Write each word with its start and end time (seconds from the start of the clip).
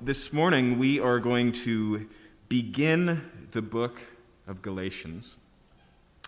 this 0.00 0.32
morning 0.32 0.78
we 0.78 1.00
are 1.00 1.18
going 1.18 1.52
to 1.52 2.06
begin 2.48 3.22
the 3.52 3.62
book 3.62 4.02
of 4.46 4.60
Galatians. 4.60 5.38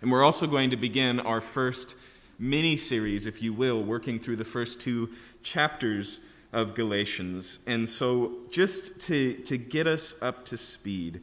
And 0.01 0.11
we're 0.11 0.23
also 0.23 0.47
going 0.47 0.69
to 0.71 0.77
begin 0.77 1.19
our 1.19 1.41
first 1.41 1.95
mini 2.39 2.75
series, 2.75 3.25
if 3.25 3.41
you 3.41 3.53
will, 3.53 3.83
working 3.83 4.19
through 4.19 4.37
the 4.37 4.45
first 4.45 4.81
two 4.81 5.09
chapters 5.43 6.25
of 6.51 6.73
Galatians. 6.73 7.59
And 7.67 7.87
so, 7.87 8.37
just 8.49 9.01
to, 9.01 9.33
to 9.33 9.57
get 9.57 9.87
us 9.87 10.15
up 10.21 10.45
to 10.45 10.57
speed, 10.57 11.21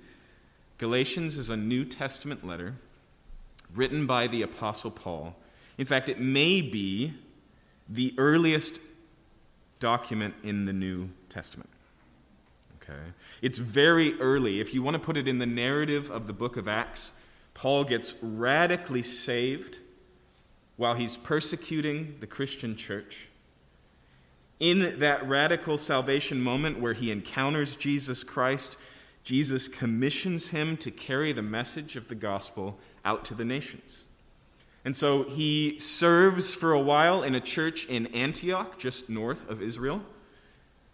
Galatians 0.78 1.38
is 1.38 1.50
a 1.50 1.56
New 1.56 1.84
Testament 1.84 2.46
letter 2.46 2.74
written 3.74 4.06
by 4.06 4.26
the 4.26 4.42
Apostle 4.42 4.90
Paul. 4.90 5.34
In 5.78 5.86
fact, 5.86 6.08
it 6.08 6.20
may 6.20 6.60
be 6.60 7.14
the 7.88 8.14
earliest 8.18 8.80
document 9.80 10.34
in 10.42 10.64
the 10.64 10.72
New 10.72 11.10
Testament. 11.28 11.70
Okay? 12.88 12.98
It's 13.42 13.58
very 13.58 14.18
early. 14.20 14.60
If 14.60 14.72
you 14.74 14.82
want 14.82 14.94
to 14.94 14.98
put 14.98 15.16
it 15.16 15.26
in 15.26 15.38
the 15.38 15.46
narrative 15.46 16.10
of 16.10 16.26
the 16.26 16.32
book 16.32 16.56
of 16.56 16.68
Acts, 16.68 17.12
Paul 17.54 17.84
gets 17.84 18.14
radically 18.22 19.02
saved 19.02 19.78
while 20.76 20.94
he's 20.94 21.16
persecuting 21.16 22.16
the 22.20 22.26
Christian 22.26 22.76
church. 22.76 23.28
In 24.60 24.98
that 25.00 25.26
radical 25.28 25.78
salvation 25.78 26.40
moment 26.40 26.80
where 26.80 26.92
he 26.92 27.10
encounters 27.10 27.76
Jesus 27.76 28.22
Christ, 28.22 28.78
Jesus 29.22 29.68
commissions 29.68 30.48
him 30.48 30.76
to 30.78 30.90
carry 30.90 31.32
the 31.32 31.42
message 31.42 31.96
of 31.96 32.08
the 32.08 32.14
gospel 32.14 32.78
out 33.04 33.24
to 33.26 33.34
the 33.34 33.44
nations. 33.44 34.04
And 34.84 34.96
so 34.96 35.24
he 35.24 35.78
serves 35.78 36.54
for 36.54 36.72
a 36.72 36.80
while 36.80 37.22
in 37.22 37.34
a 37.34 37.40
church 37.40 37.86
in 37.86 38.06
Antioch, 38.08 38.78
just 38.78 39.10
north 39.10 39.48
of 39.50 39.60
Israel. 39.60 40.02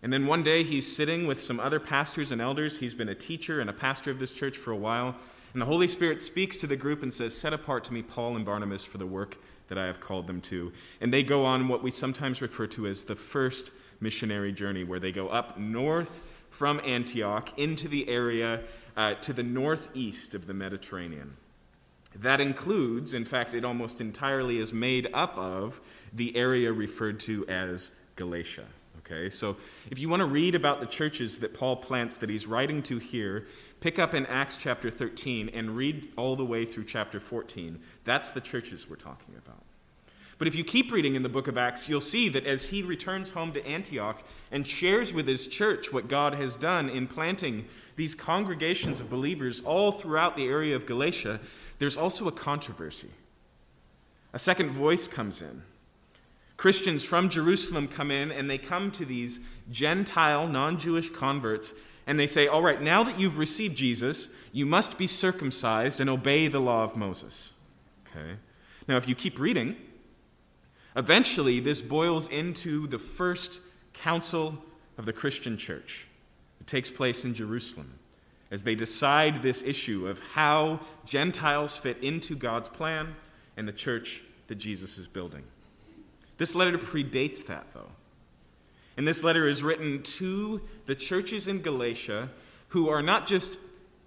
And 0.02 0.12
then 0.12 0.26
one 0.26 0.42
day 0.42 0.64
he's 0.64 0.94
sitting 0.94 1.26
with 1.26 1.40
some 1.40 1.60
other 1.60 1.78
pastors 1.78 2.32
and 2.32 2.40
elders. 2.40 2.78
He's 2.78 2.94
been 2.94 3.08
a 3.08 3.14
teacher 3.14 3.60
and 3.60 3.70
a 3.70 3.72
pastor 3.72 4.10
of 4.10 4.18
this 4.18 4.32
church 4.32 4.56
for 4.56 4.72
a 4.72 4.76
while. 4.76 5.14
And 5.52 5.62
the 5.62 5.66
Holy 5.66 5.86
Spirit 5.86 6.22
speaks 6.22 6.56
to 6.58 6.66
the 6.66 6.76
group 6.76 7.02
and 7.02 7.12
says, 7.12 7.36
Set 7.36 7.52
apart 7.52 7.84
to 7.84 7.92
me 7.92 8.02
Paul 8.02 8.36
and 8.36 8.44
Barnabas 8.44 8.84
for 8.84 8.98
the 8.98 9.06
work 9.06 9.36
that 9.68 9.78
I 9.78 9.86
have 9.86 10.00
called 10.00 10.26
them 10.26 10.40
to. 10.42 10.72
And 11.00 11.12
they 11.12 11.22
go 11.22 11.44
on 11.44 11.68
what 11.68 11.82
we 11.82 11.90
sometimes 11.90 12.42
refer 12.42 12.66
to 12.68 12.86
as 12.86 13.04
the 13.04 13.14
first 13.14 13.70
missionary 14.00 14.52
journey, 14.52 14.82
where 14.82 14.98
they 14.98 15.12
go 15.12 15.28
up 15.28 15.58
north 15.58 16.22
from 16.50 16.80
Antioch 16.84 17.56
into 17.58 17.86
the 17.86 18.08
area 18.08 18.62
uh, 18.96 19.14
to 19.14 19.32
the 19.32 19.42
northeast 19.42 20.34
of 20.34 20.46
the 20.46 20.54
Mediterranean. 20.54 21.36
That 22.16 22.40
includes, 22.40 23.14
in 23.14 23.24
fact, 23.24 23.54
it 23.54 23.64
almost 23.64 24.00
entirely 24.00 24.58
is 24.58 24.72
made 24.72 25.08
up 25.14 25.36
of 25.38 25.80
the 26.12 26.36
area 26.36 26.72
referred 26.72 27.20
to 27.20 27.46
as 27.46 27.92
Galatia. 28.16 28.66
Okay, 29.12 29.28
so 29.28 29.56
if 29.90 29.98
you 29.98 30.08
want 30.08 30.20
to 30.20 30.26
read 30.26 30.54
about 30.54 30.80
the 30.80 30.86
churches 30.86 31.38
that 31.38 31.52
Paul 31.52 31.76
plants 31.76 32.16
that 32.18 32.30
he's 32.30 32.46
writing 32.46 32.82
to 32.84 32.98
here, 32.98 33.46
pick 33.80 33.98
up 33.98 34.14
in 34.14 34.24
Acts 34.26 34.56
chapter 34.56 34.90
13 34.90 35.50
and 35.50 35.76
read 35.76 36.08
all 36.16 36.34
the 36.34 36.44
way 36.44 36.64
through 36.64 36.84
chapter 36.84 37.20
14. 37.20 37.78
That's 38.04 38.30
the 38.30 38.40
churches 38.40 38.88
we're 38.88 38.96
talking 38.96 39.34
about. 39.36 39.62
But 40.38 40.48
if 40.48 40.54
you 40.54 40.64
keep 40.64 40.90
reading 40.90 41.14
in 41.14 41.22
the 41.22 41.28
book 41.28 41.46
of 41.46 41.58
Acts, 41.58 41.88
you'll 41.88 42.00
see 42.00 42.28
that 42.30 42.46
as 42.46 42.70
he 42.70 42.82
returns 42.82 43.32
home 43.32 43.52
to 43.52 43.64
Antioch 43.66 44.22
and 44.50 44.66
shares 44.66 45.12
with 45.12 45.28
his 45.28 45.46
church 45.46 45.92
what 45.92 46.08
God 46.08 46.34
has 46.34 46.56
done 46.56 46.88
in 46.88 47.06
planting 47.06 47.66
these 47.96 48.14
congregations 48.14 49.00
of 49.00 49.10
believers 49.10 49.60
all 49.60 49.92
throughout 49.92 50.36
the 50.36 50.46
area 50.46 50.74
of 50.74 50.86
Galatia, 50.86 51.38
there's 51.78 51.98
also 51.98 52.28
a 52.28 52.32
controversy. 52.32 53.10
A 54.32 54.38
second 54.38 54.70
voice 54.70 55.06
comes 55.06 55.42
in. 55.42 55.62
Christians 56.62 57.02
from 57.02 57.28
Jerusalem 57.28 57.88
come 57.88 58.12
in 58.12 58.30
and 58.30 58.48
they 58.48 58.56
come 58.56 58.92
to 58.92 59.04
these 59.04 59.40
Gentile, 59.72 60.46
non 60.46 60.78
Jewish 60.78 61.10
converts 61.10 61.74
and 62.06 62.20
they 62.20 62.28
say, 62.28 62.46
All 62.46 62.62
right, 62.62 62.80
now 62.80 63.02
that 63.02 63.18
you've 63.18 63.36
received 63.36 63.76
Jesus, 63.76 64.28
you 64.52 64.64
must 64.64 64.96
be 64.96 65.08
circumcised 65.08 66.00
and 66.00 66.08
obey 66.08 66.46
the 66.46 66.60
law 66.60 66.84
of 66.84 66.94
Moses. 66.94 67.54
Okay? 68.06 68.36
Now, 68.86 68.96
if 68.96 69.08
you 69.08 69.16
keep 69.16 69.40
reading, 69.40 69.74
eventually 70.94 71.58
this 71.58 71.80
boils 71.80 72.28
into 72.28 72.86
the 72.86 72.98
first 73.00 73.60
council 73.92 74.56
of 74.96 75.04
the 75.04 75.12
Christian 75.12 75.56
church. 75.56 76.06
It 76.60 76.68
takes 76.68 76.92
place 76.92 77.24
in 77.24 77.34
Jerusalem 77.34 77.98
as 78.52 78.62
they 78.62 78.76
decide 78.76 79.42
this 79.42 79.64
issue 79.64 80.06
of 80.06 80.20
how 80.34 80.78
Gentiles 81.06 81.76
fit 81.76 81.98
into 82.04 82.36
God's 82.36 82.68
plan 82.68 83.16
and 83.56 83.66
the 83.66 83.72
church 83.72 84.22
that 84.46 84.58
Jesus 84.58 84.96
is 84.96 85.08
building. 85.08 85.42
This 86.42 86.56
letter 86.56 86.76
predates 86.76 87.46
that, 87.46 87.72
though. 87.72 87.92
And 88.96 89.06
this 89.06 89.22
letter 89.22 89.46
is 89.46 89.62
written 89.62 90.02
to 90.18 90.60
the 90.86 90.96
churches 90.96 91.46
in 91.46 91.62
Galatia 91.62 92.30
who 92.70 92.88
are 92.88 93.00
not 93.00 93.28
just 93.28 93.60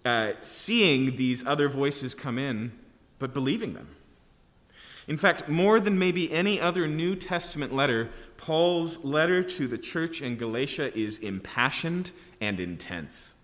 uh, 0.04 0.34
seeing 0.42 1.16
these 1.16 1.48
other 1.48 1.70
voices 1.70 2.14
come 2.14 2.38
in, 2.38 2.74
but 3.20 3.34
believing 3.34 3.74
them. 3.74 3.88
In 5.08 5.16
fact, 5.16 5.48
more 5.48 5.80
than 5.80 5.98
maybe 5.98 6.30
any 6.30 6.60
other 6.60 6.90
New 6.90 7.16
Testament 7.16 7.74
letter, 7.74 8.10
Paul's 8.36 9.06
letter 9.06 9.42
to 9.42 9.66
the 9.66 9.78
church 9.78 10.22
in 10.22 10.36
Galatia 10.36 10.94
is 10.94 11.20
impassioned 11.20 12.12
and 12.42 12.60
intense. 12.60 13.36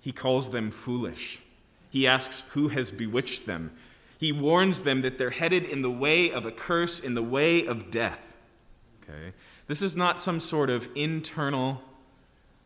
He 0.00 0.10
calls 0.10 0.50
them 0.50 0.72
foolish. 0.72 1.38
He 1.90 2.08
asks 2.08 2.40
who 2.54 2.70
has 2.70 2.90
bewitched 2.90 3.46
them. 3.46 3.70
He 4.22 4.30
warns 4.30 4.82
them 4.82 5.02
that 5.02 5.18
they're 5.18 5.30
headed 5.30 5.64
in 5.64 5.82
the 5.82 5.90
way 5.90 6.30
of 6.30 6.46
a 6.46 6.52
curse, 6.52 7.00
in 7.00 7.14
the 7.14 7.22
way 7.24 7.66
of 7.66 7.90
death. 7.90 8.36
Okay? 9.02 9.32
This 9.66 9.82
is 9.82 9.96
not 9.96 10.20
some 10.20 10.38
sort 10.38 10.70
of 10.70 10.88
internal, 10.94 11.82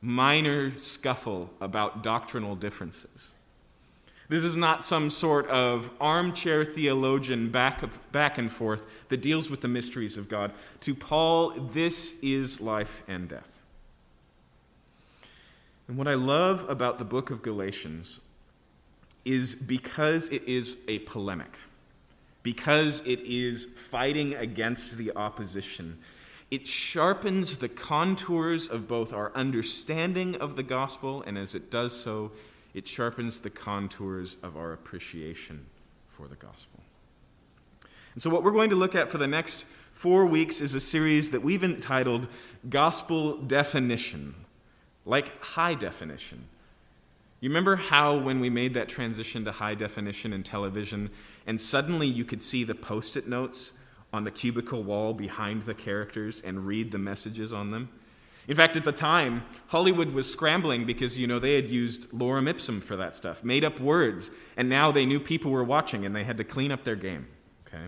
minor 0.03 0.78
scuffle 0.78 1.49
about 1.59 2.03
doctrinal 2.03 2.56
differences. 2.56 3.33
This 4.28 4.45
is 4.45 4.55
not 4.55 4.84
some 4.84 5.09
sort 5.09 5.49
of 5.49 5.91
armchair 5.99 6.62
theologian 6.62 7.50
back, 7.50 7.83
of, 7.83 8.12
back 8.12 8.37
and 8.37 8.53
forth 8.53 8.83
that 9.09 9.22
deals 9.22 9.49
with 9.49 9.62
the 9.62 9.69
mysteries 9.69 10.19
of 10.19 10.28
God. 10.28 10.53
To 10.81 10.95
Paul, 10.95 11.53
this 11.72 12.22
is 12.22 12.61
life 12.61 13.03
and 13.09 13.31
death. 13.31 13.49
And 15.89 15.97
what 15.97 16.06
I 16.06 16.16
love 16.16 16.69
about 16.69 16.99
the 16.99 17.06
book 17.06 17.31
of 17.31 17.41
Galatians 17.41 18.21
is 19.27 19.57
because 19.57 20.29
it 20.29 20.45
is 20.47 20.77
a 20.87 21.01
polemic, 21.01 21.59
because 22.45 23.01
it 23.05 23.21
is 23.21 23.67
fighting 23.91 24.35
against 24.35 24.97
the 24.97 25.11
opposition. 25.17 25.99
It 26.49 26.69
sharpens 26.69 27.59
the 27.59 27.69
contours 27.69 28.69
of 28.69 28.87
both 28.87 29.13
our 29.13 29.33
understanding 29.35 30.37
of 30.37 30.55
the 30.55 30.63
gospel, 30.63 31.25
and 31.27 31.37
as 31.37 31.57
it 31.57 31.73
does 31.73 31.93
so, 31.93 32.31
it 32.73 32.87
sharpens 32.87 33.41
the 33.41 33.51
contours 33.51 34.37
of 34.45 34.57
our 34.57 34.73
appreciation 34.73 35.67
for 36.17 36.29
the 36.29 36.37
gospel. 36.37 36.81
And 38.15 38.23
so, 38.23 38.31
what 38.31 38.45
we're 38.45 38.53
going 38.53 38.71
to 38.71 38.77
look 38.77 38.95
at 38.95 39.11
for 39.11 39.19
the 39.19 39.27
next 39.27 39.67
four 39.93 40.25
weeks 40.25 40.61
is 40.61 40.75
a 40.75 40.81
series 40.81 41.33
that 41.33 41.43
we've 41.43 41.65
entitled 41.65 42.29
Gospel 42.69 43.39
Definition, 43.39 44.37
like 45.05 45.41
high 45.41 45.75
definition. 45.75 46.45
You 47.47 47.51
remember 47.51 47.77
how 47.77 48.17
when 48.17 48.41
we 48.41 48.51
made 48.51 48.75
that 48.75 48.89
transition 48.89 49.45
to 49.45 49.53
high 49.53 49.77
definition 49.77 50.33
in 50.33 50.43
television, 50.43 51.11
and 51.47 51.61
suddenly 51.61 52.09
you 52.09 52.25
could 52.25 52.43
see 52.43 52.65
the 52.65 52.75
post 52.75 53.17
it 53.17 53.29
notes 53.29 53.75
on 54.12 54.25
the 54.25 54.33
cubicle 54.33 54.83
wall 54.83 55.15
behind 55.15 55.62
the 55.62 55.73
characters 55.73 56.41
and 56.41 56.67
read 56.67 56.91
the 56.91 56.99
messages 56.99 57.53
on 57.53 57.71
them? 57.71 57.89
In 58.49 58.57
fact, 58.57 58.75
at 58.75 58.83
the 58.83 58.91
time, 58.91 59.45
Hollywood 59.69 60.12
was 60.12 60.29
scrambling 60.29 60.87
because, 60.87 61.17
you 61.17 61.29
know, 61.29 61.39
they 61.39 61.55
had 61.55 61.71
used 61.71 62.11
lorem 62.11 62.49
ipsum 62.49 62.81
for 62.81 62.97
that 62.97 63.15
stuff, 63.15 63.45
made 63.45 63.65
up 63.65 63.78
words, 63.78 64.33
and 64.57 64.69
now 64.69 64.91
they 64.91 65.07
knew 65.07 65.21
people 65.21 65.53
were 65.53 65.63
watching 65.63 66.05
and 66.05 66.17
they 66.17 66.25
had 66.25 66.39
to 66.39 66.45
clean 66.45 66.73
up 66.73 66.83
their 66.83 66.97
game. 66.97 67.28
Okay? 67.69 67.84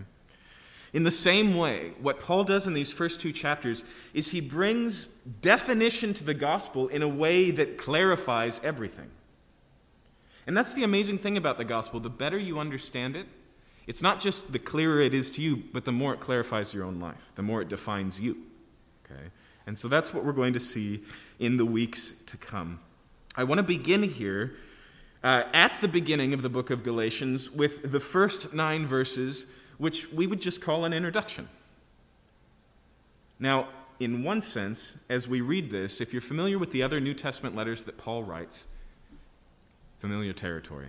In 0.93 1.03
the 1.03 1.11
same 1.11 1.57
way, 1.57 1.91
what 1.99 2.21
Paul 2.21 2.45
does 2.45 2.65
in 2.65 2.73
these 2.73 2.93
first 2.93 3.19
two 3.19 3.33
chapters 3.33 3.83
is 4.13 4.29
he 4.29 4.39
brings 4.39 5.07
definition 5.41 6.13
to 6.13 6.23
the 6.23 6.33
gospel 6.33 6.87
in 6.87 7.01
a 7.01 7.09
way 7.09 7.51
that 7.51 7.77
clarifies 7.77 8.61
everything. 8.63 9.09
And 10.49 10.57
that's 10.57 10.73
the 10.73 10.83
amazing 10.83 11.19
thing 11.19 11.37
about 11.37 11.59
the 11.59 11.63
gospel. 11.63 11.99
The 11.99 12.09
better 12.09 12.39
you 12.39 12.57
understand 12.57 13.15
it, 13.15 13.27
it's 13.85 14.01
not 14.01 14.19
just 14.19 14.51
the 14.51 14.57
clearer 14.57 14.99
it 14.99 15.13
is 15.13 15.29
to 15.29 15.43
you, 15.43 15.57
but 15.71 15.85
the 15.85 15.91
more 15.91 16.11
it 16.15 16.21
clarifies 16.21 16.73
your 16.73 16.85
own 16.85 16.99
life, 16.99 17.31
the 17.35 17.43
more 17.43 17.61
it 17.61 17.69
defines 17.69 18.19
you. 18.19 18.35
Okay? 19.05 19.25
And 19.67 19.77
so 19.77 19.87
that's 19.87 20.11
what 20.11 20.25
we're 20.25 20.31
going 20.31 20.53
to 20.53 20.59
see 20.59 21.03
in 21.37 21.57
the 21.57 21.67
weeks 21.67 22.17
to 22.25 22.35
come. 22.35 22.79
I 23.35 23.43
want 23.43 23.59
to 23.59 23.63
begin 23.63 24.01
here 24.01 24.55
uh, 25.23 25.43
at 25.53 25.81
the 25.81 25.87
beginning 25.87 26.33
of 26.33 26.41
the 26.41 26.49
book 26.49 26.71
of 26.71 26.81
Galatians 26.81 27.51
with 27.51 27.91
the 27.91 27.99
first 27.99 28.51
nine 28.51 28.87
verses, 28.87 29.45
which 29.77 30.11
we 30.11 30.25
would 30.25 30.41
just 30.41 30.63
call 30.63 30.83
an 30.83 30.93
introduction. 30.93 31.47
Now, 33.37 33.67
in 33.99 34.23
one 34.23 34.41
sense, 34.41 35.03
as 35.11 35.27
we 35.27 35.41
read 35.41 35.69
this, 35.69 36.01
if 36.01 36.11
you're 36.11 36.23
familiar 36.23 36.57
with 36.57 36.71
the 36.71 36.81
other 36.81 36.99
New 36.99 37.13
Testament 37.13 37.55
letters 37.55 37.83
that 37.83 37.99
Paul 37.99 38.23
writes, 38.23 38.65
familiar 39.99 40.33
territory. 40.33 40.87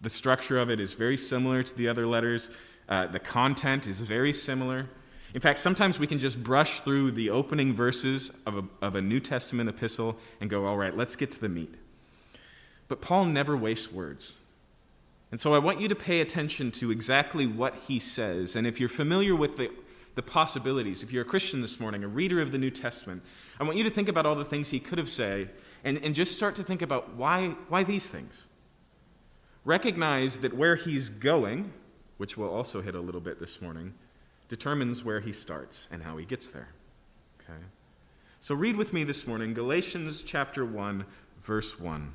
The 0.00 0.10
structure 0.10 0.58
of 0.58 0.70
it 0.70 0.80
is 0.80 0.94
very 0.94 1.16
similar 1.16 1.62
to 1.62 1.76
the 1.76 1.88
other 1.88 2.06
letters, 2.06 2.56
uh, 2.88 3.06
the 3.06 3.20
content 3.20 3.86
is 3.86 4.00
very 4.00 4.32
similar. 4.32 4.88
In 5.32 5.40
fact, 5.40 5.60
sometimes 5.60 5.98
we 5.98 6.08
can 6.08 6.18
just 6.18 6.42
brush 6.42 6.80
through 6.80 7.12
the 7.12 7.30
opening 7.30 7.72
verses 7.72 8.32
of 8.46 8.56
a, 8.56 8.64
of 8.82 8.96
a 8.96 9.00
New 9.00 9.20
Testament 9.20 9.68
epistle 9.68 10.18
and 10.40 10.50
go, 10.50 10.66
all 10.66 10.76
right, 10.76 10.96
let's 10.96 11.14
get 11.14 11.30
to 11.32 11.40
the 11.40 11.48
meat. 11.48 11.74
But 12.88 13.00
Paul 13.00 13.26
never 13.26 13.56
wastes 13.56 13.92
words. 13.92 14.38
And 15.30 15.40
so 15.40 15.54
I 15.54 15.58
want 15.58 15.80
you 15.80 15.86
to 15.86 15.94
pay 15.94 16.20
attention 16.20 16.72
to 16.72 16.90
exactly 16.90 17.46
what 17.46 17.76
he 17.86 18.00
says. 18.00 18.56
And 18.56 18.66
if 18.66 18.80
you're 18.80 18.88
familiar 18.88 19.36
with 19.36 19.56
the, 19.56 19.70
the 20.16 20.22
possibilities, 20.22 21.04
if 21.04 21.12
you're 21.12 21.22
a 21.22 21.26
Christian 21.26 21.62
this 21.62 21.78
morning, 21.78 22.02
a 22.02 22.08
reader 22.08 22.40
of 22.40 22.50
the 22.50 22.58
New 22.58 22.70
Testament, 22.70 23.22
I 23.60 23.62
want 23.62 23.76
you 23.76 23.84
to 23.84 23.90
think 23.90 24.08
about 24.08 24.26
all 24.26 24.34
the 24.34 24.44
things 24.44 24.70
he 24.70 24.80
could 24.80 24.98
have 24.98 25.08
said 25.08 25.50
and, 25.84 25.98
and 25.98 26.14
just 26.14 26.32
start 26.32 26.56
to 26.56 26.62
think 26.62 26.82
about 26.82 27.14
why, 27.14 27.48
why 27.68 27.82
these 27.82 28.06
things. 28.06 28.48
Recognize 29.64 30.38
that 30.38 30.54
where 30.54 30.76
he's 30.76 31.08
going, 31.08 31.72
which 32.16 32.36
we'll 32.36 32.52
also 32.52 32.80
hit 32.80 32.94
a 32.94 33.00
little 33.00 33.20
bit 33.20 33.38
this 33.38 33.60
morning, 33.60 33.94
determines 34.48 35.04
where 35.04 35.20
he 35.20 35.32
starts 35.32 35.88
and 35.92 36.02
how 36.02 36.16
he 36.16 36.24
gets 36.24 36.48
there. 36.48 36.68
Okay? 37.40 37.58
So 38.40 38.54
read 38.54 38.76
with 38.76 38.92
me 38.92 39.04
this 39.04 39.26
morning 39.26 39.54
Galatians 39.54 40.22
chapter 40.22 40.64
1 40.64 41.04
verse 41.42 41.78
1. 41.78 42.12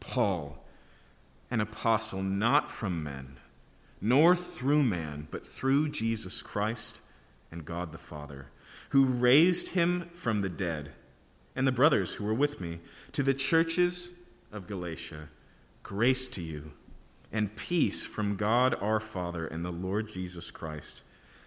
Paul, 0.00 0.64
an 1.50 1.60
apostle 1.60 2.22
not 2.22 2.70
from 2.70 3.02
men, 3.02 3.36
nor 4.00 4.34
through 4.34 4.82
man, 4.82 5.28
but 5.30 5.46
through 5.46 5.90
Jesus 5.90 6.42
Christ 6.42 7.00
and 7.52 7.64
God 7.64 7.92
the 7.92 7.98
Father, 7.98 8.46
who 8.90 9.04
raised 9.04 9.70
him 9.70 10.08
from 10.14 10.40
the 10.40 10.48
dead, 10.48 10.92
and 11.54 11.66
the 11.66 11.72
brothers 11.72 12.14
who 12.14 12.24
were 12.24 12.34
with 12.34 12.60
me, 12.60 12.80
to 13.12 13.22
the 13.22 13.34
churches 13.34 14.18
of 14.52 14.66
Galatia, 14.66 15.28
grace 15.82 16.28
to 16.30 16.42
you 16.42 16.72
and 17.32 17.54
peace 17.54 18.04
from 18.04 18.36
God 18.36 18.74
our 18.80 19.00
Father 19.00 19.46
and 19.46 19.64
the 19.64 19.70
Lord 19.70 20.08
Jesus 20.08 20.50
Christ, 20.50 21.02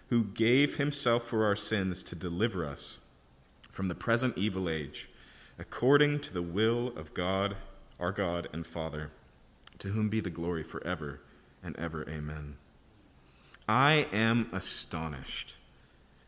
who 0.09 0.23
gave 0.23 0.77
himself 0.77 1.23
for 1.23 1.45
our 1.45 1.55
sins 1.55 2.03
to 2.03 2.15
deliver 2.15 2.65
us 2.65 2.99
from 3.69 3.87
the 3.87 3.95
present 3.95 4.37
evil 4.37 4.69
age, 4.69 5.09
according 5.57 6.19
to 6.19 6.33
the 6.33 6.41
will 6.41 6.93
of 6.95 7.13
God, 7.13 7.55
our 7.99 8.11
God 8.11 8.47
and 8.53 8.65
Father, 8.65 9.11
to 9.79 9.89
whom 9.89 10.09
be 10.09 10.19
the 10.19 10.29
glory 10.29 10.63
forever 10.63 11.19
and 11.63 11.75
ever. 11.77 12.07
Amen. 12.07 12.55
I 13.67 14.07
am 14.13 14.49
astonished 14.51 15.55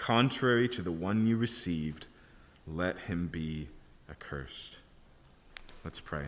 contrary 0.00 0.66
to 0.66 0.80
the 0.80 0.90
one 0.90 1.26
you 1.26 1.36
received, 1.36 2.06
let 2.66 2.98
him 3.00 3.26
be 3.26 3.66
accursed. 4.10 4.78
Let's 5.84 6.00
pray. 6.00 6.24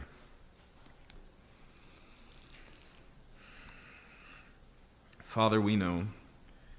Father, 5.25 5.59
we 5.59 5.75
know 5.75 6.05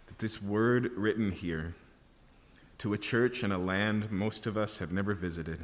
that 0.05 0.19
this 0.19 0.39
word 0.39 0.91
written 0.95 1.31
here 1.31 1.73
to 2.77 2.93
a 2.93 2.97
church 2.99 3.43
in 3.43 3.51
a 3.51 3.57
land 3.57 4.11
most 4.11 4.45
of 4.45 4.55
us 4.55 4.77
have 4.77 4.91
never 4.91 5.15
visited, 5.15 5.61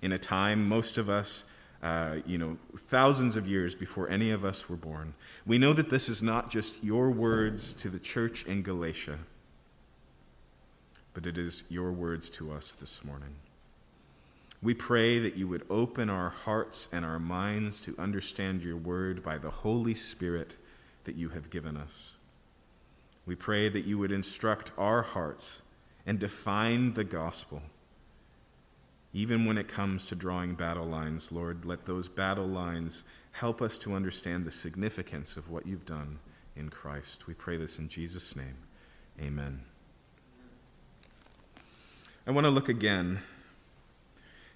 in 0.00 0.12
a 0.12 0.18
time 0.18 0.66
most 0.66 0.96
of 0.96 1.10
us, 1.10 1.50
uh, 1.82 2.16
you 2.24 2.38
know, 2.38 2.56
thousands 2.74 3.36
of 3.36 3.46
years 3.46 3.74
before 3.74 4.08
any 4.08 4.30
of 4.30 4.46
us 4.46 4.70
were 4.70 4.76
born. 4.76 5.12
We 5.44 5.58
know 5.58 5.74
that 5.74 5.90
this 5.90 6.08
is 6.08 6.22
not 6.22 6.48
just 6.48 6.82
your 6.82 7.10
words 7.10 7.74
to 7.74 7.90
the 7.90 7.98
church 7.98 8.46
in 8.46 8.62
Galatia, 8.62 9.18
but 11.14 11.26
it 11.26 11.38
is 11.38 11.64
your 11.70 11.92
words 11.92 12.28
to 12.30 12.52
us 12.52 12.74
this 12.74 13.04
morning. 13.04 13.36
We 14.62 14.74
pray 14.74 15.18
that 15.18 15.36
you 15.36 15.46
would 15.48 15.66
open 15.70 16.10
our 16.10 16.30
hearts 16.30 16.88
and 16.92 17.04
our 17.04 17.18
minds 17.18 17.80
to 17.82 17.94
understand 17.98 18.62
your 18.62 18.76
word 18.76 19.22
by 19.22 19.38
the 19.38 19.50
Holy 19.50 19.94
Spirit 19.94 20.56
that 21.04 21.16
you 21.16 21.28
have 21.30 21.50
given 21.50 21.76
us. 21.76 22.14
We 23.26 23.34
pray 23.34 23.68
that 23.68 23.84
you 23.84 23.98
would 23.98 24.12
instruct 24.12 24.70
our 24.76 25.02
hearts 25.02 25.62
and 26.06 26.18
define 26.18 26.94
the 26.94 27.04
gospel. 27.04 27.62
Even 29.12 29.44
when 29.44 29.58
it 29.58 29.68
comes 29.68 30.04
to 30.06 30.14
drawing 30.14 30.54
battle 30.54 30.86
lines, 30.86 31.30
Lord, 31.30 31.64
let 31.64 31.86
those 31.86 32.08
battle 32.08 32.46
lines 32.46 33.04
help 33.32 33.62
us 33.62 33.78
to 33.78 33.94
understand 33.94 34.44
the 34.44 34.50
significance 34.50 35.36
of 35.36 35.50
what 35.50 35.66
you've 35.66 35.86
done 35.86 36.18
in 36.56 36.68
Christ. 36.68 37.26
We 37.26 37.34
pray 37.34 37.56
this 37.56 37.78
in 37.78 37.88
Jesus' 37.88 38.34
name. 38.34 38.56
Amen. 39.20 39.60
I 42.26 42.30
want 42.30 42.46
to 42.46 42.50
look 42.50 42.70
again 42.70 43.20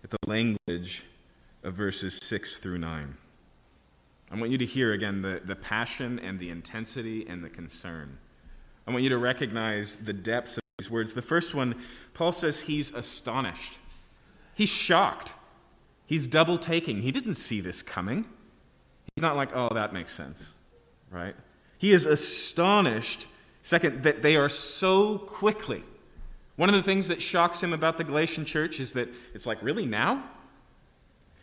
at 0.02 0.08
the 0.08 0.16
language 0.26 1.04
of 1.62 1.74
verses 1.74 2.18
6 2.22 2.60
through 2.60 2.78
9. 2.78 3.16
I 4.30 4.36
want 4.36 4.50
you 4.50 4.56
to 4.56 4.64
hear 4.64 4.94
again 4.94 5.20
the, 5.20 5.42
the 5.44 5.54
passion 5.54 6.18
and 6.18 6.38
the 6.38 6.48
intensity 6.48 7.26
and 7.28 7.44
the 7.44 7.50
concern. 7.50 8.16
I 8.86 8.90
want 8.90 9.02
you 9.02 9.10
to 9.10 9.18
recognize 9.18 9.96
the 9.96 10.14
depths 10.14 10.56
of 10.56 10.62
these 10.78 10.90
words. 10.90 11.12
The 11.12 11.20
first 11.20 11.54
one, 11.54 11.74
Paul 12.14 12.32
says 12.32 12.60
he's 12.60 12.94
astonished. 12.94 13.76
He's 14.54 14.70
shocked. 14.70 15.34
He's 16.06 16.26
double 16.26 16.56
taking. 16.56 17.02
He 17.02 17.12
didn't 17.12 17.34
see 17.34 17.60
this 17.60 17.82
coming. 17.82 18.24
He's 19.14 19.22
not 19.22 19.36
like, 19.36 19.54
oh, 19.54 19.74
that 19.74 19.92
makes 19.92 20.12
sense, 20.12 20.52
right? 21.10 21.34
He 21.76 21.92
is 21.92 22.06
astonished, 22.06 23.26
second, 23.60 24.04
that 24.04 24.22
they 24.22 24.36
are 24.36 24.48
so 24.48 25.18
quickly. 25.18 25.82
One 26.58 26.68
of 26.68 26.74
the 26.74 26.82
things 26.82 27.06
that 27.06 27.22
shocks 27.22 27.62
him 27.62 27.72
about 27.72 27.98
the 27.98 28.04
Galatian 28.04 28.44
church 28.44 28.80
is 28.80 28.94
that 28.94 29.08
it's 29.32 29.46
like, 29.46 29.62
really, 29.62 29.86
now? 29.86 30.24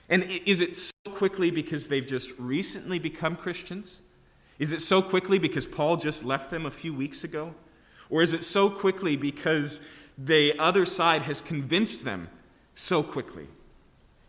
And 0.09 0.23
is 0.45 0.59
it 0.59 0.75
so 0.75 0.91
quickly 1.09 1.51
because 1.51 1.87
they've 1.87 2.05
just 2.05 2.37
recently 2.37 2.99
become 2.99 3.37
Christians? 3.37 4.01
Is 4.59 4.73
it 4.73 4.81
so 4.81 5.01
quickly 5.01 5.39
because 5.39 5.65
Paul 5.65 5.95
just 5.95 6.25
left 6.25 6.51
them 6.51 6.65
a 6.65 6.71
few 6.71 6.93
weeks 6.93 7.23
ago? 7.23 7.55
Or 8.09 8.23
is 8.23 8.33
it 8.33 8.43
so 8.43 8.69
quickly 8.69 9.15
because 9.15 9.79
the 10.17 10.53
other 10.59 10.85
side 10.85 11.21
has 11.21 11.39
convinced 11.39 12.03
them 12.03 12.27
so 12.73 13.01
quickly? 13.01 13.47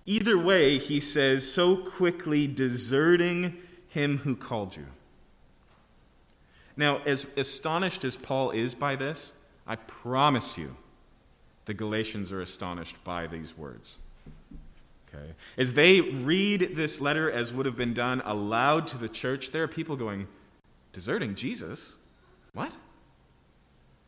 Either 0.04 0.38
way, 0.38 0.78
he 0.78 1.00
says, 1.00 1.50
so 1.50 1.76
quickly 1.76 2.46
deserting 2.46 3.56
him 3.88 4.18
who 4.18 4.36
called 4.36 4.76
you. 4.76 4.86
Now, 6.76 6.98
as 7.04 7.36
astonished 7.36 8.04
as 8.04 8.14
Paul 8.14 8.52
is 8.52 8.72
by 8.72 8.94
this, 8.94 9.32
I 9.66 9.76
promise 9.76 10.56
you 10.56 10.76
the 11.64 11.74
Galatians 11.74 12.30
are 12.32 12.40
astonished 12.40 13.02
by 13.04 13.26
these 13.26 13.56
words. 13.56 13.98
Okay? 15.08 15.32
As 15.58 15.72
they 15.74 16.00
read 16.00 16.76
this 16.76 17.00
letter, 17.00 17.30
as 17.30 17.52
would 17.52 17.66
have 17.66 17.76
been 17.76 17.94
done 17.94 18.22
aloud 18.24 18.86
to 18.88 18.98
the 18.98 19.08
church, 19.08 19.50
there 19.50 19.62
are 19.62 19.68
people 19.68 19.96
going, 19.96 20.28
Deserting 20.92 21.34
Jesus? 21.34 21.98
What? 22.54 22.78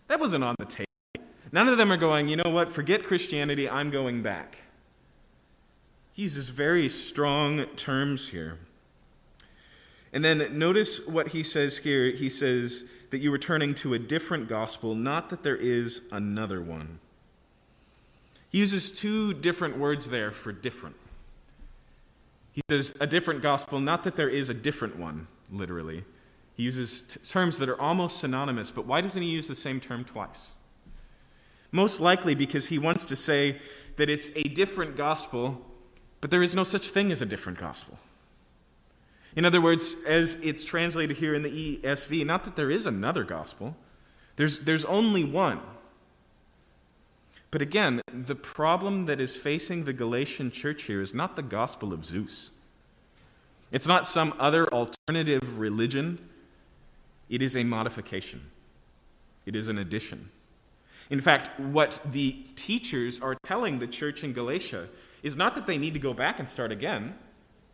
That 0.06 0.18
wasn't 0.18 0.42
on 0.42 0.54
the 0.58 0.64
table. 0.64 0.86
None 1.52 1.68
of 1.68 1.76
them 1.76 1.92
are 1.92 1.98
going, 1.98 2.28
You 2.28 2.36
know 2.36 2.50
what? 2.50 2.72
Forget 2.72 3.04
Christianity. 3.04 3.68
I'm 3.68 3.90
going 3.90 4.22
back. 4.22 4.62
He 6.12 6.22
uses 6.22 6.48
very 6.48 6.88
strong 6.88 7.66
terms 7.76 8.28
here. 8.28 8.58
And 10.12 10.24
then 10.24 10.58
notice 10.58 11.06
what 11.06 11.28
he 11.28 11.42
says 11.42 11.78
here. 11.78 12.10
He 12.10 12.30
says 12.30 12.88
that 13.10 13.18
you 13.18 13.32
are 13.32 13.38
turning 13.38 13.74
to 13.74 13.94
a 13.94 13.98
different 13.98 14.48
gospel, 14.48 14.94
not 14.94 15.30
that 15.30 15.42
there 15.42 15.56
is 15.56 16.08
another 16.12 16.60
one. 16.60 16.98
He 18.50 18.58
uses 18.58 18.90
two 18.90 19.34
different 19.34 19.78
words 19.78 20.08
there 20.08 20.30
for 20.30 20.52
different. 20.52 20.96
He 22.52 22.62
says 22.70 22.94
a 23.00 23.06
different 23.06 23.42
gospel, 23.42 23.80
not 23.80 24.04
that 24.04 24.16
there 24.16 24.28
is 24.28 24.48
a 24.48 24.54
different 24.54 24.98
one, 24.98 25.28
literally. 25.50 26.04
He 26.54 26.64
uses 26.64 27.02
t- 27.02 27.20
terms 27.20 27.58
that 27.58 27.68
are 27.68 27.80
almost 27.80 28.18
synonymous, 28.18 28.70
but 28.70 28.84
why 28.84 29.00
doesn't 29.00 29.22
he 29.22 29.28
use 29.28 29.46
the 29.46 29.54
same 29.54 29.80
term 29.80 30.04
twice? 30.04 30.52
Most 31.70 32.00
likely 32.00 32.34
because 32.34 32.66
he 32.66 32.78
wants 32.78 33.04
to 33.04 33.16
say 33.16 33.58
that 33.96 34.10
it's 34.10 34.30
a 34.34 34.42
different 34.42 34.96
gospel, 34.96 35.64
but 36.20 36.30
there 36.30 36.42
is 36.42 36.54
no 36.54 36.64
such 36.64 36.88
thing 36.88 37.12
as 37.12 37.22
a 37.22 37.26
different 37.26 37.58
gospel. 37.58 37.98
In 39.36 39.44
other 39.44 39.60
words, 39.60 39.96
as 40.06 40.34
it's 40.42 40.64
translated 40.64 41.18
here 41.18 41.34
in 41.34 41.42
the 41.42 41.78
ESV, 41.82 42.24
not 42.26 42.44
that 42.44 42.56
there 42.56 42.70
is 42.70 42.86
another 42.86 43.24
gospel, 43.24 43.76
there's, 44.36 44.60
there's 44.60 44.84
only 44.84 45.24
one. 45.24 45.60
But 47.50 47.62
again, 47.62 48.02
the 48.12 48.34
problem 48.34 49.06
that 49.06 49.20
is 49.20 49.36
facing 49.36 49.84
the 49.84 49.92
Galatian 49.92 50.50
church 50.50 50.84
here 50.84 51.00
is 51.00 51.14
not 51.14 51.36
the 51.36 51.42
gospel 51.42 51.92
of 51.92 52.04
Zeus. 52.04 52.50
It's 53.72 53.86
not 53.86 54.06
some 54.06 54.34
other 54.38 54.66
alternative 54.72 55.58
religion. 55.58 56.18
It 57.28 57.42
is 57.42 57.56
a 57.56 57.64
modification, 57.64 58.50
it 59.46 59.54
is 59.54 59.68
an 59.68 59.78
addition. 59.78 60.30
In 61.10 61.20
fact, 61.22 61.58
what 61.58 62.00
the 62.04 62.32
teachers 62.54 63.18
are 63.20 63.34
telling 63.42 63.78
the 63.78 63.86
church 63.86 64.22
in 64.22 64.34
Galatia 64.34 64.88
is 65.22 65.36
not 65.36 65.54
that 65.54 65.66
they 65.66 65.78
need 65.78 65.94
to 65.94 66.00
go 66.00 66.12
back 66.12 66.38
and 66.38 66.48
start 66.48 66.70
again. 66.70 67.14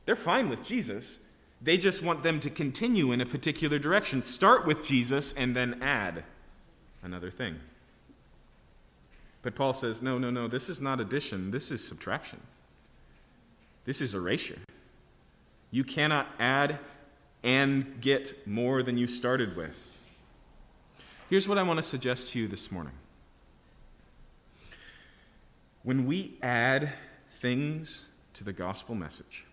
They're 0.05 0.15
fine 0.15 0.49
with 0.49 0.63
Jesus. 0.63 1.19
They 1.65 1.79
just 1.79 2.03
want 2.03 2.23
them 2.23 2.41
to 2.41 2.51
continue 2.51 3.11
in 3.11 3.23
a 3.23 3.27
particular 3.27 3.79
direction. 3.79 4.21
Start 4.21 4.67
with 4.67 4.85
Jesus 4.85 5.33
and 5.33 5.57
then 5.57 5.83
add 5.83 6.25
another 7.03 7.31
thing. 7.31 7.57
But 9.41 9.55
Paul 9.55 9.73
says, 9.73 10.03
no, 10.03 10.19
no, 10.19 10.31
no, 10.31 10.47
this 10.47 10.69
is 10.69 10.79
not 10.79 11.01
addition, 11.01 11.51
this 11.51 11.71
is 11.71 11.83
subtraction. 11.83 12.41
This 13.87 14.03
is 14.03 14.15
erasure. 14.15 14.59
You 15.71 15.85
cannot 15.85 16.29
add 16.39 16.79
and 17.43 17.99
get 18.01 18.47
more 18.47 18.83
than 18.83 18.99
you 18.99 19.07
started 19.07 19.57
with. 19.57 19.89
Here's 21.31 21.49
what 21.49 21.57
I 21.57 21.63
want 21.63 21.79
to 21.79 21.83
suggest 21.83 22.29
to 22.31 22.39
you 22.39 22.47
this 22.47 22.71
morning. 22.71 22.93
When 25.83 26.05
we 26.05 26.35
add 26.43 26.93
things 27.31 28.09
to 28.35 28.45
the 28.45 28.53
gospel 28.53 28.95
message, 28.95 29.47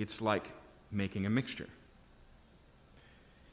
it's 0.00 0.22
like 0.22 0.48
making 0.90 1.26
a 1.26 1.30
mixture. 1.30 1.68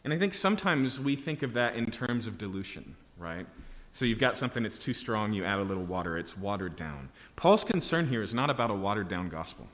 And 0.04 0.14
I 0.14 0.18
think 0.18 0.34
sometimes 0.34 1.00
we 1.00 1.18
think 1.18 1.44
of 1.44 1.54
that 1.54 1.76
in 1.76 1.92
terms 1.92 2.26
of 2.26 2.38
dilution, 2.38 2.96
right? 3.18 3.46
So 3.92 4.06
you've 4.06 4.20
got 4.20 4.38
something 4.38 4.64
that's 4.64 4.78
too 4.80 4.94
strong, 4.94 5.34
you 5.34 5.44
add 5.44 5.60
a 5.60 5.64
little 5.64 5.84
water, 5.84 6.18
it's 6.18 6.38
watered 6.38 6.78
down. 6.78 7.10
Paul's 7.36 7.66
concern 7.66 8.08
here 8.08 8.22
is 8.22 8.34
not 8.34 8.50
about 8.50 8.72
a 8.72 8.74
watered 8.74 9.10
down 9.10 9.28
gospel. 9.28 9.68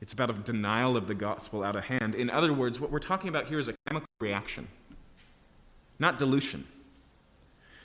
It's 0.00 0.12
about 0.12 0.30
a 0.30 0.34
denial 0.34 0.96
of 0.96 1.08
the 1.08 1.14
gospel 1.14 1.64
out 1.64 1.74
of 1.74 1.86
hand. 1.86 2.14
In 2.14 2.30
other 2.30 2.52
words, 2.52 2.78
what 2.78 2.92
we're 2.92 3.00
talking 3.00 3.28
about 3.28 3.48
here 3.48 3.58
is 3.58 3.66
a 3.66 3.74
chemical 3.88 4.08
reaction, 4.20 4.68
not 5.98 6.18
dilution. 6.18 6.64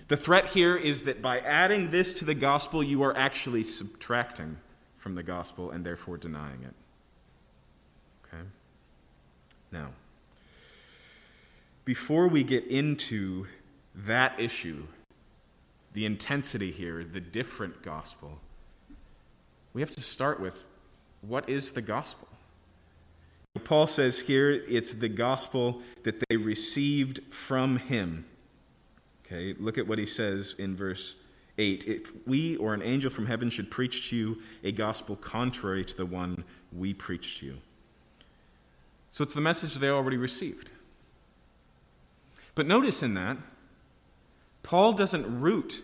The 0.08 0.18
threat 0.18 0.48
here 0.48 0.76
is 0.76 1.04
that 1.04 1.22
by 1.22 1.40
adding 1.40 1.90
this 1.90 2.14
to 2.16 2.26
the 2.26 2.36
gospel, 2.36 2.84
you 2.84 3.02
are 3.02 3.18
actually 3.18 3.64
subtracting 3.64 4.58
from 5.04 5.16
the 5.16 5.24
gospel 5.24 5.70
and 5.70 5.86
therefore 5.86 6.16
denying 6.16 6.64
it. 6.64 6.74
Okay? 8.26 8.44
Now, 9.70 9.90
before 11.84 12.30
we 12.30 12.42
get 12.42 12.66
into 12.68 13.48
that 13.94 14.40
issue, 14.40 14.84
the 15.92 16.06
intensity 16.06 16.72
here, 16.72 17.04
the 17.04 17.20
different 17.20 17.84
gospel, 17.84 18.40
we 19.74 19.82
have 19.82 19.92
to 19.92 20.02
start 20.02 20.40
with 20.40 20.64
what 21.20 21.50
is 21.50 21.74
the 21.74 21.82
gospel? 21.82 22.30
Paul 23.66 23.88
says 23.88 24.20
here 24.22 24.52
it's 24.70 24.94
the 24.94 25.10
gospel 25.10 25.82
that 26.04 26.24
they 26.30 26.38
received 26.38 27.22
from 27.34 27.76
him. 27.76 28.26
Okay, 29.26 29.54
look 29.60 29.78
at 29.78 29.86
what 29.86 30.00
he 30.00 30.06
says 30.06 30.56
in 30.58 30.78
verse 30.78 31.16
8. 31.58 31.88
If 31.88 32.28
we 32.28 32.56
or 32.58 32.74
an 32.74 32.82
angel 32.82 33.12
from 33.12 33.28
heaven 33.28 33.50
should 33.50 33.70
preach 33.70 34.10
to 34.10 34.16
you 34.16 34.42
a 34.64 34.72
gospel 34.72 35.16
contrary 35.16 35.86
to 35.86 35.96
the 35.96 36.06
one 36.06 36.44
we 36.72 36.94
preach 36.94 37.40
to 37.40 37.46
you. 37.46 37.58
So 39.10 39.24
it's 39.24 39.36
the 39.36 39.42
message 39.42 39.76
they 39.76 39.90
already 39.90 40.18
received. 40.18 40.72
But 42.56 42.68
notice 42.68 43.04
in 43.04 43.14
that, 43.14 43.38
Paul 44.64 44.94
doesn't 44.94 45.42
root 45.42 45.84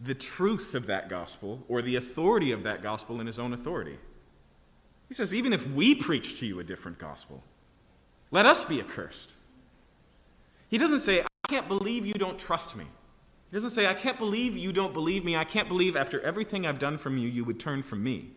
the 0.00 0.14
truth 0.14 0.74
of 0.74 0.86
that 0.86 1.08
gospel 1.08 1.62
or 1.68 1.80
the 1.80 1.96
authority 1.96 2.52
of 2.52 2.62
that 2.64 2.82
gospel 2.82 3.20
in 3.20 3.26
his 3.26 3.38
own 3.38 3.52
authority. 3.52 3.96
He 5.08 5.14
says, 5.14 5.34
even 5.34 5.52
if 5.52 5.66
we 5.66 5.94
preach 5.94 6.40
to 6.40 6.46
you 6.46 6.60
a 6.60 6.64
different 6.64 6.98
gospel, 6.98 7.42
let 8.30 8.46
us 8.46 8.64
be 8.64 8.80
accursed. 8.80 9.34
He 10.68 10.78
doesn't 10.78 11.00
say, 11.00 11.22
I 11.22 11.48
can't 11.48 11.68
believe 11.68 12.04
you 12.04 12.14
don't 12.14 12.38
trust 12.38 12.74
me. 12.76 12.84
He 13.54 13.56
doesn't 13.56 13.70
say, 13.70 13.86
I 13.86 13.94
can't 13.94 14.18
believe 14.18 14.56
you 14.56 14.72
don't 14.72 14.92
believe 14.92 15.24
me. 15.24 15.36
I 15.36 15.44
can't 15.44 15.68
believe 15.68 15.94
after 15.94 16.20
everything 16.22 16.66
I've 16.66 16.80
done 16.80 16.98
from 16.98 17.18
you, 17.18 17.28
you 17.28 17.44
would 17.44 17.60
turn 17.60 17.84
from 17.84 18.02
me. 18.02 18.30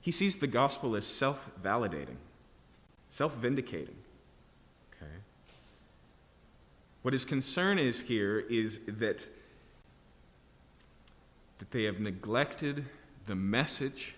He 0.00 0.10
sees 0.10 0.34
the 0.34 0.48
gospel 0.48 0.96
as 0.96 1.06
self 1.06 1.48
validating, 1.62 2.16
self 3.10 3.36
vindicating. 3.36 3.94
Okay? 4.96 5.12
What 7.02 7.12
his 7.12 7.24
concern 7.24 7.78
is 7.78 8.00
here 8.00 8.40
is 8.40 8.80
that, 8.86 9.24
that 11.60 11.70
they 11.70 11.84
have 11.84 12.00
neglected 12.00 12.84
the 13.28 13.36
message 13.36 14.16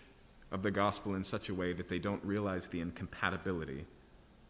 of 0.51 0.63
the 0.63 0.71
gospel 0.71 1.15
in 1.15 1.25
such 1.25 1.51
a 1.51 1.55
way 1.55 1.75
that 1.75 1.91
they 1.91 1.99
don't 1.99 2.25
realize 2.25 2.69
the 2.69 2.81
incompatibility 2.81 3.85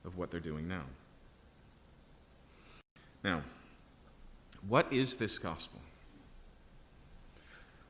of 0.04 0.16
what 0.16 0.30
they're 0.30 0.38
doing 0.38 0.68
now. 0.68 0.84
Now, 3.24 3.42
what 4.68 4.92
is 4.92 5.16
this 5.16 5.38
gospel? 5.38 5.80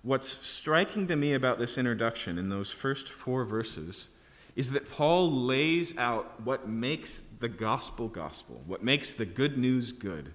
What's 0.03 0.29
striking 0.29 1.07
to 1.07 1.17
me 1.17 1.33
about 1.33 1.59
this 1.59 1.79
introduction 1.79 2.39
in 2.39 2.49
those 2.49 2.73
first 2.73 3.09
four 3.09 3.45
verses 3.45 4.09
is 4.57 4.73
that 4.73 4.91
Paul 4.91 5.31
lays 5.31 5.97
out 5.97 6.41
what 6.43 6.69
makes 6.69 7.23
the 7.41 7.49
gospel 7.49 8.09
gospel, 8.09 8.63
what 8.67 8.83
makes 8.83 9.15
the 9.15 9.25
good 9.25 9.57
news 9.57 9.93
good, 9.93 10.33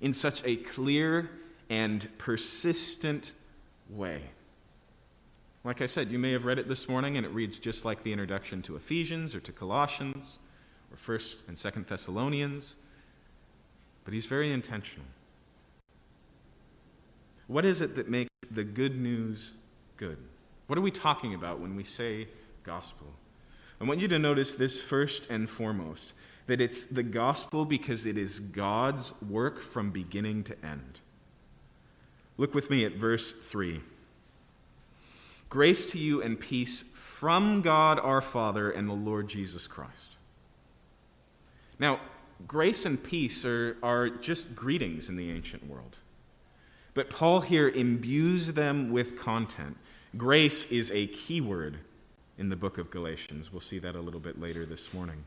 in 0.00 0.14
such 0.14 0.42
a 0.44 0.56
clear 0.56 1.30
and 1.68 2.06
persistent 2.18 3.32
way. 3.90 4.22
Like 5.64 5.80
I 5.80 5.86
said, 5.86 6.08
you 6.08 6.18
may 6.18 6.32
have 6.32 6.44
read 6.44 6.58
it 6.58 6.66
this 6.66 6.88
morning 6.88 7.16
and 7.16 7.26
it 7.26 7.30
reads 7.30 7.58
just 7.58 7.84
like 7.84 8.02
the 8.02 8.12
introduction 8.12 8.62
to 8.62 8.76
Ephesians 8.76 9.34
or 9.34 9.40
to 9.40 9.52
Colossians 9.52 10.38
or 10.90 10.96
1st 10.96 11.48
and 11.48 11.56
2nd 11.56 11.86
Thessalonians, 11.86 12.76
but 14.04 14.14
he's 14.14 14.26
very 14.26 14.52
intentional. 14.52 15.06
What 17.52 17.66
is 17.66 17.82
it 17.82 17.96
that 17.96 18.08
makes 18.08 18.30
the 18.50 18.64
good 18.64 18.98
news 18.98 19.52
good? 19.98 20.16
What 20.68 20.78
are 20.78 20.82
we 20.82 20.90
talking 20.90 21.34
about 21.34 21.60
when 21.60 21.76
we 21.76 21.84
say 21.84 22.28
gospel? 22.62 23.08
I 23.78 23.84
want 23.84 24.00
you 24.00 24.08
to 24.08 24.18
notice 24.18 24.54
this 24.54 24.80
first 24.80 25.28
and 25.28 25.50
foremost 25.50 26.14
that 26.46 26.62
it's 26.62 26.84
the 26.84 27.02
gospel 27.02 27.66
because 27.66 28.06
it 28.06 28.16
is 28.16 28.40
God's 28.40 29.12
work 29.20 29.60
from 29.60 29.90
beginning 29.90 30.44
to 30.44 30.64
end. 30.64 31.00
Look 32.38 32.54
with 32.54 32.70
me 32.70 32.86
at 32.86 32.94
verse 32.94 33.32
3. 33.32 33.82
Grace 35.50 35.84
to 35.84 35.98
you 35.98 36.22
and 36.22 36.40
peace 36.40 36.94
from 36.94 37.60
God 37.60 38.00
our 38.00 38.22
Father 38.22 38.70
and 38.70 38.88
the 38.88 38.94
Lord 38.94 39.28
Jesus 39.28 39.66
Christ. 39.66 40.16
Now, 41.78 42.00
grace 42.48 42.86
and 42.86 43.04
peace 43.04 43.44
are, 43.44 43.76
are 43.82 44.08
just 44.08 44.56
greetings 44.56 45.10
in 45.10 45.16
the 45.16 45.30
ancient 45.30 45.66
world. 45.66 45.98
But 46.94 47.10
Paul 47.10 47.40
here 47.40 47.68
imbues 47.68 48.52
them 48.52 48.90
with 48.90 49.18
content. 49.18 49.76
Grace 50.16 50.70
is 50.70 50.90
a 50.90 51.06
key 51.06 51.40
word 51.40 51.78
in 52.38 52.48
the 52.48 52.56
book 52.56 52.76
of 52.78 52.90
Galatians. 52.90 53.52
We'll 53.52 53.60
see 53.60 53.78
that 53.78 53.94
a 53.94 54.00
little 54.00 54.20
bit 54.20 54.40
later 54.40 54.66
this 54.66 54.92
morning. 54.92 55.24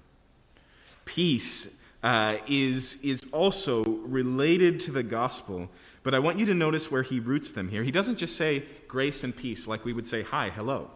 Peace 1.06 1.82
uh, 2.04 2.38
is, 2.48 3.02
is 3.04 3.22
also 3.32 3.84
related 3.84 4.80
to 4.82 4.92
the 4.92 5.02
gospel, 5.02 5.70
but 6.04 6.14
I 6.14 6.20
want 6.20 6.38
you 6.38 6.46
to 6.46 6.54
notice 6.54 6.92
where 6.92 7.02
he 7.02 7.20
roots 7.20 7.52
them 7.52 7.70
here. 7.70 7.84
He 7.84 7.92
doesn't 7.92 8.18
just 8.18 8.36
say 8.36 8.64
grace 8.88 9.24
and 9.24 9.36
peace 9.36 9.66
like 9.66 9.86
we 9.86 9.94
would 9.94 10.08
say 10.08 10.22
hi, 10.22 10.50
hello. 10.50 10.92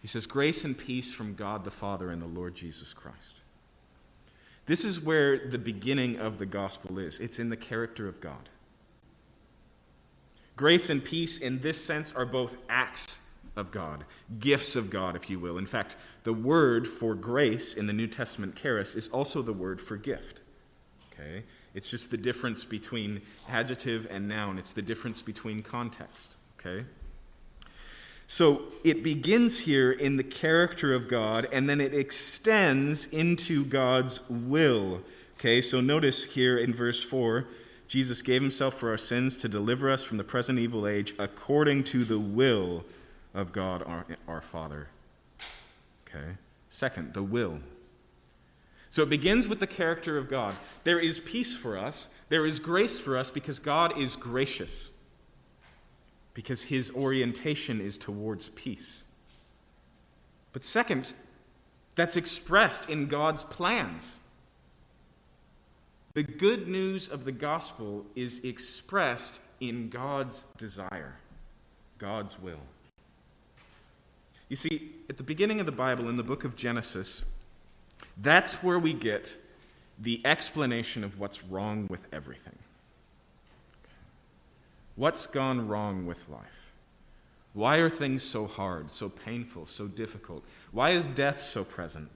He 0.00 0.08
says 0.08 0.26
grace 0.26 0.64
and 0.64 0.76
peace 0.76 1.12
from 1.12 1.34
God 1.34 1.64
the 1.64 1.70
Father 1.70 2.10
and 2.10 2.20
the 2.20 2.26
Lord 2.26 2.56
Jesus 2.56 2.92
Christ. 2.92 3.42
This 4.66 4.84
is 4.84 5.00
where 5.00 5.48
the 5.48 5.58
beginning 5.58 6.18
of 6.18 6.38
the 6.38 6.46
gospel 6.46 6.98
is 6.98 7.20
it's 7.20 7.38
in 7.38 7.48
the 7.48 7.56
character 7.56 8.08
of 8.08 8.20
God. 8.20 8.48
Grace 10.56 10.90
and 10.90 11.02
peace, 11.02 11.38
in 11.38 11.60
this 11.60 11.82
sense, 11.82 12.12
are 12.12 12.26
both 12.26 12.56
acts 12.68 13.26
of 13.56 13.70
God, 13.70 14.04
gifts 14.38 14.76
of 14.76 14.90
God, 14.90 15.16
if 15.16 15.28
you 15.28 15.38
will. 15.38 15.58
In 15.58 15.66
fact, 15.66 15.96
the 16.24 16.32
word 16.32 16.86
for 16.86 17.14
grace 17.14 17.74
in 17.74 17.86
the 17.86 17.92
New 17.92 18.06
Testament, 18.06 18.56
charis, 18.56 18.94
is 18.94 19.08
also 19.08 19.42
the 19.42 19.52
word 19.52 19.80
for 19.80 19.96
gift. 19.96 20.40
Okay? 21.12 21.44
It's 21.74 21.88
just 21.88 22.10
the 22.10 22.16
difference 22.16 22.64
between 22.64 23.22
adjective 23.48 24.06
and 24.10 24.28
noun, 24.28 24.58
it's 24.58 24.72
the 24.72 24.82
difference 24.82 25.22
between 25.22 25.62
context. 25.62 26.36
Okay? 26.58 26.84
So 28.26 28.62
it 28.84 29.02
begins 29.02 29.60
here 29.60 29.92
in 29.92 30.16
the 30.16 30.24
character 30.24 30.94
of 30.94 31.08
God, 31.08 31.48
and 31.52 31.68
then 31.68 31.80
it 31.80 31.94
extends 31.94 33.12
into 33.12 33.64
God's 33.64 34.28
will. 34.30 35.02
Okay, 35.38 35.60
so 35.60 35.80
notice 35.80 36.24
here 36.24 36.56
in 36.56 36.72
verse 36.72 37.02
4 37.02 37.46
Jesus 37.92 38.22
gave 38.22 38.40
himself 38.40 38.78
for 38.78 38.88
our 38.88 38.96
sins 38.96 39.36
to 39.36 39.50
deliver 39.50 39.90
us 39.90 40.02
from 40.02 40.16
the 40.16 40.24
present 40.24 40.58
evil 40.58 40.86
age 40.86 41.12
according 41.18 41.84
to 41.84 42.04
the 42.04 42.18
will 42.18 42.86
of 43.34 43.52
God 43.52 43.82
our, 43.82 44.06
our 44.26 44.40
Father. 44.40 44.88
Okay? 46.08 46.38
Second, 46.70 47.12
the 47.12 47.22
will. 47.22 47.58
So 48.88 49.02
it 49.02 49.10
begins 49.10 49.46
with 49.46 49.60
the 49.60 49.66
character 49.66 50.16
of 50.16 50.30
God. 50.30 50.54
There 50.84 50.98
is 50.98 51.18
peace 51.18 51.54
for 51.54 51.76
us, 51.76 52.08
there 52.30 52.46
is 52.46 52.58
grace 52.60 52.98
for 52.98 53.18
us 53.18 53.30
because 53.30 53.58
God 53.58 53.98
is 53.98 54.16
gracious, 54.16 54.92
because 56.32 56.62
his 56.62 56.90
orientation 56.92 57.78
is 57.78 57.98
towards 57.98 58.48
peace. 58.48 59.04
But 60.54 60.64
second, 60.64 61.12
that's 61.94 62.16
expressed 62.16 62.88
in 62.88 63.08
God's 63.08 63.42
plans. 63.42 64.18
The 66.14 66.22
good 66.22 66.68
news 66.68 67.08
of 67.08 67.24
the 67.24 67.32
gospel 67.32 68.04
is 68.14 68.44
expressed 68.44 69.40
in 69.60 69.88
God's 69.88 70.42
desire, 70.58 71.14
God's 71.96 72.38
will. 72.38 72.60
You 74.50 74.56
see, 74.56 74.90
at 75.08 75.16
the 75.16 75.22
beginning 75.22 75.60
of 75.60 75.66
the 75.66 75.72
Bible, 75.72 76.10
in 76.10 76.16
the 76.16 76.22
book 76.22 76.44
of 76.44 76.54
Genesis, 76.54 77.24
that's 78.20 78.62
where 78.62 78.78
we 78.78 78.92
get 78.92 79.36
the 79.98 80.20
explanation 80.26 81.02
of 81.04 81.18
what's 81.18 81.42
wrong 81.44 81.86
with 81.88 82.04
everything. 82.12 82.58
What's 84.96 85.26
gone 85.26 85.68
wrong 85.68 86.04
with 86.04 86.28
life? 86.28 86.72
Why 87.54 87.76
are 87.76 87.88
things 87.88 88.22
so 88.22 88.46
hard, 88.46 88.92
so 88.92 89.08
painful, 89.08 89.66
so 89.66 89.86
difficult? 89.86 90.44
Why 90.70 90.90
is 90.90 91.06
death 91.06 91.40
so 91.40 91.64
present? 91.64 92.10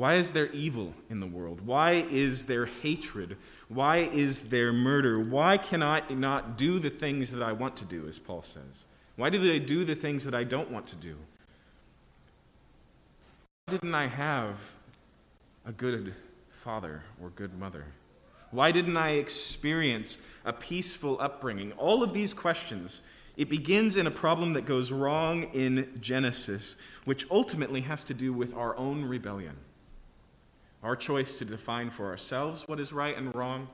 Why 0.00 0.14
is 0.14 0.32
there 0.32 0.46
evil 0.52 0.94
in 1.10 1.20
the 1.20 1.26
world? 1.26 1.60
Why 1.60 2.06
is 2.10 2.46
there 2.46 2.64
hatred? 2.64 3.36
Why 3.68 3.98
is 3.98 4.48
there 4.48 4.72
murder? 4.72 5.20
Why 5.20 5.58
can 5.58 5.82
I 5.82 6.00
not 6.08 6.56
do 6.56 6.78
the 6.78 6.88
things 6.88 7.30
that 7.32 7.42
I 7.42 7.52
want 7.52 7.76
to 7.76 7.84
do, 7.84 8.08
as 8.08 8.18
Paul 8.18 8.40
says? 8.40 8.86
Why 9.16 9.28
do 9.28 9.52
I 9.52 9.58
do 9.58 9.84
the 9.84 9.94
things 9.94 10.24
that 10.24 10.34
I 10.34 10.42
don't 10.42 10.70
want 10.70 10.86
to 10.86 10.96
do? 10.96 11.16
Why 13.66 13.72
didn't 13.74 13.94
I 13.94 14.06
have 14.06 14.56
a 15.66 15.72
good 15.72 16.14
father 16.50 17.02
or 17.22 17.28
good 17.28 17.58
mother? 17.58 17.84
Why 18.52 18.72
didn't 18.72 18.96
I 18.96 19.16
experience 19.16 20.16
a 20.46 20.54
peaceful 20.54 21.20
upbringing? 21.20 21.72
All 21.72 22.02
of 22.02 22.14
these 22.14 22.32
questions, 22.32 23.02
it 23.36 23.50
begins 23.50 23.98
in 23.98 24.06
a 24.06 24.10
problem 24.10 24.54
that 24.54 24.64
goes 24.64 24.90
wrong 24.90 25.42
in 25.52 25.98
Genesis, 26.00 26.76
which 27.04 27.30
ultimately 27.30 27.82
has 27.82 28.02
to 28.04 28.14
do 28.14 28.32
with 28.32 28.54
our 28.54 28.74
own 28.78 29.04
rebellion. 29.04 29.56
Our 30.82 30.96
choice 30.96 31.34
to 31.36 31.44
define 31.44 31.90
for 31.90 32.06
ourselves 32.06 32.66
what 32.66 32.80
is 32.80 32.92
right 32.92 33.16
and 33.16 33.34
wrong, 33.34 33.68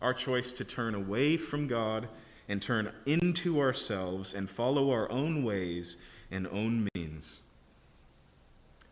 our 0.00 0.14
choice 0.14 0.52
to 0.52 0.64
turn 0.64 0.94
away 0.94 1.36
from 1.36 1.66
God 1.66 2.08
and 2.48 2.62
turn 2.62 2.92
into 3.04 3.60
ourselves 3.60 4.32
and 4.32 4.48
follow 4.48 4.90
our 4.90 5.10
own 5.10 5.44
ways 5.44 5.96
and 6.30 6.46
own 6.46 6.88
means. 6.94 7.40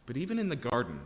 But 0.06 0.16
even 0.16 0.38
in 0.38 0.50
the 0.50 0.56
garden, 0.56 1.00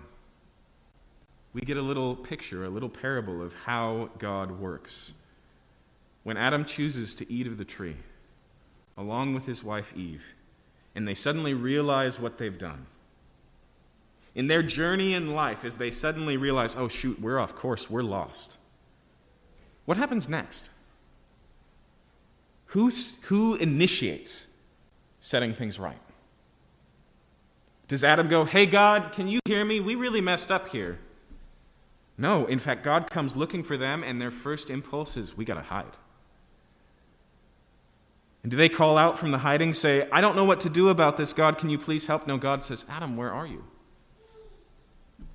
we 1.52 1.60
get 1.60 1.76
a 1.76 1.82
little 1.82 2.16
picture, 2.16 2.64
a 2.64 2.68
little 2.68 2.88
parable 2.88 3.40
of 3.42 3.54
how 3.54 4.10
God 4.18 4.50
works. 4.50 5.14
When 6.24 6.36
Adam 6.36 6.64
chooses 6.64 7.14
to 7.14 7.32
eat 7.32 7.46
of 7.46 7.58
the 7.58 7.64
tree, 7.64 7.96
along 8.96 9.34
with 9.34 9.46
his 9.46 9.62
wife 9.62 9.92
Eve, 9.96 10.34
and 10.94 11.06
they 11.06 11.14
suddenly 11.14 11.54
realize 11.54 12.18
what 12.18 12.38
they've 12.38 12.58
done 12.58 12.86
in 14.38 14.46
their 14.46 14.62
journey 14.62 15.14
in 15.14 15.34
life 15.34 15.64
as 15.64 15.78
they 15.78 15.90
suddenly 15.90 16.36
realize, 16.36 16.76
oh, 16.76 16.86
shoot, 16.86 17.20
we're 17.20 17.40
off 17.40 17.56
course, 17.56 17.90
we're 17.90 18.02
lost. 18.02 18.56
What 19.84 19.96
happens 19.96 20.28
next? 20.28 20.70
Who's, 22.66 23.20
who 23.24 23.56
initiates 23.56 24.54
setting 25.18 25.54
things 25.54 25.80
right? 25.80 25.98
Does 27.88 28.04
Adam 28.04 28.28
go, 28.28 28.44
hey, 28.44 28.64
God, 28.64 29.10
can 29.10 29.26
you 29.26 29.40
hear 29.44 29.64
me? 29.64 29.80
We 29.80 29.96
really 29.96 30.20
messed 30.20 30.52
up 30.52 30.68
here. 30.68 31.00
No, 32.16 32.46
in 32.46 32.60
fact, 32.60 32.84
God 32.84 33.10
comes 33.10 33.34
looking 33.34 33.64
for 33.64 33.76
them, 33.76 34.04
and 34.04 34.20
their 34.20 34.30
first 34.30 34.70
impulse 34.70 35.16
is, 35.16 35.36
we 35.36 35.44
got 35.44 35.54
to 35.54 35.62
hide. 35.62 35.96
And 38.44 38.52
do 38.52 38.56
they 38.56 38.68
call 38.68 38.96
out 38.96 39.18
from 39.18 39.32
the 39.32 39.38
hiding, 39.38 39.72
say, 39.72 40.08
I 40.12 40.20
don't 40.20 40.36
know 40.36 40.44
what 40.44 40.60
to 40.60 40.70
do 40.70 40.90
about 40.90 41.16
this, 41.16 41.32
God, 41.32 41.58
can 41.58 41.70
you 41.70 41.78
please 41.78 42.06
help? 42.06 42.28
No, 42.28 42.36
God 42.36 42.62
says, 42.62 42.84
Adam, 42.88 43.16
where 43.16 43.32
are 43.32 43.46
you? 43.48 43.64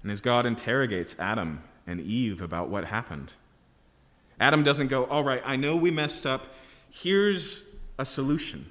And 0.04 0.12
as 0.12 0.22
God 0.22 0.46
interrogates 0.46 1.16
Adam 1.18 1.64
and 1.88 2.00
Eve 2.00 2.42
about 2.42 2.70
what 2.70 2.86
happened, 2.86 3.34
Adam 4.40 4.62
doesn't 4.62 4.90
go, 4.90 5.06
All 5.06 5.24
right, 5.24 5.42
I 5.46 5.56
know 5.56 5.76
we 5.76 5.90
messed 5.90 6.26
up. 6.26 6.46
Here's 6.90 7.76
a 7.98 8.06
solution. 8.06 8.70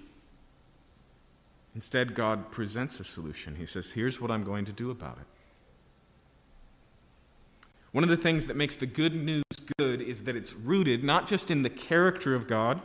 Instead, 1.74 2.14
God 2.14 2.50
presents 2.50 3.00
a 3.00 3.04
solution. 3.04 3.56
He 3.56 3.66
says, 3.66 3.92
Here's 3.92 4.20
what 4.20 4.30
I'm 4.30 4.44
going 4.44 4.66
to 4.66 4.72
do 4.72 4.90
about 4.90 5.16
it. 5.18 5.26
One 7.92 8.04
of 8.04 8.11
the 8.11 8.16
things 8.16 8.46
that 8.46 8.57
makes 8.57 8.76
the 8.76 8.87
good 8.87 9.14
news 9.14 9.42
good 9.78 10.02
is 10.02 10.24
that 10.24 10.37
it's 10.37 10.52
rooted 10.52 11.02
not 11.04 11.26
just 11.26 11.50
in 11.50 11.62
the 11.62 11.70
character 11.70 12.35
of 12.35 12.46
God, 12.46 12.80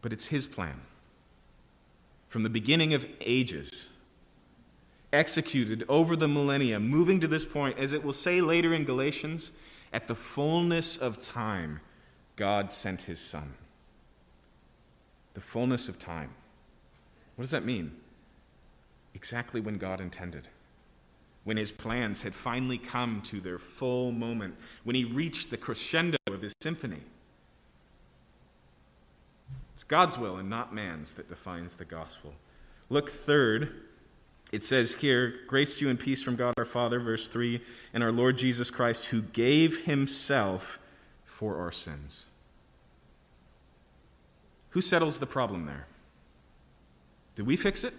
but 0.00 0.12
it's 0.12 0.26
His 0.26 0.46
plan. 0.46 0.80
From 2.28 2.42
the 2.42 2.50
beginning 2.50 2.94
of 2.94 3.06
ages, 3.20 3.88
executed 5.12 5.84
over 5.88 6.16
the 6.16 6.28
millennia, 6.28 6.78
moving 6.78 7.20
to 7.20 7.28
this 7.28 7.44
point, 7.44 7.78
as 7.78 7.92
it 7.92 8.04
will 8.04 8.12
say 8.12 8.40
later 8.40 8.74
in 8.74 8.84
Galatians, 8.84 9.52
at 9.92 10.06
the 10.06 10.14
fullness 10.14 10.96
of 10.96 11.22
time, 11.22 11.80
God 12.36 12.70
sent 12.70 13.02
his 13.02 13.20
Son. 13.20 13.54
The 15.34 15.40
fullness 15.40 15.88
of 15.88 15.98
time. 15.98 16.30
What 17.36 17.42
does 17.42 17.50
that 17.52 17.64
mean? 17.64 17.92
Exactly 19.14 19.60
when 19.60 19.78
God 19.78 20.00
intended. 20.00 20.48
When 21.44 21.56
his 21.56 21.72
plans 21.72 22.22
had 22.22 22.34
finally 22.34 22.78
come 22.78 23.22
to 23.22 23.40
their 23.40 23.58
full 23.58 24.12
moment, 24.12 24.56
when 24.84 24.96
he 24.96 25.04
reached 25.04 25.50
the 25.50 25.56
crescendo 25.56 26.18
of 26.26 26.42
his 26.42 26.52
symphony. 26.60 27.00
It's 29.74 29.84
God's 29.84 30.18
will 30.18 30.36
and 30.36 30.50
not 30.50 30.74
man's 30.74 31.12
that 31.14 31.28
defines 31.28 31.76
the 31.76 31.84
gospel. 31.84 32.34
Look 32.90 33.08
third 33.08 33.72
it 34.52 34.64
says 34.64 34.94
here, 34.94 35.34
Grace 35.46 35.74
to 35.74 35.84
you 35.84 35.90
and 35.90 36.00
peace 36.00 36.22
from 36.22 36.36
God 36.36 36.54
our 36.56 36.64
Father, 36.64 36.98
verse 37.00 37.28
3, 37.28 37.60
and 37.92 38.02
our 38.02 38.12
Lord 38.12 38.38
Jesus 38.38 38.70
Christ, 38.70 39.06
who 39.06 39.20
gave 39.20 39.84
himself 39.84 40.78
for 41.24 41.58
our 41.58 41.72
sins. 41.72 42.26
Who 44.70 44.80
settles 44.80 45.18
the 45.18 45.26
problem 45.26 45.64
there? 45.64 45.86
Do 47.34 47.44
we 47.44 47.56
fix 47.56 47.84
it? 47.84 47.94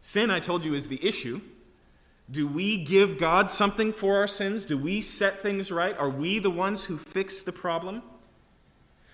Sin, 0.00 0.30
I 0.30 0.40
told 0.40 0.64
you, 0.64 0.74
is 0.74 0.88
the 0.88 1.04
issue. 1.04 1.40
Do 2.30 2.46
we 2.46 2.76
give 2.76 3.18
God 3.18 3.50
something 3.50 3.92
for 3.92 4.16
our 4.16 4.26
sins? 4.26 4.64
Do 4.64 4.76
we 4.76 5.00
set 5.00 5.40
things 5.40 5.70
right? 5.70 5.96
Are 5.96 6.10
we 6.10 6.38
the 6.38 6.50
ones 6.50 6.84
who 6.84 6.96
fix 6.96 7.40
the 7.40 7.52
problem? 7.52 8.02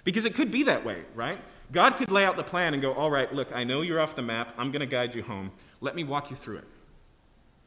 Because 0.05 0.25
it 0.25 0.35
could 0.35 0.51
be 0.51 0.63
that 0.65 0.85
way, 0.85 1.03
right? 1.15 1.39
God 1.71 1.97
could 1.97 2.11
lay 2.11 2.25
out 2.25 2.37
the 2.37 2.43
plan 2.43 2.73
and 2.75 2.83
go, 2.83 2.93
All 2.93 3.11
right, 3.11 3.33
look, 3.33 3.55
I 3.55 3.65
know 3.65 3.83
you're 3.83 4.01
off 4.01 4.17
the 4.17 4.23
map. 4.23 4.55
I'm 4.59 4.71
going 4.71 4.81
to 4.81 4.87
guide 4.87 5.15
you 5.15 5.23
home. 5.23 5.53
Let 5.83 5.97
me 5.97 6.05
walk 6.05 6.31
you 6.31 6.37
through 6.37 6.59
it. 6.59 6.69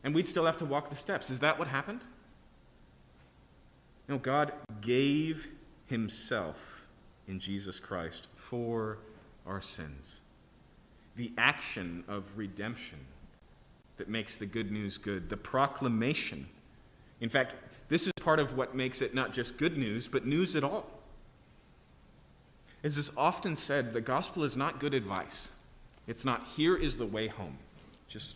And 0.04 0.16
we'd 0.16 0.28
still 0.28 0.46
have 0.46 0.58
to 0.58 0.66
walk 0.66 0.90
the 0.90 0.96
steps. 0.96 1.30
Is 1.30 1.40
that 1.40 1.60
what 1.60 1.68
happened? 1.68 2.08
No, 4.08 4.18
God 4.18 4.54
gave 4.82 5.48
Himself 5.88 6.88
in 7.28 7.40
Jesus 7.40 7.80
Christ 7.80 8.30
for 8.36 9.00
our 9.46 9.62
sins. 9.62 10.22
The 11.18 11.32
action 11.38 12.04
of 12.08 12.24
redemption 12.36 13.00
that 13.98 14.08
makes 14.10 14.38
the 14.38 14.46
good 14.46 14.72
news 14.72 14.98
good, 14.98 15.30
the 15.30 15.38
proclamation. 15.38 16.48
In 17.20 17.30
fact, 17.30 17.56
this 17.90 18.08
is 18.08 18.14
part 18.22 18.40
of 18.40 18.58
what 18.58 18.76
makes 18.76 19.02
it 19.02 19.14
not 19.14 19.34
just 19.34 19.58
good 19.58 19.78
news, 19.78 20.08
but 20.08 20.26
news 20.26 20.56
at 20.56 20.64
all. 20.64 20.86
As 22.84 22.98
is 22.98 23.12
often 23.18 23.56
said, 23.56 23.94
the 23.94 24.02
gospel 24.02 24.44
is 24.44 24.56
not 24.56 24.80
good 24.80 24.94
advice. 24.94 25.52
It's 26.08 26.24
not, 26.24 26.46
here 26.56 26.78
is 26.78 26.98
the 26.98 27.06
way 27.06 27.28
home. 27.28 27.58
Just 28.08 28.36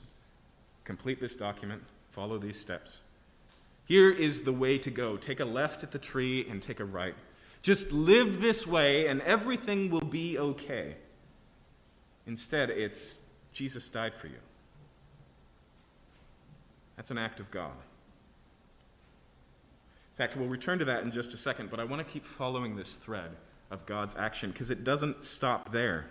complete 0.84 1.19
this 1.19 1.36
document, 1.36 1.84
follow 2.12 2.38
these 2.38 2.60
steps. 2.60 3.01
Here 3.86 4.12
is 4.12 4.43
the 4.43 4.53
way 4.53 4.77
to 4.77 4.91
go. 4.91 5.17
Take 5.17 5.39
a 5.39 5.45
left 5.45 5.84
at 5.84 5.91
the 5.91 5.99
tree 5.99 6.47
and 6.47 6.62
take 6.62 6.79
a 6.79 6.86
right. 6.86 7.15
Just 7.62 7.91
live 7.91 8.39
this 8.39 8.65
way 8.67 9.08
and 9.08 9.21
everything 9.21 9.89
will 9.89 10.01
be 10.01 10.38
okay. 10.38 10.95
Instead, 12.27 12.69
it's 12.69 13.19
Jesus 13.51 13.89
died 13.89 14.13
for 14.13 14.27
you. 14.27 14.38
That's 16.95 17.12
an 17.12 17.17
act 17.17 17.39
of 17.39 17.49
God. 17.49 17.71
In 20.13 20.17
fact, 20.17 20.36
we'll 20.36 20.49
return 20.49 20.79
to 20.79 20.86
that 20.86 21.03
in 21.03 21.12
just 21.12 21.34
a 21.34 21.38
second, 21.38 21.71
but 21.71 21.79
I 21.79 21.86
want 21.86 22.05
to 22.05 22.13
keep 22.13 22.25
following 22.25 22.75
this 22.75 22.93
thread 22.93 23.32
of 23.71 23.86
God's 23.86 24.15
action 24.15 24.51
because 24.51 24.69
it 24.69 24.84
doesn't 24.84 25.23
stop 25.23 25.71
there. 25.71 26.08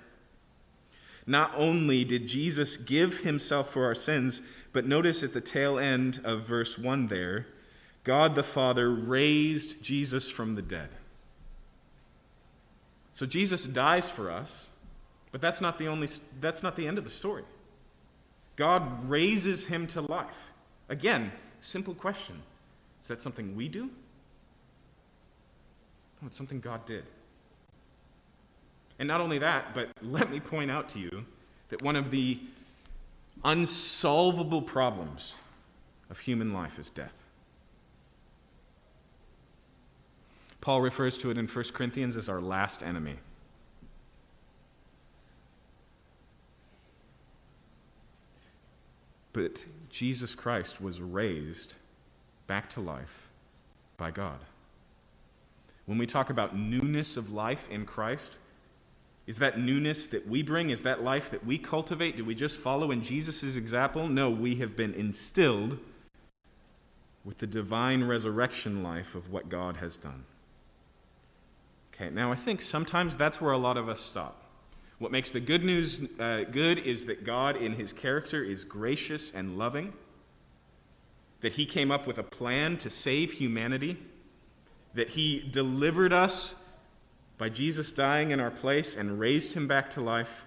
Not 1.29 1.53
only 1.55 2.05
did 2.05 2.27
Jesus 2.27 2.79
give 2.79 3.19
himself 3.19 3.71
for 3.71 3.85
our 3.85 3.95
sins, 3.95 4.41
but 4.73 4.87
notice 4.87 5.23
at 5.23 5.35
the 5.35 5.43
tail 5.43 5.79
end 5.79 6.21
of 6.25 6.41
verse 6.41 6.79
1 6.79 7.09
there, 7.09 7.47
God 8.03 8.35
the 8.35 8.43
Father 8.43 8.91
raised 8.91 9.83
Jesus 9.83 10.31
from 10.31 10.55
the 10.55 10.63
dead. 10.63 10.89
So 13.13 13.27
Jesus 13.27 13.65
dies 13.67 14.09
for 14.09 14.31
us, 14.31 14.71
but 15.31 15.43
that's 15.43 15.61
not 15.61 15.79
the 15.79 15.89
only 15.89 16.09
that's 16.41 16.63
not 16.63 16.77
the 16.77 16.87
end 16.87 16.97
of 16.97 17.05
the 17.05 17.11
story. 17.11 17.45
God 18.57 19.07
raises 19.09 19.67
him 19.67 19.87
to 19.89 20.01
life. 20.01 20.53
Again, 20.89 21.31
simple 21.61 21.95
question. 21.95 22.41
Is 23.03 23.09
that 23.09 23.21
something 23.21 23.55
we 23.55 23.69
do? 23.69 23.91
No, 26.23 26.29
it's 26.29 26.39
something 26.39 26.61
God 26.61 26.87
did. 26.87 27.05
And 28.99 29.07
not 29.07 29.21
only 29.21 29.39
that, 29.39 29.75
but 29.75 29.91
let 30.03 30.31
me 30.31 30.41
point 30.41 30.71
out 30.71 30.89
to 30.91 30.99
you 30.99 31.25
that 31.69 31.83
one 31.83 31.97
of 31.97 32.11
the 32.11 32.41
unsolvable 33.45 34.63
problems 34.63 35.37
of 36.11 36.19
human 36.21 36.53
life 36.53 36.79
is 36.79 36.91
death. 36.91 37.23
Paul 40.61 40.81
refers 40.81 41.17
to 41.19 41.31
it 41.31 41.39
in 41.39 41.47
1 41.47 41.65
Corinthians 41.73 42.17
as 42.17 42.29
our 42.29 42.41
last 42.41 42.83
enemy. 42.83 43.17
But 49.33 49.65
Jesus 49.89 50.35
Christ 50.35 50.81
was 50.81 51.01
raised 51.01 51.75
back 52.49 52.69
to 52.71 52.81
life 52.81 53.29
by 53.97 54.11
God. 54.11 54.39
When 55.87 55.97
we 55.97 56.07
talk 56.07 56.29
about 56.29 56.57
newness 56.57 57.17
of 57.17 57.33
life 57.33 57.71
in 57.71 57.87
Christ, 57.87 58.39
is 59.29 59.39
that 59.41 59.61
newness 59.61 60.07
that 60.07 60.27
we 60.27 60.43
bring? 60.43 60.71
Is 60.71 60.83
that 60.83 61.05
life 61.05 61.31
that 61.33 61.45
we 61.45 61.59
cultivate? 61.59 62.17
Do 62.17 62.25
we 62.25 62.35
just 62.35 62.57
follow 62.57 62.91
in 62.91 63.03
Jesus' 63.03 63.57
example? 63.57 64.09
No, 64.09 64.31
we 64.31 64.57
have 64.57 64.75
been 64.75 64.95
instilled 64.95 65.79
with 67.27 67.37
the 67.37 67.47
divine 67.47 68.05
resurrection 68.05 68.83
life 68.83 69.15
of 69.15 69.31
what 69.31 69.51
God 69.51 69.77
has 69.77 69.97
done. 69.97 70.25
Okay, 71.93 72.09
now 72.09 72.33
I 72.33 72.37
think 72.37 72.63
sometimes 72.63 73.19
that's 73.19 73.39
where 73.39 73.53
a 73.53 73.59
lot 73.59 73.77
of 73.77 73.87
us 73.87 74.01
stop. 74.01 74.45
What 74.99 75.13
makes 75.13 75.31
the 75.31 75.41
good 75.41 75.63
news 75.63 76.09
uh, 76.19 76.45
good 76.51 76.79
is 76.79 77.05
that 77.05 77.25
God, 77.25 77.55
in 77.55 77.75
his 77.75 77.93
character, 77.93 78.43
is 78.43 78.65
gracious 78.65 79.35
and 79.35 79.59
loving, 79.59 79.93
that 81.43 81.53
he 81.53 81.67
came 81.67 81.91
up 81.91 82.07
with 82.07 82.17
a 82.17 82.23
plan 82.23 82.79
to 82.79 82.89
save 82.89 83.33
humanity, 83.33 83.99
that 84.95 85.11
he 85.11 85.47
delivered 85.51 86.15
us 86.15 86.68
by 87.39 87.49
Jesus 87.49 87.93
dying 87.93 88.33
in 88.33 88.41
our 88.41 88.51
place 88.51 88.97
and 88.97 89.19
raised 89.19 89.55
him 89.55 89.67
back 89.67 89.91
to 89.91 90.01
life, 90.01 90.47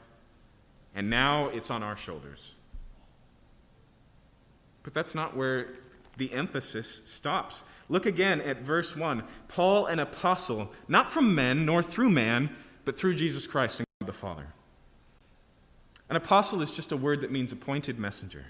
and 0.93 1.09
now 1.09 1.47
it's 1.47 1.71
on 1.71 1.81
our 1.81 1.95
shoulders. 1.95 2.55
But 4.83 4.93
that's 4.93 5.15
not 5.15 5.35
where 5.35 5.67
the 6.17 6.33
emphasis 6.33 7.03
stops. 7.05 7.63
Look 7.87 8.05
again 8.05 8.41
at 8.41 8.61
verse 8.61 8.95
1. 8.95 9.23
Paul, 9.47 9.85
an 9.85 9.99
apostle, 9.99 10.71
not 10.87 11.11
from 11.11 11.33
men 11.33 11.65
nor 11.65 11.81
through 11.81 12.09
man, 12.09 12.49
but 12.83 12.97
through 12.97 13.15
Jesus 13.15 13.47
Christ 13.47 13.79
and 13.79 13.85
God 13.99 14.07
the 14.07 14.13
Father. 14.13 14.47
An 16.09 16.17
apostle 16.17 16.61
is 16.61 16.71
just 16.71 16.91
a 16.91 16.97
word 16.97 17.21
that 17.21 17.31
means 17.31 17.53
appointed 17.53 17.97
messenger. 17.97 18.45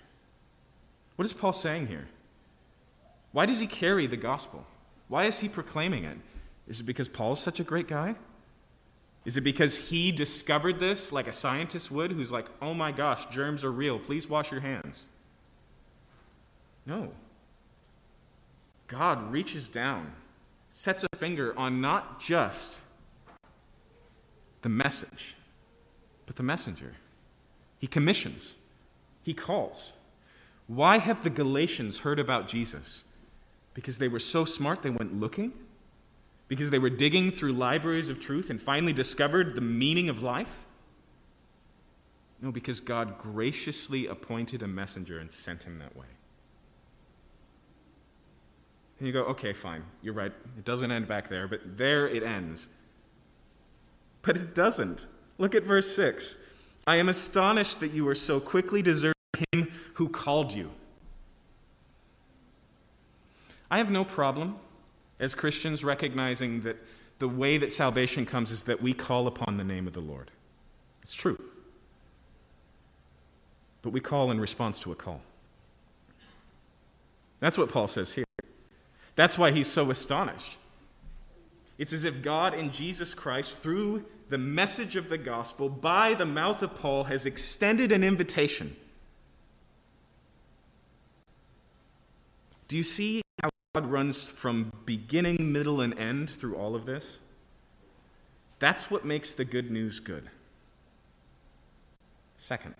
What 1.15 1.25
is 1.25 1.33
Paul 1.33 1.53
saying 1.53 1.87
here? 1.87 2.07
Why 3.33 3.45
does 3.45 3.59
he 3.59 3.67
carry 3.67 4.07
the 4.07 4.17
gospel? 4.17 4.65
Why 5.07 5.25
is 5.25 5.39
he 5.39 5.47
proclaiming 5.47 6.03
it? 6.03 6.17
Is 6.67 6.79
it 6.79 6.85
because 6.85 7.07
Paul 7.07 7.33
is 7.33 7.39
such 7.39 7.59
a 7.59 7.63
great 7.63 7.87
guy? 7.87 8.15
Is 9.23 9.37
it 9.37 9.41
because 9.41 9.77
he 9.77 10.11
discovered 10.11 10.79
this 10.79 11.11
like 11.11 11.27
a 11.27 11.33
scientist 11.33 11.91
would, 11.91 12.11
who's 12.11 12.31
like, 12.31 12.47
oh 12.61 12.73
my 12.73 12.91
gosh, 12.91 13.25
germs 13.27 13.63
are 13.63 13.71
real, 13.71 13.99
please 13.99 14.27
wash 14.27 14.51
your 14.51 14.61
hands? 14.61 15.05
No. 16.85 17.11
God 18.87 19.31
reaches 19.31 19.67
down, 19.67 20.13
sets 20.69 21.03
a 21.03 21.15
finger 21.15 21.57
on 21.57 21.79
not 21.79 22.19
just 22.19 22.79
the 24.63 24.69
message, 24.69 25.35
but 26.25 26.35
the 26.35 26.43
messenger. 26.43 26.95
He 27.77 27.87
commissions, 27.87 28.55
he 29.23 29.33
calls. 29.33 29.93
Why 30.67 30.97
have 30.97 31.23
the 31.23 31.29
Galatians 31.29 31.99
heard 31.99 32.19
about 32.19 32.47
Jesus? 32.47 33.03
Because 33.73 33.97
they 33.97 34.07
were 34.07 34.19
so 34.19 34.45
smart 34.45 34.81
they 34.81 34.89
went 34.89 35.19
looking? 35.19 35.53
Because 36.51 36.69
they 36.69 36.79
were 36.79 36.89
digging 36.89 37.31
through 37.31 37.53
libraries 37.53 38.09
of 38.09 38.19
truth 38.19 38.49
and 38.49 38.61
finally 38.61 38.91
discovered 38.91 39.55
the 39.55 39.61
meaning 39.61 40.09
of 40.09 40.21
life? 40.21 40.65
No, 42.41 42.51
because 42.51 42.81
God 42.81 43.17
graciously 43.17 44.05
appointed 44.05 44.61
a 44.61 44.67
messenger 44.67 45.17
and 45.17 45.31
sent 45.31 45.63
him 45.63 45.79
that 45.79 45.95
way. 45.95 46.07
And 48.99 49.07
you 49.07 49.13
go, 49.13 49.21
okay, 49.27 49.53
fine, 49.53 49.85
you're 50.01 50.13
right. 50.13 50.33
It 50.57 50.65
doesn't 50.65 50.91
end 50.91 51.07
back 51.07 51.29
there, 51.29 51.47
but 51.47 51.77
there 51.77 52.05
it 52.05 52.21
ends. 52.21 52.67
But 54.21 54.35
it 54.35 54.53
doesn't. 54.53 55.07
Look 55.37 55.55
at 55.55 55.63
verse 55.63 55.95
6. 55.95 56.35
I 56.85 56.97
am 56.97 57.07
astonished 57.07 57.79
that 57.79 57.93
you 57.93 58.05
are 58.09 58.15
so 58.15 58.41
quickly 58.41 58.81
deserting 58.81 59.13
him 59.53 59.71
who 59.93 60.09
called 60.09 60.51
you. 60.51 60.71
I 63.71 63.77
have 63.77 63.89
no 63.89 64.03
problem 64.03 64.59
as 65.21 65.35
Christians 65.35 65.83
recognizing 65.83 66.61
that 66.61 66.75
the 67.19 67.27
way 67.27 67.59
that 67.59 67.71
salvation 67.71 68.25
comes 68.25 68.49
is 68.49 68.63
that 68.63 68.81
we 68.81 68.91
call 68.91 69.27
upon 69.27 69.55
the 69.57 69.63
name 69.63 69.85
of 69.87 69.93
the 69.93 70.01
Lord. 70.01 70.31
It's 71.03 71.13
true. 71.13 71.39
But 73.83 73.91
we 73.91 73.99
call 73.99 74.31
in 74.31 74.41
response 74.41 74.79
to 74.81 74.91
a 74.91 74.95
call. 74.95 75.21
That's 77.39 77.57
what 77.57 77.69
Paul 77.69 77.87
says 77.87 78.13
here. 78.13 78.25
That's 79.15 79.37
why 79.37 79.51
he's 79.51 79.67
so 79.67 79.91
astonished. 79.91 80.57
It's 81.77 81.93
as 81.93 82.03
if 82.03 82.23
God 82.23 82.55
in 82.55 82.71
Jesus 82.71 83.13
Christ, 83.13 83.59
through 83.59 84.05
the 84.29 84.37
message 84.37 84.95
of 84.95 85.09
the 85.09 85.17
gospel, 85.17 85.69
by 85.69 86.15
the 86.15 86.25
mouth 86.25 86.63
of 86.63 86.73
Paul, 86.75 87.05
has 87.05 87.25
extended 87.25 87.91
an 87.91 88.03
invitation. 88.03 88.75
Do 92.67 92.77
you 92.77 92.83
see 92.83 93.21
God 93.73 93.89
runs 93.89 94.27
from 94.27 94.73
beginning, 94.85 95.53
middle, 95.53 95.79
and 95.79 95.97
end 95.97 96.29
through 96.29 96.55
all 96.55 96.75
of 96.75 96.85
this? 96.85 97.19
That's 98.59 98.91
what 98.91 99.05
makes 99.05 99.33
the 99.33 99.45
good 99.45 99.71
news 99.71 100.01
good. 100.01 100.29
Second, 102.35 102.75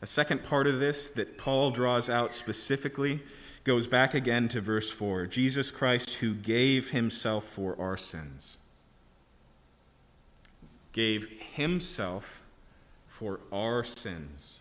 a 0.00 0.06
second 0.06 0.44
part 0.44 0.68
of 0.68 0.78
this 0.78 1.10
that 1.10 1.36
Paul 1.36 1.72
draws 1.72 2.08
out 2.08 2.32
specifically 2.32 3.22
goes 3.64 3.88
back 3.88 4.14
again 4.14 4.46
to 4.50 4.60
verse 4.60 4.88
4 4.88 5.26
Jesus 5.26 5.72
Christ, 5.72 6.14
who 6.16 6.32
gave 6.32 6.90
himself 6.90 7.44
for 7.44 7.74
our 7.80 7.96
sins. 7.96 8.56
Gave 10.92 11.28
himself 11.54 12.44
for 13.08 13.40
our 13.50 13.82
sins. 13.82 14.58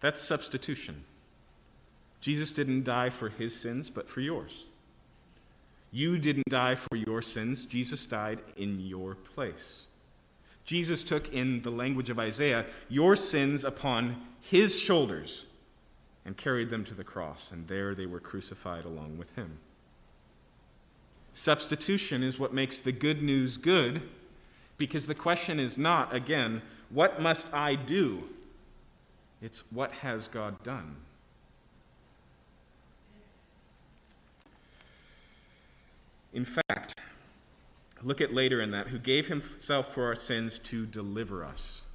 That's 0.00 0.20
substitution. 0.20 1.04
Jesus 2.26 2.50
didn't 2.50 2.82
die 2.82 3.08
for 3.08 3.28
his 3.28 3.54
sins, 3.54 3.88
but 3.88 4.10
for 4.10 4.20
yours. 4.20 4.66
You 5.92 6.18
didn't 6.18 6.48
die 6.48 6.74
for 6.74 6.96
your 6.96 7.22
sins, 7.22 7.64
Jesus 7.64 8.04
died 8.04 8.40
in 8.56 8.80
your 8.80 9.14
place. 9.14 9.86
Jesus 10.64 11.04
took, 11.04 11.32
in 11.32 11.62
the 11.62 11.70
language 11.70 12.10
of 12.10 12.18
Isaiah, 12.18 12.66
your 12.88 13.14
sins 13.14 13.62
upon 13.62 14.16
his 14.40 14.76
shoulders 14.76 15.46
and 16.24 16.36
carried 16.36 16.68
them 16.68 16.82
to 16.86 16.94
the 16.94 17.04
cross, 17.04 17.52
and 17.52 17.68
there 17.68 17.94
they 17.94 18.06
were 18.06 18.18
crucified 18.18 18.84
along 18.84 19.18
with 19.18 19.32
him. 19.36 19.58
Substitution 21.32 22.24
is 22.24 22.40
what 22.40 22.52
makes 22.52 22.80
the 22.80 22.90
good 22.90 23.22
news 23.22 23.56
good, 23.56 24.02
because 24.78 25.06
the 25.06 25.14
question 25.14 25.60
is 25.60 25.78
not, 25.78 26.12
again, 26.12 26.62
what 26.90 27.22
must 27.22 27.54
I 27.54 27.76
do? 27.76 28.24
It's 29.40 29.70
what 29.70 29.92
has 29.92 30.26
God 30.26 30.60
done? 30.64 30.96
In 36.36 36.44
fact, 36.44 37.00
look 38.02 38.20
at 38.20 38.34
later 38.34 38.60
in 38.60 38.70
that, 38.72 38.88
who 38.88 38.98
gave 38.98 39.26
himself 39.26 39.94
for 39.94 40.04
our 40.04 40.14
sins 40.14 40.58
to 40.58 40.84
deliver 40.84 41.42
us. 41.42 41.86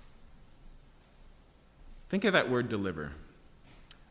Think 2.10 2.26
of 2.26 2.34
that 2.34 2.50
word 2.50 2.68
deliver. 2.68 3.12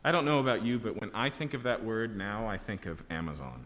I 0.05 0.13
don't 0.13 0.23
know 0.23 0.39
about 0.39 0.63
you, 0.63 0.79
but 0.79 1.01
when 1.01 1.11
I 1.13 1.29
think 1.29 1.53
of 1.53 1.63
that 1.63 1.83
word 1.83 2.17
now, 2.17 2.47
I 2.47 2.57
think 2.57 2.85
of 2.85 3.03
Amazon. 3.11 3.65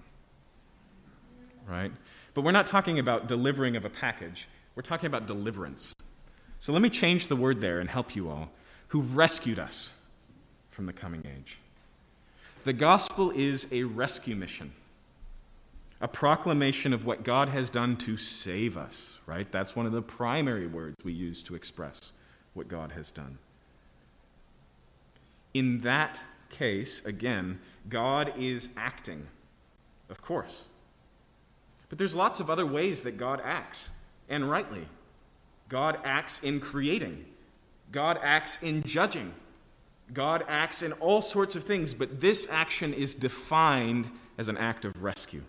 Right? 1.67 1.91
But 2.34 2.41
we're 2.41 2.51
not 2.51 2.65
talking 2.65 2.97
about 2.97 3.28
delivering 3.28 3.75
of 3.75 3.86
a 3.86 3.89
package, 3.89 4.47
we're 4.73 4.82
talking 4.82 5.06
about 5.06 5.28
deliverance. 5.28 5.93
So 6.58 6.73
let 6.73 6.82
me 6.82 6.89
change 6.89 7.28
the 7.28 7.36
word 7.36 7.62
there 7.62 7.80
and 7.80 7.88
help 7.88 8.15
you 8.15 8.28
all. 8.28 8.49
Who 8.88 9.01
rescued 9.01 9.60
us 9.60 9.91
from 10.71 10.88
the 10.88 10.93
coming 10.93 11.23
age. 11.25 11.60
The 12.63 12.73
gospel 12.73 13.30
is 13.30 13.67
a 13.71 13.84
rescue 13.84 14.36
mission, 14.36 14.73
a 16.01 16.08
proclamation 16.08 16.93
of 16.93 17.05
what 17.05 17.23
God 17.23 17.49
has 17.49 17.69
done 17.69 17.95
to 17.97 18.17
save 18.17 18.77
us, 18.77 19.19
right? 19.25 19.49
That's 19.51 19.75
one 19.75 19.86
of 19.86 19.91
the 19.91 20.01
primary 20.01 20.67
words 20.67 20.95
we 21.03 21.13
use 21.13 21.41
to 21.43 21.55
express 21.55 22.13
what 22.53 22.67
God 22.67 22.91
has 22.91 23.12
done. 23.12 23.38
In 25.53 25.81
that 25.81 26.21
case, 26.49 27.05
again, 27.05 27.60
God 27.88 28.34
is 28.38 28.69
acting, 28.75 29.27
of 30.10 30.21
course. 30.21 30.65
But 31.89 31.97
there's 31.97 32.15
lots 32.15 32.39
of 32.39 32.49
other 32.49 32.65
ways 32.65 33.03
that 33.03 33.17
God 33.17 33.41
acts, 33.43 33.91
and 34.27 34.49
rightly. 34.49 34.88
God 35.69 35.97
acts 36.03 36.43
in 36.43 36.60
creating, 36.60 37.25
God 37.91 38.19
acts 38.21 38.62
in 38.62 38.84
judging, 38.84 39.34
God 40.13 40.43
acts 40.47 40.81
in 40.84 40.91
all 40.93 41.21
sorts 41.21 41.55
of 41.55 41.63
things, 41.63 41.93
but 41.93 42.21
this 42.21 42.47
action 42.51 42.93
is 42.93 43.15
defined 43.15 44.10
as 44.38 44.49
an 44.49 44.58
act 44.58 44.86
of 44.86 45.01
rescue. 45.01 45.41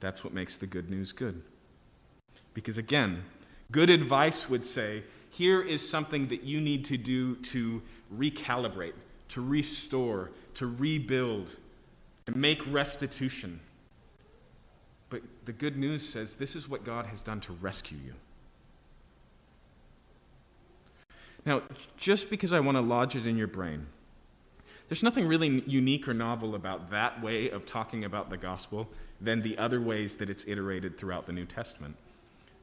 That's 0.00 0.22
what 0.22 0.32
makes 0.32 0.56
the 0.56 0.66
good 0.66 0.90
news 0.90 1.12
good. 1.12 1.42
Because 2.54 2.78
again, 2.78 3.24
good 3.70 3.90
advice 3.90 4.48
would 4.48 4.64
say 4.64 5.02
here 5.30 5.60
is 5.60 5.88
something 5.88 6.28
that 6.28 6.42
you 6.42 6.60
need 6.60 6.84
to 6.86 6.96
do 6.96 7.36
to 7.36 7.82
recalibrate, 8.14 8.94
to 9.28 9.40
restore, 9.40 10.30
to 10.54 10.66
rebuild, 10.66 11.56
to 12.26 12.36
make 12.36 12.62
restitution. 12.72 13.60
But 15.10 15.22
the 15.44 15.52
good 15.52 15.76
news 15.76 16.06
says 16.06 16.34
this 16.34 16.54
is 16.56 16.68
what 16.68 16.84
God 16.84 17.06
has 17.06 17.22
done 17.22 17.40
to 17.40 17.52
rescue 17.52 17.98
you. 18.04 18.14
Now, 21.46 21.62
just 21.96 22.28
because 22.28 22.52
I 22.52 22.60
want 22.60 22.76
to 22.76 22.82
lodge 22.82 23.16
it 23.16 23.26
in 23.26 23.36
your 23.36 23.46
brain, 23.46 23.86
there's 24.88 25.02
nothing 25.02 25.26
really 25.26 25.62
unique 25.66 26.08
or 26.08 26.14
novel 26.14 26.54
about 26.54 26.90
that 26.90 27.22
way 27.22 27.50
of 27.50 27.64
talking 27.64 28.04
about 28.04 28.30
the 28.30 28.36
gospel 28.36 28.88
than 29.20 29.42
the 29.42 29.58
other 29.58 29.80
ways 29.80 30.16
that 30.16 30.30
it's 30.30 30.46
iterated 30.46 30.96
throughout 30.96 31.26
the 31.26 31.32
New 31.32 31.44
Testament. 31.44 31.96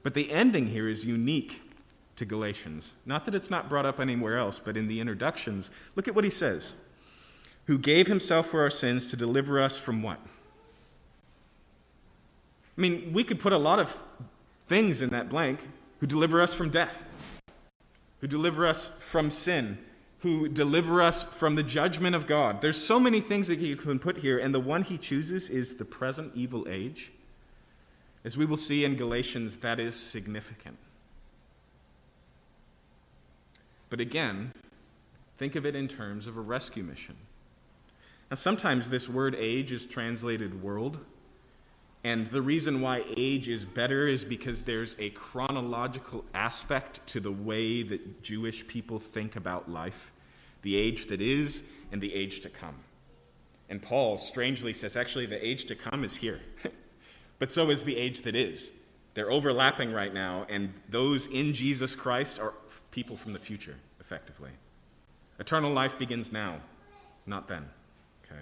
But 0.04 0.13
the 0.13 0.32
ending 0.32 0.68
here 0.68 0.88
is 0.88 1.06
unique 1.06 1.62
to 2.15 2.26
Galatians. 2.26 2.94
Not 3.06 3.26
that 3.26 3.36
it's 3.36 3.50
not 3.50 3.70
brought 3.70 3.86
up 3.86 4.00
anywhere 4.00 4.38
else, 4.38 4.60
but 4.60 4.78
in 4.78 4.88
the 4.88 5.00
introductions, 5.00 5.72
look 5.96 6.08
at 6.08 6.15
what 6.15 6.24
he 6.24 6.30
says 6.30 6.74
Who 7.65 7.78
gave 7.78 8.08
himself 8.08 8.48
for 8.48 8.62
our 8.62 8.70
sins 8.70 9.06
to 9.08 9.18
deliver 9.18 9.60
us 9.60 9.78
from 9.78 10.02
what? 10.02 10.20
I 12.78 12.82
mean, 12.82 13.13
we 13.13 13.24
could 13.24 13.39
put 13.39 13.54
a 13.54 13.58
lot 13.58 13.80
of 13.80 13.96
things 14.68 15.02
in 15.02 15.10
that 15.10 15.30
blank 15.30 15.68
who 16.00 16.08
deliver 16.08 16.41
us 16.41 16.54
from 16.54 16.70
death, 16.70 17.04
who 18.22 18.28
deliver 18.28 18.68
us 18.68 18.89
from 19.00 19.32
sin, 19.32 19.78
who 20.26 20.48
deliver 20.48 21.04
us 21.04 21.24
from 21.24 21.54
the 21.54 21.62
judgment 21.62 22.16
of 22.16 22.26
God. 22.26 22.60
There's 22.60 22.84
so 22.84 23.00
many 23.00 23.22
things 23.22 23.48
that 23.48 23.60
you 23.60 23.76
can 23.76 24.00
put 24.00 24.18
here, 24.18 24.40
and 24.40 24.56
the 24.56 24.60
one 24.60 24.82
he 24.82 24.98
chooses 24.98 25.52
is 25.52 25.78
the 25.78 25.86
present 25.86 26.32
evil 26.34 26.66
age. 26.68 27.12
As 28.24 28.36
we 28.36 28.44
will 28.44 28.58
see 28.58 28.84
in 28.84 28.96
Galatians, 28.96 29.58
that 29.58 29.80
is 29.80 29.96
significant. 29.96 30.80
But 33.92 34.00
again, 34.00 34.52
think 35.38 35.56
of 35.56 35.64
it 35.64 35.76
in 35.76 35.88
terms 35.88 36.26
of 36.26 36.38
a 36.38 36.42
rescue 36.42 36.82
mission. 36.82 37.18
Now, 38.32 38.36
sometimes 38.36 38.90
this 38.90 39.08
word 39.08 39.36
age 39.36 39.72
is 39.72 39.86
translated 39.86 40.64
world. 40.64 40.98
And 42.04 42.26
the 42.26 42.42
reason 42.42 42.82
why 42.82 43.04
age 43.16 43.48
is 43.48 43.64
better 43.64 44.08
is 44.08 44.26
because 44.26 44.64
there's 44.64 44.96
a 44.98 45.12
chronological 45.12 46.26
aspect 46.34 47.06
to 47.10 47.20
the 47.20 47.32
way 47.32 47.84
that 47.84 48.24
Jewish 48.24 48.66
people 48.66 48.98
think 48.98 49.36
about 49.36 49.70
life 49.70 50.12
the 50.65 50.75
age 50.75 51.06
that 51.08 51.21
is 51.21 51.69
and 51.91 52.01
the 52.01 52.13
age 52.13 52.41
to 52.41 52.49
come. 52.49 52.75
And 53.69 53.82
Paul 53.82 54.17
strangely 54.17 54.73
says, 54.73 54.97
actually, 54.97 55.28
the 55.28 55.45
age 55.45 55.65
to 55.65 55.75
come 55.75 56.04
is 56.04 56.17
here, 56.17 56.41
but 57.39 57.51
so 57.51 57.69
is 57.69 57.84
the 57.84 57.95
age 57.97 58.23
that 58.23 58.36
is. 58.36 58.71
They're 59.13 59.32
overlapping 59.32 59.93
right 59.93 60.13
now, 60.13 60.45
and 60.49 60.73
those 60.89 61.28
in 61.28 61.54
Jesus 61.54 61.95
Christ 61.95 62.39
are 62.39 62.54
people 62.91 63.15
from 63.15 63.34
the 63.34 63.39
future, 63.39 63.75
effectively. 63.99 64.49
Eternal 65.39 65.71
life 65.71 65.97
begins 65.99 66.32
now, 66.32 66.58
not 67.25 67.47
then. 67.47 67.69
Okay? 68.25 68.41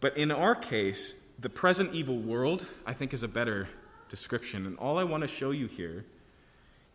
But 0.00 0.16
in 0.16 0.30
our 0.30 0.54
case, 0.54 1.26
the 1.38 1.48
present 1.48 1.94
evil 1.94 2.18
world, 2.18 2.66
I 2.84 2.92
think, 2.92 3.14
is 3.14 3.22
a 3.22 3.28
better 3.28 3.68
description. 4.10 4.66
And 4.66 4.78
all 4.78 4.98
I 4.98 5.04
want 5.04 5.22
to 5.22 5.28
show 5.28 5.52
you 5.52 5.66
here 5.66 6.04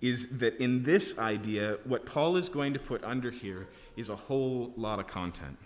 is 0.02 0.40
that 0.40 0.58
in 0.62 0.84
this 0.84 1.18
idea, 1.18 1.78
what 1.84 2.06
Paul 2.06 2.38
is 2.38 2.50
going 2.50 2.74
to 2.74 2.80
put 2.80 3.04
under 3.04 3.32
here 3.32 3.68
is 3.96 4.10
a 4.10 4.16
whole 4.16 4.74
lot 4.78 5.00
of 5.00 5.08
content. 5.08 5.58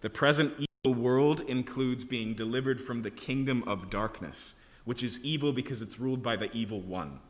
The 0.00 0.10
present 0.10 0.54
evil 0.84 1.00
world 1.00 1.40
includes 1.42 2.04
being 2.04 2.34
delivered 2.34 2.80
from 2.80 3.02
the 3.02 3.10
kingdom 3.10 3.62
of 3.66 3.90
darkness, 3.90 4.54
which 4.84 5.02
is 5.02 5.22
evil 5.24 5.52
because 5.52 5.82
it's 5.82 6.00
ruled 6.00 6.22
by 6.22 6.36
the 6.36 6.50
evil 6.52 6.80
one. 6.80 7.20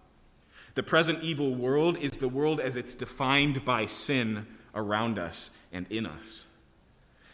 The 0.75 0.83
present 0.83 1.23
evil 1.23 1.55
world 1.55 1.99
is 1.99 2.13
the 2.13 2.29
world 2.29 2.61
as 2.61 2.77
it's 2.77 2.95
defined 2.95 3.65
by 3.65 3.87
sin 3.87 4.47
around 4.75 5.19
us 5.19 5.51
and 5.73 5.87
in 5.91 6.07
us. 6.07 6.47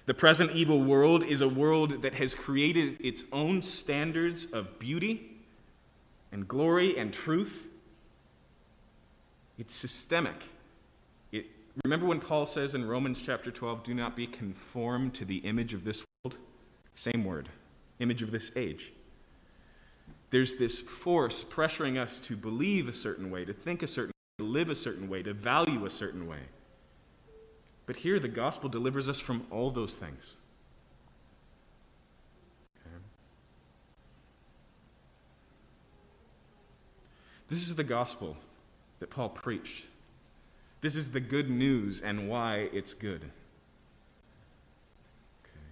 The 0.07 0.15
present 0.15 0.53
evil 0.53 0.83
world 0.83 1.23
is 1.23 1.43
a 1.43 1.49
world 1.49 2.03
that 2.03 2.15
has 2.15 2.35
created 2.35 2.97
its 2.99 3.25
own 3.31 3.63
standards 3.63 4.47
of 4.53 4.79
beauty 4.79 5.39
and 6.33 6.49
glory 6.49 6.99
and 6.99 7.13
truth. 7.13 7.69
It's 9.59 9.75
systemic. 9.75 10.45
It, 11.33 11.47
remember 11.85 12.07
when 12.07 12.21
Paul 12.21 12.47
says 12.47 12.75
in 12.75 12.87
Romans 12.87 13.21
chapter 13.21 13.51
12, 13.51 13.83
do 13.83 13.93
not 13.93 14.15
be 14.15 14.27
conformed 14.27 15.15
to 15.15 15.25
the 15.25 15.39
image 15.39 15.75
of 15.75 15.85
this 15.85 16.05
world? 16.25 16.39
Same 16.95 17.25
word, 17.25 17.49
image 17.99 18.23
of 18.23 18.31
this 18.31 18.57
age. 18.57 18.93
There's 20.31 20.57
this 20.57 20.81
force 20.81 21.43
pressuring 21.43 21.99
us 21.99 22.19
to 22.21 22.37
believe 22.37 22.89
a 22.89 22.93
certain 22.93 23.31
way, 23.31 23.45
to 23.45 23.53
think 23.53 23.83
a 23.83 23.87
certain 23.87 24.11
way, 24.11 24.45
to 24.45 24.51
live 24.51 24.71
a 24.71 24.75
certain 24.75 25.09
way, 25.09 25.23
to 25.23 25.33
value 25.33 25.85
a 25.85 25.91
certain 25.91 26.29
way. 26.29 26.41
But 27.87 27.97
here, 27.97 28.21
the 28.21 28.29
gospel 28.29 28.69
delivers 28.69 29.09
us 29.09 29.19
from 29.19 29.47
all 29.51 29.71
those 29.71 29.95
things. 29.95 30.37
This 37.49 37.63
is 37.63 37.77
the 37.77 37.85
gospel 37.85 38.37
that 39.01 39.11
Paul 39.11 39.29
preached. 39.29 39.87
This 40.81 40.95
is 40.95 41.13
the 41.13 41.21
good 41.21 41.51
news 41.51 42.01
and 42.01 42.29
why 42.29 42.69
it's 42.73 42.95
good. 42.95 43.23
Okay. 45.43 45.67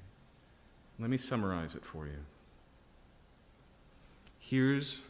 Let 0.98 1.10
me 1.10 1.16
summarize 1.16 1.74
it 1.74 1.84
for 1.84 2.06
you. 2.06 2.18
Here's 4.38 5.00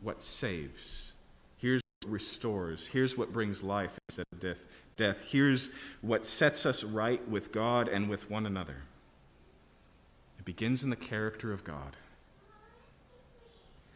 what 0.00 0.22
saves. 0.22 1.12
Here's 1.58 1.82
what 2.02 2.12
restores. 2.12 2.86
Here's 2.86 3.16
what 3.16 3.32
brings 3.32 3.62
life 3.62 3.98
instead 4.08 4.26
of 4.32 4.40
death. 4.40 4.64
Death. 4.96 5.22
Here's 5.28 5.70
what 6.02 6.26
sets 6.26 6.66
us 6.66 6.84
right 6.84 7.26
with 7.28 7.52
God 7.52 7.88
and 7.88 8.08
with 8.08 8.30
one 8.30 8.46
another. 8.46 8.76
It 10.38 10.44
begins 10.44 10.82
in 10.82 10.90
the 10.90 10.96
character 10.96 11.52
of 11.52 11.64
God, 11.64 11.96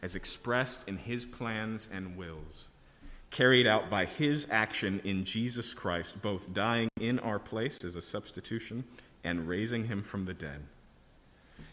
as 0.01 0.15
expressed 0.15 0.87
in 0.87 0.97
His 0.97 1.25
plans 1.25 1.89
and 1.91 2.17
wills, 2.17 2.67
carried 3.35 3.67
out 3.67 3.89
by 3.89 4.05
His 4.05 4.47
action 4.49 5.01
in 5.03 5.25
Jesus 5.25 5.73
Christ, 5.73 6.21
both 6.21 6.53
dying 6.53 6.87
in 6.97 7.19
our 7.19 7.37
place 7.37 7.83
as 7.83 7.97
a 7.97 8.01
substitution 8.01 8.85
and 9.25 9.45
raising 9.45 9.87
Him 9.87 10.03
from 10.03 10.23
the 10.23 10.33
dead, 10.33 10.63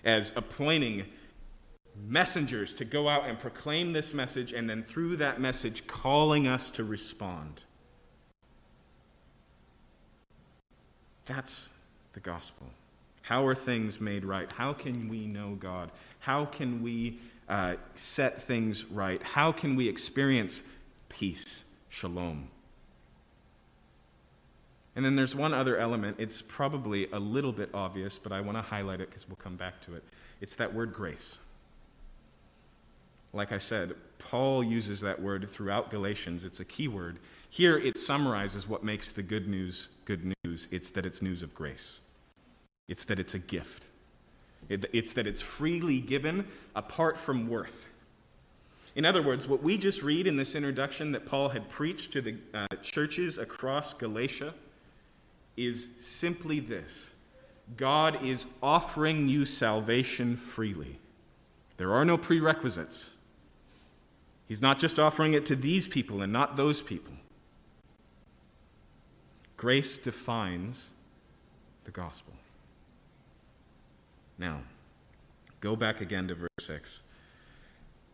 as 0.04 0.32
appointing 0.34 1.04
messengers 2.08 2.74
to 2.74 2.84
go 2.84 3.08
out 3.08 3.28
and 3.28 3.38
proclaim 3.38 3.92
this 3.92 4.12
message, 4.12 4.52
and 4.52 4.68
then 4.68 4.82
through 4.82 5.14
that 5.18 5.40
message, 5.40 5.86
calling 5.86 6.48
us 6.48 6.68
to 6.68 6.82
respond. 6.82 7.62
That's 11.26 11.70
the 12.14 12.20
gospel. 12.20 12.66
How 13.20 13.46
are 13.46 13.54
things 13.54 14.00
made 14.00 14.24
right? 14.24 14.50
How 14.50 14.72
can 14.72 15.08
we 15.08 15.28
know 15.28 15.54
God? 15.60 15.92
How 16.18 16.44
can 16.44 16.82
we 16.82 17.20
uh, 17.48 17.76
set 17.94 18.42
things 18.42 18.86
right? 18.86 19.22
How 19.22 19.52
can 19.52 19.76
we 19.76 19.88
experience 19.88 20.64
peace, 21.12 21.64
shalom? 21.88 22.48
And 24.94 25.04
then 25.04 25.14
there's 25.14 25.34
one 25.34 25.54
other 25.54 25.76
element. 25.76 26.16
It's 26.18 26.42
probably 26.42 27.10
a 27.12 27.18
little 27.18 27.52
bit 27.52 27.70
obvious, 27.72 28.18
but 28.18 28.32
I 28.32 28.40
want 28.40 28.58
to 28.58 28.62
highlight 28.62 29.00
it 29.00 29.08
because 29.08 29.28
we'll 29.28 29.36
come 29.36 29.56
back 29.56 29.80
to 29.82 29.94
it. 29.94 30.04
It's 30.40 30.56
that 30.56 30.74
word 30.74 30.92
grace. 30.92 31.38
Like 33.32 33.52
I 33.52 33.58
said, 33.58 33.94
Paul 34.18 34.62
uses 34.62 35.00
that 35.00 35.22
word 35.22 35.48
throughout 35.48 35.90
Galatians. 35.90 36.44
It's 36.44 36.60
a 36.60 36.64
key 36.64 36.88
word. 36.88 37.18
Here 37.48 37.78
it 37.78 37.96
summarizes 37.98 38.68
what 38.68 38.84
makes 38.84 39.10
the 39.10 39.22
good 39.22 39.48
news 39.48 39.88
good 40.04 40.34
news. 40.44 40.68
It's 40.70 40.90
that 40.90 41.06
it's 41.06 41.22
news 41.22 41.42
of 41.42 41.54
grace, 41.54 42.00
it's 42.88 43.04
that 43.04 43.18
it's 43.18 43.34
a 43.34 43.38
gift, 43.38 43.86
it's 44.68 45.12
that 45.12 45.26
it's 45.26 45.40
freely 45.40 46.00
given 46.00 46.46
apart 46.74 47.16
from 47.16 47.48
worth. 47.48 47.88
In 48.94 49.04
other 49.04 49.22
words, 49.22 49.48
what 49.48 49.62
we 49.62 49.78
just 49.78 50.02
read 50.02 50.26
in 50.26 50.36
this 50.36 50.54
introduction 50.54 51.12
that 51.12 51.24
Paul 51.24 51.50
had 51.50 51.68
preached 51.68 52.12
to 52.12 52.20
the 52.20 52.36
uh, 52.52 52.66
churches 52.82 53.38
across 53.38 53.94
Galatia 53.94 54.54
is 55.56 55.88
simply 56.00 56.60
this 56.60 57.14
God 57.76 58.24
is 58.24 58.46
offering 58.62 59.28
you 59.28 59.46
salvation 59.46 60.36
freely. 60.36 60.98
There 61.78 61.92
are 61.92 62.04
no 62.04 62.18
prerequisites. 62.18 63.16
He's 64.46 64.60
not 64.60 64.78
just 64.78 64.98
offering 64.98 65.32
it 65.32 65.46
to 65.46 65.56
these 65.56 65.86
people 65.86 66.20
and 66.20 66.32
not 66.32 66.56
those 66.56 66.82
people. 66.82 67.14
Grace 69.56 69.96
defines 69.96 70.90
the 71.84 71.90
gospel. 71.90 72.34
Now, 74.36 74.60
go 75.60 75.76
back 75.76 76.00
again 76.00 76.28
to 76.28 76.34
verse 76.34 76.50
6. 76.60 77.02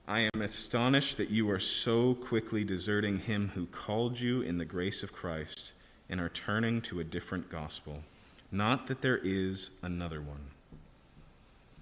I 0.09 0.31
am 0.33 0.41
astonished 0.41 1.19
that 1.19 1.29
you 1.29 1.51
are 1.51 1.61
so 1.61 2.15
quickly 2.15 2.65
deserting 2.65 3.19
him 3.19 3.51
who 3.55 3.67
called 3.67 4.19
you 4.19 4.41
in 4.41 4.57
the 4.57 4.65
grace 4.65 5.03
of 5.03 5.13
Christ 5.13 5.75
and 6.09 6.19
are 6.19 6.31
turning 6.31 6.81
to 6.83 7.01
a 7.01 7.05
different 7.05 7.51
gospel. 7.51 8.03
Not 8.51 8.87
that 8.87 9.03
there 9.03 9.19
is 9.23 9.73
another 9.83 10.23
one. 10.23 10.41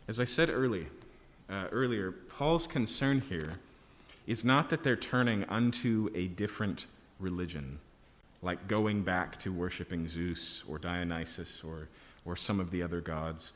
As 0.09 0.19
I 0.19 0.25
said 0.25 0.51
early, 0.51 0.89
uh, 1.49 1.69
earlier, 1.71 2.11
Paul's 2.11 2.67
concern 2.67 3.21
here 3.21 3.61
is 4.27 4.45
not 4.45 4.71
that 4.71 4.83
they're 4.83 4.97
turning 4.97 5.45
unto 5.45 6.11
a 6.13 6.27
different 6.27 6.87
religion, 7.21 7.79
like 8.43 8.67
going 8.67 9.03
back 9.03 9.39
to 9.39 9.53
worshiping 9.53 10.09
Zeus 10.09 10.65
or 10.69 10.79
Dionysus 10.79 11.63
or, 11.63 11.87
or 12.25 12.35
some 12.35 12.59
of 12.59 12.73
the 12.73 12.83
other 12.83 13.01
gods. 13.01 13.53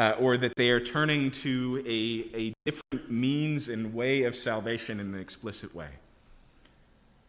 Uh, 0.00 0.16
or 0.18 0.38
that 0.38 0.56
they 0.56 0.70
are 0.70 0.80
turning 0.80 1.30
to 1.30 1.84
a, 1.86 2.34
a 2.34 2.54
different 2.64 3.10
means 3.10 3.68
and 3.68 3.92
way 3.92 4.22
of 4.22 4.34
salvation 4.34 4.98
in 4.98 5.14
an 5.14 5.20
explicit 5.20 5.74
way. 5.74 5.90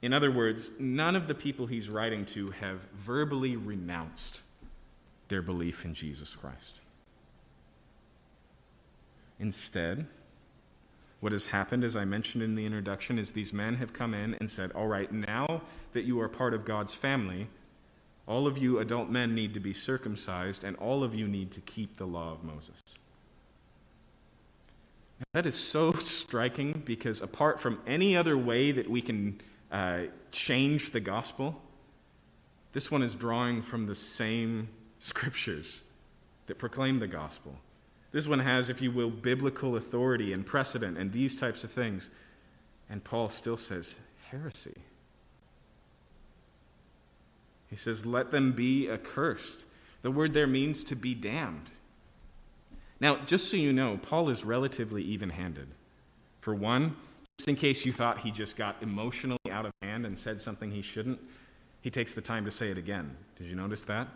In 0.02 0.14
other 0.14 0.32
words, 0.32 0.80
none 0.80 1.18
of 1.18 1.28
the 1.28 1.36
people 1.36 1.68
he's 1.68 1.90
writing 1.90 2.26
to 2.28 2.52
have 2.52 2.80
verbally 2.94 3.58
renounced 3.58 4.40
their 5.28 5.42
belief 5.42 5.84
in 5.84 5.94
Jesus 5.94 6.34
Christ. 6.34 6.80
Instead, 9.38 10.08
what 11.20 11.34
has 11.34 11.48
happened, 11.48 11.84
as 11.84 11.98
I 11.98 12.06
mentioned 12.06 12.42
in 12.42 12.56
the 12.56 12.66
introduction, 12.66 13.20
is 13.20 13.34
these 13.34 13.52
men 13.52 13.76
have 13.76 13.92
come 13.92 14.14
in 14.14 14.36
and 14.36 14.50
said, 14.50 14.72
All 14.72 14.88
right, 14.88 15.12
now 15.12 15.62
that 15.92 16.06
you 16.06 16.22
are 16.22 16.30
part 16.30 16.54
of 16.54 16.64
God's 16.64 16.94
family, 16.94 17.50
all 18.32 18.48
of 18.48 18.58
you 18.58 18.80
adult 18.80 19.10
men 19.10 19.36
need 19.36 19.54
to 19.54 19.60
be 19.60 19.74
circumcised, 19.74 20.64
and 20.64 20.78
all 20.78 21.04
of 21.04 21.14
you 21.14 21.28
need 21.28 21.52
to 21.52 21.60
keep 21.60 21.98
the 21.98 22.06
law 22.06 22.32
of 22.32 22.46
Moses. 22.46 22.80
Now, 25.20 25.26
that 25.34 25.46
is 25.46 25.56
so 25.56 25.92
striking 26.00 26.82
because, 26.86 27.20
apart 27.20 27.60
from 27.60 27.82
any 27.86 28.16
other 28.16 28.38
way 28.38 28.72
that 28.72 28.90
we 28.90 29.02
can 29.02 29.42
uh, 29.70 30.04
change 30.32 30.92
the 30.92 31.02
gospel, 31.02 31.62
this 32.72 32.90
one 32.90 33.04
is 33.04 33.16
drawing 33.16 33.62
from 33.62 33.86
the 33.86 33.96
same 33.96 34.70
scriptures 35.00 35.84
that 36.48 36.58
proclaim 36.58 37.00
the 37.00 37.08
gospel. 37.08 37.58
This 38.14 38.30
one 38.30 38.40
has, 38.40 38.70
if 38.70 38.82
you 38.82 38.92
will, 38.92 39.10
biblical 39.10 39.76
authority 39.76 40.32
and 40.32 40.46
precedent 40.46 40.98
and 40.98 41.12
these 41.12 41.36
types 41.36 41.66
of 41.66 41.72
things. 41.72 42.10
And 42.90 43.04
Paul 43.04 43.28
still 43.28 43.58
says 43.58 43.98
heresy. 44.30 44.78
He 47.72 47.76
says, 47.76 48.06
Let 48.06 48.30
them 48.30 48.52
be 48.52 48.88
accursed. 48.88 49.66
The 50.04 50.12
word 50.12 50.36
there 50.36 50.46
means 50.46 50.84
to 50.84 50.96
be 50.96 51.16
damned. 51.16 51.72
Now, 53.00 53.18
just 53.26 53.50
so 53.50 53.58
you 53.58 53.74
know, 53.74 54.00
Paul 54.04 54.30
is 54.30 54.44
relatively 54.44 55.02
even 55.02 55.32
handed. 55.32 55.70
For 56.42 56.54
one, 56.54 56.96
just 57.40 57.48
in 57.48 57.56
case 57.56 57.84
you 57.84 57.92
thought 57.92 58.20
he 58.20 58.30
just 58.30 58.56
got 58.56 58.76
emotionally 58.82 59.40
out 59.50 59.66
of 59.66 59.72
hand 59.82 60.06
and 60.06 60.20
said 60.20 60.40
something 60.40 60.70
he 60.70 60.84
shouldn't, 60.84 61.20
he 61.82 61.90
takes 61.90 62.14
the 62.14 62.22
time 62.22 62.46
to 62.46 62.52
say 62.52 62.70
it 62.70 62.78
again. 62.78 63.18
Did 63.38 63.48
you 63.48 63.56
notice 63.56 63.84
that? 63.86 64.08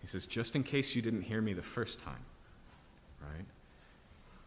He 0.00 0.08
says, 0.08 0.26
Just 0.26 0.56
in 0.56 0.64
case 0.64 0.96
you 0.96 1.02
didn't 1.02 1.22
hear 1.22 1.40
me 1.40 1.52
the 1.52 1.62
first 1.62 2.00
time 2.00 2.24
right? 3.22 3.46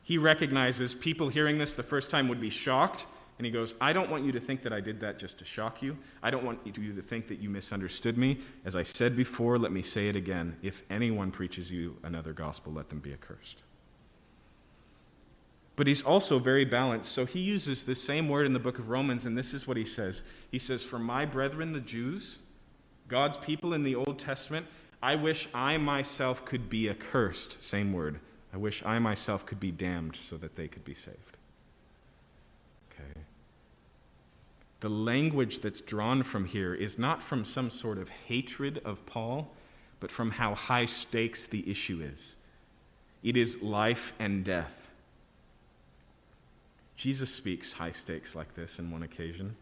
He 0.03 0.17
recognizes 0.17 0.93
people 0.93 1.29
hearing 1.29 1.57
this 1.57 1.73
the 1.73 1.83
first 1.83 2.09
time 2.09 2.27
would 2.27 2.41
be 2.41 2.49
shocked, 2.49 3.05
and 3.37 3.45
he 3.45 3.51
goes, 3.51 3.75
I 3.81 3.91
don't 3.91 4.09
want 4.09 4.23
you 4.23 4.31
to 4.31 4.39
think 4.39 4.61
that 4.61 4.71
I 4.71 4.79
did 4.79 5.01
that 5.01 5.19
just 5.19 5.39
to 5.39 5.45
shock 5.45 5.81
you. 5.81 5.97
I 6.23 6.31
don't 6.31 6.45
want 6.45 6.59
you 6.63 6.93
to 6.93 7.01
think 7.01 7.27
that 7.27 7.39
you 7.39 7.49
misunderstood 7.49 8.17
me. 8.17 8.39
As 8.63 8.75
I 8.75 8.83
said 8.83 9.17
before, 9.17 9.57
let 9.57 9.73
me 9.73 9.81
say 9.81 10.07
it 10.07 10.15
again. 10.15 10.55
If 10.61 10.83
anyone 10.89 11.31
preaches 11.31 11.69
you 11.69 11.97
another 12.03 12.31
gospel, 12.31 12.71
let 12.71 12.89
them 12.89 12.99
be 12.99 13.11
accursed. 13.11 13.63
But 15.75 15.87
he's 15.87 16.01
also 16.01 16.39
very 16.39 16.63
balanced. 16.63 17.11
So 17.11 17.25
he 17.25 17.41
uses 17.41 17.83
the 17.83 17.95
same 17.95 18.29
word 18.29 18.45
in 18.45 18.53
the 18.53 18.59
book 18.59 18.79
of 18.79 18.87
Romans, 18.87 19.25
and 19.25 19.35
this 19.35 19.53
is 19.53 19.67
what 19.67 19.75
he 19.75 19.85
says. 19.85 20.23
He 20.49 20.57
says, 20.57 20.81
For 20.81 20.97
my 20.97 21.25
brethren, 21.25 21.73
the 21.73 21.81
Jews, 21.81 22.39
God's 23.09 23.35
people 23.37 23.73
in 23.73 23.83
the 23.83 23.95
Old 23.95 24.17
Testament, 24.17 24.65
I 25.03 25.15
wish 25.15 25.49
I 25.53 25.75
myself 25.75 26.45
could 26.45 26.69
be 26.69 26.89
accursed. 26.89 27.61
Same 27.61 27.91
word. 27.91 28.19
I 28.53 28.57
wish 28.57 28.81
I 28.85 28.99
myself 28.99 29.45
could 29.45 29.59
be 29.59 29.71
damned 29.71 30.15
so 30.15 30.37
that 30.37 30.55
they 30.55 30.69
could 30.69 30.85
be 30.85 30.93
saved. 30.93 31.34
The 34.85 34.89
language 34.89 35.61
that's 35.61 35.81
drawn 35.81 36.21
from 36.21 36.45
here 36.45 36.75
is 36.75 36.99
not 36.99 37.23
from 37.23 37.43
some 37.43 37.71
sort 37.71 37.97
of 37.97 38.09
hatred 38.09 38.83
of 38.85 39.03
Paul, 39.07 39.51
but 39.99 40.11
from 40.11 40.29
how 40.29 40.53
high 40.53 40.85
stakes 40.85 41.43
the 41.43 41.67
issue 41.67 42.03
is. 42.03 42.35
It 43.23 43.35
is 43.35 43.63
life 43.63 44.13
and 44.19 44.45
death. 44.45 44.91
Jesus 46.95 47.31
speaks 47.31 47.73
high 47.73 47.93
stakes 47.93 48.35
like 48.35 48.53
this 48.53 48.77
in 48.77 48.91
one 48.91 49.01
occasion. 49.01 49.55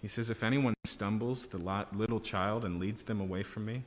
He 0.00 0.06
says, 0.06 0.30
If 0.30 0.44
anyone 0.44 0.74
stumbles 0.84 1.46
the 1.46 1.58
little 1.92 2.20
child 2.20 2.64
and 2.64 2.78
leads 2.78 3.02
them 3.02 3.20
away 3.20 3.42
from 3.42 3.64
me, 3.64 3.82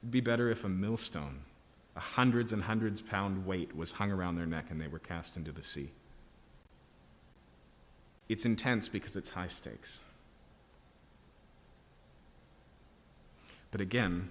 it'd 0.00 0.10
be 0.10 0.22
better 0.22 0.48
if 0.48 0.64
a 0.64 0.70
millstone 0.70 1.40
a 1.94 2.00
hundreds 2.00 2.54
and 2.54 2.62
hundreds 2.62 3.02
pound 3.02 3.44
weight 3.44 3.76
was 3.76 3.92
hung 3.92 4.10
around 4.10 4.36
their 4.36 4.46
neck 4.46 4.70
and 4.70 4.80
they 4.80 4.88
were 4.88 4.98
cast 4.98 5.36
into 5.36 5.52
the 5.52 5.62
sea. 5.62 5.90
It's 8.28 8.44
intense 8.44 8.88
because 8.88 9.16
it's 9.16 9.30
high 9.30 9.48
stakes. 9.48 10.00
But 13.70 13.80
again, 13.80 14.30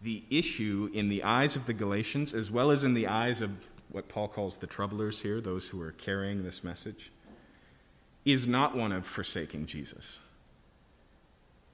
the 0.00 0.22
issue 0.30 0.90
in 0.92 1.08
the 1.08 1.24
eyes 1.24 1.56
of 1.56 1.66
the 1.66 1.72
Galatians, 1.72 2.34
as 2.34 2.50
well 2.50 2.70
as 2.70 2.84
in 2.84 2.94
the 2.94 3.06
eyes 3.06 3.40
of 3.40 3.66
what 3.90 4.08
Paul 4.08 4.28
calls 4.28 4.58
the 4.58 4.66
troublers 4.66 5.22
here, 5.22 5.40
those 5.40 5.68
who 5.68 5.80
are 5.80 5.92
carrying 5.92 6.44
this 6.44 6.62
message, 6.62 7.10
is 8.24 8.46
not 8.46 8.76
one 8.76 8.92
of 8.92 9.06
forsaking 9.06 9.66
Jesus. 9.66 10.20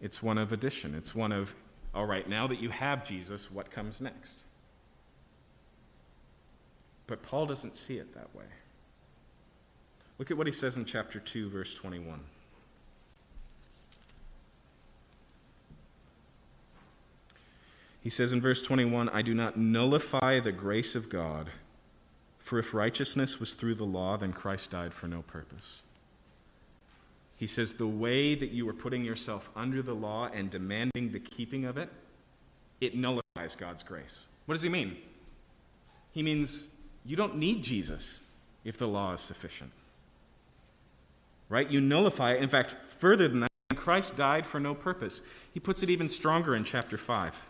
It's 0.01 0.23
one 0.23 0.39
of 0.39 0.53
addition. 0.53 0.95
It's 0.95 1.15
one 1.15 1.33
of, 1.33 1.55
all 1.95 2.07
right, 2.07 2.29
now 2.29 2.47
that 2.47 2.61
you 2.61 2.71
have 2.71 3.05
Jesus, 3.05 3.51
what 3.51 3.71
comes 3.71 4.01
next? 4.01 4.45
But 7.07 7.23
Paul 7.23 7.47
doesn't 7.47 7.77
see 7.77 7.99
it 7.99 8.15
that 8.15 8.35
way. 8.35 8.45
Look 10.19 10.31
at 10.31 10.37
what 10.37 10.47
he 10.47 10.53
says 10.53 10.77
in 10.77 10.85
chapter 10.85 11.19
2, 11.19 11.51
verse 11.51 11.75
21. 11.75 12.21
He 18.01 18.11
says 18.11 18.33
in 18.33 18.41
verse 18.41 18.61
21 18.63 19.09
I 19.09 19.23
do 19.23 19.35
not 19.35 19.57
nullify 19.57 20.39
the 20.39 20.53
grace 20.53 20.95
of 20.95 21.09
God, 21.09 21.49
for 22.39 22.59
if 22.59 22.75
righteousness 22.75 23.41
was 23.41 23.55
through 23.55 23.75
the 23.75 23.85
law, 23.85 24.17
then 24.17 24.33
Christ 24.33 24.71
died 24.71 24.93
for 24.93 25.09
no 25.09 25.23
purpose. 25.23 25.83
He 27.37 27.47
says 27.47 27.75
the 27.75 27.87
way 27.87 28.35
that 28.35 28.51
you 28.51 28.69
are 28.69 28.75
putting 28.75 29.05
yourself 29.05 29.51
under 29.57 29.83
the 29.83 29.95
law 29.95 30.29
and 30.33 30.51
demanding 30.51 31.11
the 31.11 31.19
keeping 31.19 31.65
of 31.65 31.77
it, 31.77 31.91
it 32.81 32.95
nullifies 32.95 33.57
God's 33.57 33.83
grace. 33.83 34.29
What 34.47 34.55
does 34.55 34.63
he 34.63 34.69
mean? 34.69 34.97
He 36.13 36.23
means 36.23 36.77
you 37.05 37.17
don't 37.17 37.37
need 37.37 37.65
Jesus 37.65 38.21
if 38.65 38.77
the 38.79 38.87
law 38.87 39.15
is 39.15 39.21
sufficient. 39.21 39.73
Right? 41.49 41.71
You 41.71 41.81
nullify 41.81 42.33
it. 42.33 42.43
In 42.43 42.49
fact, 42.49 42.73
further 42.99 43.29
than 43.29 43.41
that, 43.41 43.51
Christ 43.77 44.17
died 44.17 44.47
for 44.47 44.59
no 44.59 44.75
purpose. 44.75 45.23
He 45.53 45.61
puts 45.61 45.83
it 45.83 45.91
even 45.91 46.09
stronger 46.09 46.57
in 46.57 46.65
chapter 46.65 46.97
5. 46.97 47.41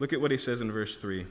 Look 0.00 0.12
at 0.12 0.20
what 0.20 0.30
he 0.30 0.36
says 0.36 0.60
in 0.60 0.70
verse 0.70 0.98
3. 0.98 1.26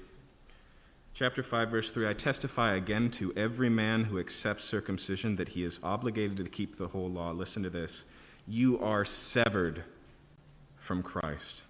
Chapter 1.16 1.44
5, 1.44 1.70
verse 1.70 1.92
3 1.92 2.08
I 2.08 2.14
testify 2.14 2.74
again 2.74 3.12
to 3.12 3.32
every 3.36 3.70
man 3.70 4.06
who 4.06 4.18
accepts 4.18 4.64
circumcision 4.64 5.36
that 5.36 5.50
he 5.50 5.64
is 5.64 5.80
obligated 5.84 6.38
to 6.38 6.46
keep 6.46 6.76
the 6.78 6.88
whole 6.88 7.10
law. 7.10 7.32
Listen 7.32 7.62
to 7.62 7.70
this. 7.70 8.06
You 8.48 8.80
are 8.80 9.06
severed 9.06 9.84
from 10.76 11.04
Christ. 11.04 11.64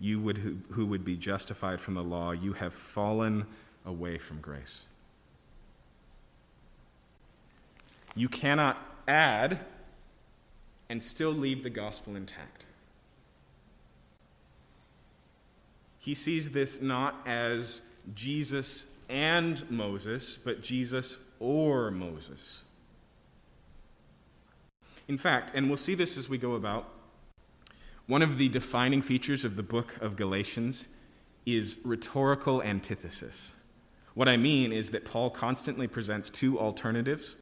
You 0.00 0.18
would, 0.20 0.38
who, 0.38 0.56
who 0.72 0.84
would 0.86 1.04
be 1.04 1.16
justified 1.16 1.80
from 1.80 1.94
the 1.94 2.02
law, 2.02 2.32
you 2.32 2.54
have 2.54 2.74
fallen 2.74 3.46
away 3.86 4.18
from 4.18 4.40
grace. 4.40 4.86
You 8.16 8.28
cannot 8.28 8.78
add 9.06 9.60
and 10.88 11.00
still 11.00 11.30
leave 11.30 11.62
the 11.62 11.70
gospel 11.70 12.16
intact. 12.16 12.66
He 16.00 16.16
sees 16.16 16.50
this 16.50 16.82
not 16.82 17.22
as 17.24 17.82
Jesus 18.14 18.92
and 19.08 19.68
Moses, 19.70 20.36
but 20.36 20.62
Jesus 20.62 21.24
or 21.38 21.90
Moses. 21.90 22.64
In 25.08 25.18
fact, 25.18 25.52
and 25.54 25.68
we'll 25.68 25.76
see 25.76 25.94
this 25.94 26.16
as 26.16 26.28
we 26.28 26.38
go 26.38 26.54
about, 26.54 26.88
one 28.06 28.22
of 28.22 28.38
the 28.38 28.48
defining 28.48 29.02
features 29.02 29.44
of 29.44 29.56
the 29.56 29.62
book 29.62 29.96
of 30.00 30.16
Galatians 30.16 30.88
is 31.44 31.78
rhetorical 31.84 32.62
antithesis. 32.62 33.52
What 34.14 34.28
I 34.28 34.36
mean 34.36 34.72
is 34.72 34.90
that 34.90 35.04
Paul 35.04 35.30
constantly 35.30 35.86
presents 35.86 36.28
two 36.30 36.58
alternatives, 36.58 37.38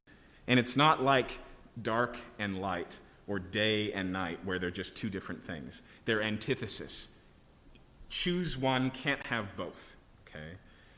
and 0.47 0.59
it's 0.59 0.77
not 0.77 1.03
like 1.03 1.39
dark 1.81 2.17
and 2.39 2.61
light 2.61 2.99
or 3.27 3.39
day 3.39 3.93
and 3.93 4.13
night 4.13 4.41
where 4.45 4.59
they're 4.59 4.71
just 4.71 4.97
two 4.97 5.11
different 5.11 5.45
things. 5.45 5.83
They're 6.05 6.23
antithesis. 6.23 7.17
Choose 8.09 8.57
one, 8.57 8.91
can't 8.91 9.27
have 9.27 9.57
both. 9.57 9.97
Okay? 10.31 10.53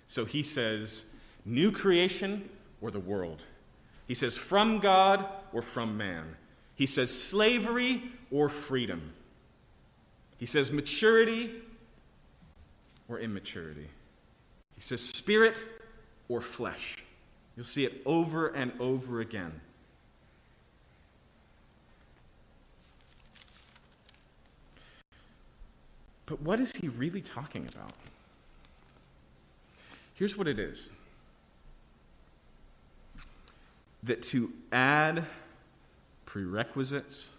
So 0.06 0.24
he 0.24 0.42
says, 0.42 1.06
new 1.44 1.72
creation 1.72 2.48
or 2.80 2.90
the 2.90 3.00
world. 3.00 3.44
He 4.06 4.14
says, 4.14 4.36
from 4.36 4.78
God 4.78 5.26
or 5.52 5.62
from 5.62 5.96
man. 5.96 6.36
He 6.74 6.86
says, 6.86 7.10
slavery 7.10 8.02
or 8.30 8.48
freedom. 8.48 9.12
He 10.38 10.46
says, 10.46 10.70
maturity 10.70 11.50
or 13.08 13.18
immaturity. 13.18 13.88
He 14.74 14.80
says 14.80 15.00
spirit 15.00 15.62
or 16.28 16.40
flesh. 16.40 16.96
You'll 17.56 17.66
see 17.66 17.84
it 17.84 18.02
over 18.04 18.48
and 18.48 18.72
over 18.80 19.20
again. 19.20 19.60
But 26.26 26.40
what 26.40 26.60
is 26.60 26.72
he 26.72 26.88
really 26.88 27.20
talking 27.20 27.68
about? 27.68 27.92
Here's 30.22 30.38
what 30.38 30.46
it 30.46 30.60
is 30.60 30.88
that 34.04 34.22
to 34.22 34.52
add 34.70 35.26
prerequisites 36.26 37.30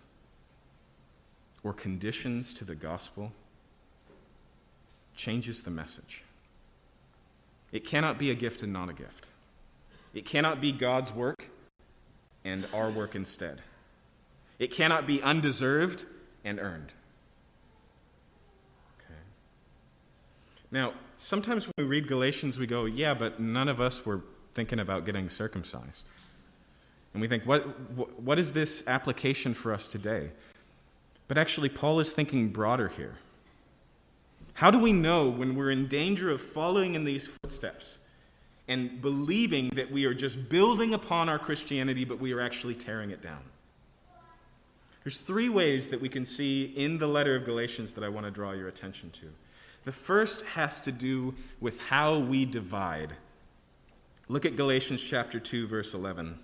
or 1.63 1.71
conditions 1.71 2.53
to 2.55 2.65
the 2.65 2.75
gospel 2.75 3.31
changes 5.15 5.63
the 5.63 5.71
message. 5.71 6.25
It 7.71 7.85
cannot 7.85 8.17
be 8.17 8.29
a 8.29 8.35
gift 8.35 8.63
and 8.63 8.73
not 8.73 8.89
a 8.89 8.93
gift. 8.93 9.27
It 10.13 10.25
cannot 10.25 10.59
be 10.59 10.73
God's 10.73 11.13
work 11.13 11.45
and 12.43 12.67
our 12.73 12.89
work 12.89 13.15
instead. 13.15 13.61
It 14.59 14.73
cannot 14.73 15.07
be 15.07 15.21
undeserved 15.21 16.03
and 16.43 16.59
earned. 16.59 16.91
Now, 20.73 20.93
sometimes 21.17 21.67
when 21.67 21.73
we 21.77 21.83
read 21.83 22.07
Galatians, 22.07 22.57
we 22.57 22.65
go, 22.65 22.85
yeah, 22.85 23.13
but 23.13 23.39
none 23.39 23.69
of 23.69 23.79
us 23.79 24.03
were 24.07 24.21
thinking 24.55 24.79
about 24.79 25.05
getting 25.05 25.29
circumcised. 25.29 26.09
And 27.13 27.21
we 27.21 27.27
think, 27.27 27.45
what, 27.45 27.61
what 28.19 28.39
is 28.39 28.53
this 28.53 28.83
application 28.87 29.53
for 29.53 29.71
us 29.71 29.87
today? 29.87 30.31
But 31.27 31.37
actually, 31.37 31.69
Paul 31.69 31.99
is 31.99 32.11
thinking 32.11 32.49
broader 32.49 32.87
here. 32.87 33.17
How 34.55 34.71
do 34.71 34.79
we 34.79 34.91
know 34.91 35.29
when 35.29 35.55
we're 35.55 35.69
in 35.69 35.87
danger 35.87 36.31
of 36.31 36.41
following 36.41 36.95
in 36.95 37.03
these 37.03 37.27
footsteps 37.27 37.99
and 38.67 38.99
believing 38.99 39.69
that 39.75 39.91
we 39.91 40.05
are 40.05 40.13
just 40.15 40.49
building 40.49 40.95
upon 40.95 41.29
our 41.29 41.37
Christianity, 41.37 42.03
but 42.03 42.19
we 42.19 42.33
are 42.33 42.41
actually 42.41 42.73
tearing 42.73 43.11
it 43.11 43.21
down? 43.21 43.41
There's 45.03 45.17
three 45.17 45.49
ways 45.49 45.89
that 45.89 46.01
we 46.01 46.09
can 46.09 46.25
see 46.25 46.63
in 46.63 46.97
the 46.97 47.07
letter 47.07 47.35
of 47.35 47.45
Galatians 47.45 47.91
that 47.91 48.03
I 48.03 48.09
want 48.09 48.25
to 48.25 48.31
draw 48.31 48.53
your 48.53 48.67
attention 48.67 49.11
to. 49.11 49.27
The 49.85 49.91
first 49.91 50.45
has 50.45 50.79
to 50.81 50.91
do 50.91 51.35
with 51.59 51.79
how 51.79 52.17
we 52.17 52.45
divide. 52.45 53.13
Look 54.27 54.45
at 54.45 54.55
Galatians 54.55 55.03
chapter 55.03 55.39
2 55.39 55.67
verse 55.67 55.93
11. 55.93 56.39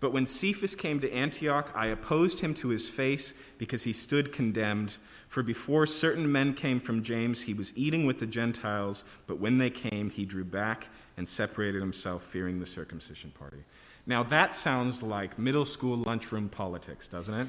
But 0.00 0.12
when 0.12 0.26
Cephas 0.26 0.76
came 0.76 1.00
to 1.00 1.12
Antioch, 1.12 1.72
I 1.74 1.86
opposed 1.86 2.40
him 2.40 2.54
to 2.54 2.68
his 2.68 2.88
face 2.88 3.34
because 3.58 3.82
he 3.82 3.92
stood 3.92 4.32
condemned. 4.32 4.96
For 5.26 5.42
before 5.42 5.86
certain 5.86 6.30
men 6.30 6.54
came 6.54 6.78
from 6.78 7.02
James, 7.02 7.42
he 7.42 7.54
was 7.54 7.76
eating 7.76 8.06
with 8.06 8.20
the 8.20 8.26
Gentiles, 8.26 9.02
but 9.26 9.40
when 9.40 9.58
they 9.58 9.70
came, 9.70 10.08
he 10.08 10.24
drew 10.24 10.44
back 10.44 10.86
and 11.16 11.28
separated 11.28 11.80
himself, 11.80 12.22
fearing 12.22 12.60
the 12.60 12.66
circumcision 12.66 13.32
party. 13.32 13.58
Now, 14.06 14.22
that 14.22 14.54
sounds 14.54 15.02
like 15.02 15.36
middle 15.38 15.64
school 15.64 15.96
lunchroom 15.98 16.48
politics, 16.48 17.08
doesn't 17.08 17.34
it? 17.34 17.48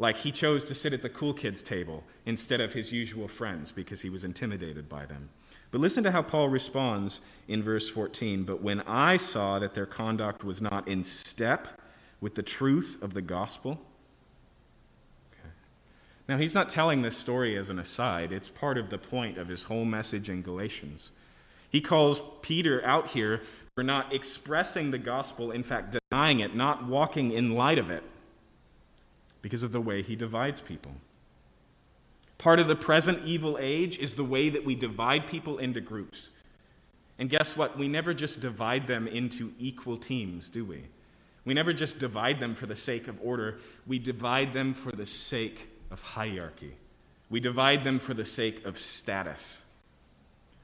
Like 0.00 0.16
he 0.16 0.32
chose 0.32 0.64
to 0.64 0.74
sit 0.74 0.94
at 0.94 1.02
the 1.02 1.10
cool 1.10 1.34
kids' 1.34 1.60
table 1.60 2.04
instead 2.24 2.62
of 2.62 2.72
his 2.72 2.90
usual 2.90 3.28
friends 3.28 3.70
because 3.70 4.00
he 4.00 4.08
was 4.08 4.24
intimidated 4.24 4.88
by 4.88 5.04
them. 5.04 5.28
But 5.70 5.82
listen 5.82 6.02
to 6.04 6.10
how 6.10 6.22
Paul 6.22 6.48
responds 6.48 7.20
in 7.46 7.62
verse 7.62 7.86
14. 7.90 8.44
But 8.44 8.62
when 8.62 8.80
I 8.80 9.18
saw 9.18 9.58
that 9.58 9.74
their 9.74 9.84
conduct 9.84 10.42
was 10.42 10.62
not 10.62 10.88
in 10.88 11.04
step 11.04 11.68
with 12.18 12.34
the 12.34 12.42
truth 12.42 12.96
of 13.02 13.12
the 13.12 13.20
gospel. 13.20 13.72
Okay. 15.32 15.52
Now, 16.26 16.38
he's 16.38 16.54
not 16.54 16.70
telling 16.70 17.02
this 17.02 17.18
story 17.18 17.58
as 17.58 17.68
an 17.68 17.78
aside, 17.78 18.32
it's 18.32 18.48
part 18.48 18.78
of 18.78 18.88
the 18.88 18.98
point 18.98 19.36
of 19.36 19.48
his 19.48 19.64
whole 19.64 19.84
message 19.84 20.30
in 20.30 20.40
Galatians. 20.40 21.12
He 21.68 21.82
calls 21.82 22.22
Peter 22.40 22.82
out 22.86 23.08
here 23.08 23.42
for 23.74 23.84
not 23.84 24.14
expressing 24.14 24.92
the 24.92 24.98
gospel, 24.98 25.50
in 25.50 25.62
fact, 25.62 25.98
denying 26.10 26.40
it, 26.40 26.56
not 26.56 26.86
walking 26.86 27.32
in 27.32 27.54
light 27.54 27.78
of 27.78 27.90
it, 27.90 28.02
because 29.42 29.62
of 29.62 29.72
the 29.72 29.80
way 29.80 30.02
he 30.02 30.16
divides 30.16 30.60
people. 30.60 30.92
Part 32.38 32.58
of 32.58 32.68
the 32.68 32.76
present 32.76 33.24
evil 33.24 33.58
age 33.60 33.98
is 33.98 34.14
the 34.14 34.24
way 34.24 34.48
that 34.48 34.64
we 34.64 34.74
divide 34.74 35.26
people 35.26 35.58
into 35.58 35.80
groups. 35.80 36.30
And 37.18 37.28
guess 37.28 37.56
what? 37.56 37.76
We 37.78 37.86
never 37.86 38.14
just 38.14 38.40
divide 38.40 38.86
them 38.86 39.06
into 39.06 39.52
equal 39.58 39.98
teams, 39.98 40.48
do 40.48 40.64
we? 40.64 40.84
We 41.44 41.52
never 41.52 41.72
just 41.72 41.98
divide 41.98 42.40
them 42.40 42.54
for 42.54 42.66
the 42.66 42.76
sake 42.76 43.08
of 43.08 43.18
order. 43.22 43.58
We 43.86 43.98
divide 43.98 44.52
them 44.52 44.72
for 44.72 44.92
the 44.92 45.06
sake 45.06 45.68
of 45.90 46.00
hierarchy. 46.00 46.74
We 47.28 47.40
divide 47.40 47.84
them 47.84 47.98
for 47.98 48.14
the 48.14 48.24
sake 48.24 48.64
of 48.64 48.80
status. 48.80 49.64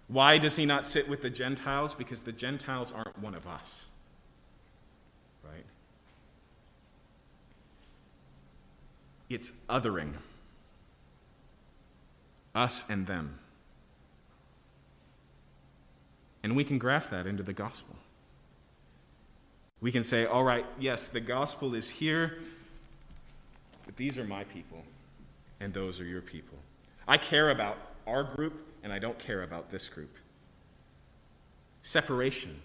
Why 0.08 0.38
does 0.38 0.56
he 0.56 0.66
not 0.66 0.86
sit 0.86 1.08
with 1.08 1.22
the 1.22 1.30
Gentiles? 1.30 1.94
Because 1.94 2.22
the 2.22 2.32
Gentiles 2.32 2.92
aren't 2.92 3.18
one 3.18 3.34
of 3.34 3.46
us. 3.46 3.90
Right? 5.44 5.64
It's 9.28 9.52
othering 9.68 10.12
us 12.54 12.88
and 12.88 13.06
them. 13.06 13.38
And 16.42 16.54
we 16.56 16.64
can 16.64 16.78
graft 16.78 17.10
that 17.10 17.26
into 17.26 17.42
the 17.42 17.52
gospel. 17.52 17.96
We 19.80 19.92
can 19.92 20.04
say, 20.04 20.24
all 20.24 20.44
right, 20.44 20.64
yes, 20.78 21.08
the 21.08 21.20
gospel 21.20 21.74
is 21.74 21.90
here, 21.90 22.38
but 23.84 23.96
these 23.96 24.16
are 24.16 24.24
my 24.24 24.44
people, 24.44 24.82
and 25.60 25.74
those 25.74 26.00
are 26.00 26.04
your 26.04 26.22
people. 26.22 26.58
I 27.06 27.18
care 27.18 27.50
about 27.50 27.76
our 28.06 28.24
group, 28.24 28.54
and 28.82 28.92
I 28.92 28.98
don't 28.98 29.18
care 29.18 29.42
about 29.42 29.70
this 29.70 29.88
group. 29.88 30.16
Separation 31.82 32.60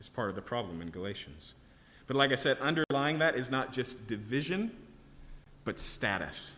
is 0.00 0.08
part 0.08 0.28
of 0.28 0.34
the 0.34 0.42
problem 0.42 0.80
in 0.80 0.90
Galatians. 0.90 1.54
But 2.06 2.16
like 2.16 2.32
I 2.32 2.36
said, 2.36 2.58
underlying 2.58 3.18
that 3.18 3.36
is 3.36 3.50
not 3.50 3.72
just 3.72 4.08
division, 4.08 4.70
but 5.64 5.78
status 5.78 6.54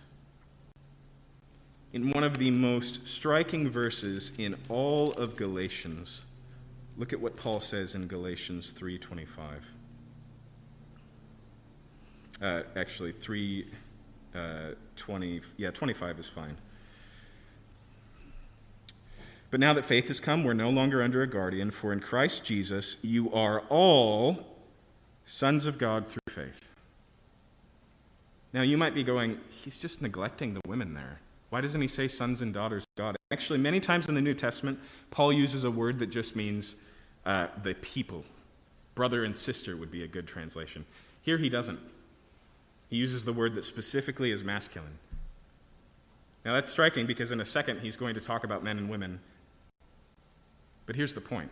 in 1.95 2.11
one 2.11 2.25
of 2.25 2.39
the 2.39 2.51
most 2.51 3.07
striking 3.07 3.71
verses 3.71 4.33
in 4.37 4.57
all 4.69 5.13
of 5.13 5.37
Galatians. 5.37 6.23
Look 6.97 7.13
at 7.13 7.21
what 7.21 7.37
Paul 7.37 7.61
says 7.61 7.95
in 7.95 8.09
Galatians 8.09 8.73
3:25. 8.73 9.63
Uh, 12.43 12.63
actually, 12.75 13.13
3 13.13 13.67
uh, 14.35 14.73
20, 14.97 15.41
yeah, 15.57 15.71
25 15.71 16.19
is 16.19 16.29
fine. 16.29 16.57
But 19.53 19.61
now 19.61 19.73
that 19.75 19.85
faith 19.85 20.09
has 20.09 20.19
come, 20.19 20.43
we're 20.43 20.53
no 20.53 20.71
longer 20.71 21.01
under 21.01 21.23
a 21.23 21.29
guardian, 21.29 21.71
for 21.71 21.93
in 21.93 22.01
Christ 22.01 22.45
Jesus 22.45 22.97
you 23.05 23.33
are 23.33 23.61
all 23.69 24.59
sons 25.25 25.65
of 25.67 25.79
God 25.79 26.09
through 26.09 26.35
faith. 26.35 26.69
Now 28.55 28.63
you 28.63 28.79
might 28.79 28.95
be 28.95 29.03
going, 29.03 29.41
he's 29.51 29.77
just 29.77 30.01
neglecting 30.01 30.55
the 30.55 30.61
women 30.67 30.95
there. 30.95 31.19
Why 31.51 31.61
doesn't 31.61 31.81
he 31.81 31.89
say 31.89 32.07
sons 32.07 32.41
and 32.41 32.55
daughters 32.55 32.85
of 32.85 32.97
God? 32.97 33.17
Actually, 33.33 33.59
many 33.59 33.81
times 33.81 34.09
in 34.09 34.15
the 34.15 34.21
New 34.21 34.33
Testament, 34.33 34.79
Paul 35.11 35.33
uses 35.33 35.65
a 35.65 35.71
word 35.73 35.99
that 35.99 36.07
just 36.07 36.37
means 36.37 36.77
uh, 37.27 37.49
the 37.65 37.75
people. 37.75 38.25
Brother 38.95 39.25
and 39.25 39.37
sister 39.37 39.77
would 39.77 39.91
be 39.91 40.05
a 40.05 40.07
good 40.07 40.29
translation. 40.29 40.85
Here 41.21 41.37
he 41.37 41.49
doesn't. 41.49 41.81
He 42.91 42.97
uses 42.97 43.25
the 43.25 43.33
word 43.33 43.55
that 43.55 43.65
specifically 43.65 44.31
is 44.31 44.45
masculine. 44.45 44.99
Now 46.45 46.53
that's 46.53 46.69
striking 46.69 47.07
because 47.07 47.33
in 47.33 47.41
a 47.41 47.45
second 47.45 47.81
he's 47.81 47.97
going 47.97 48.15
to 48.15 48.21
talk 48.21 48.45
about 48.45 48.63
men 48.63 48.79
and 48.79 48.89
women. 48.89 49.19
But 50.87 50.95
here's 50.95 51.15
the 51.15 51.21
point 51.21 51.51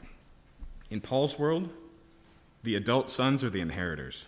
in 0.89 1.01
Paul's 1.01 1.37
world, 1.37 1.69
the 2.63 2.77
adult 2.77 3.11
sons 3.11 3.43
are 3.43 3.51
the 3.51 3.61
inheritors. 3.61 4.27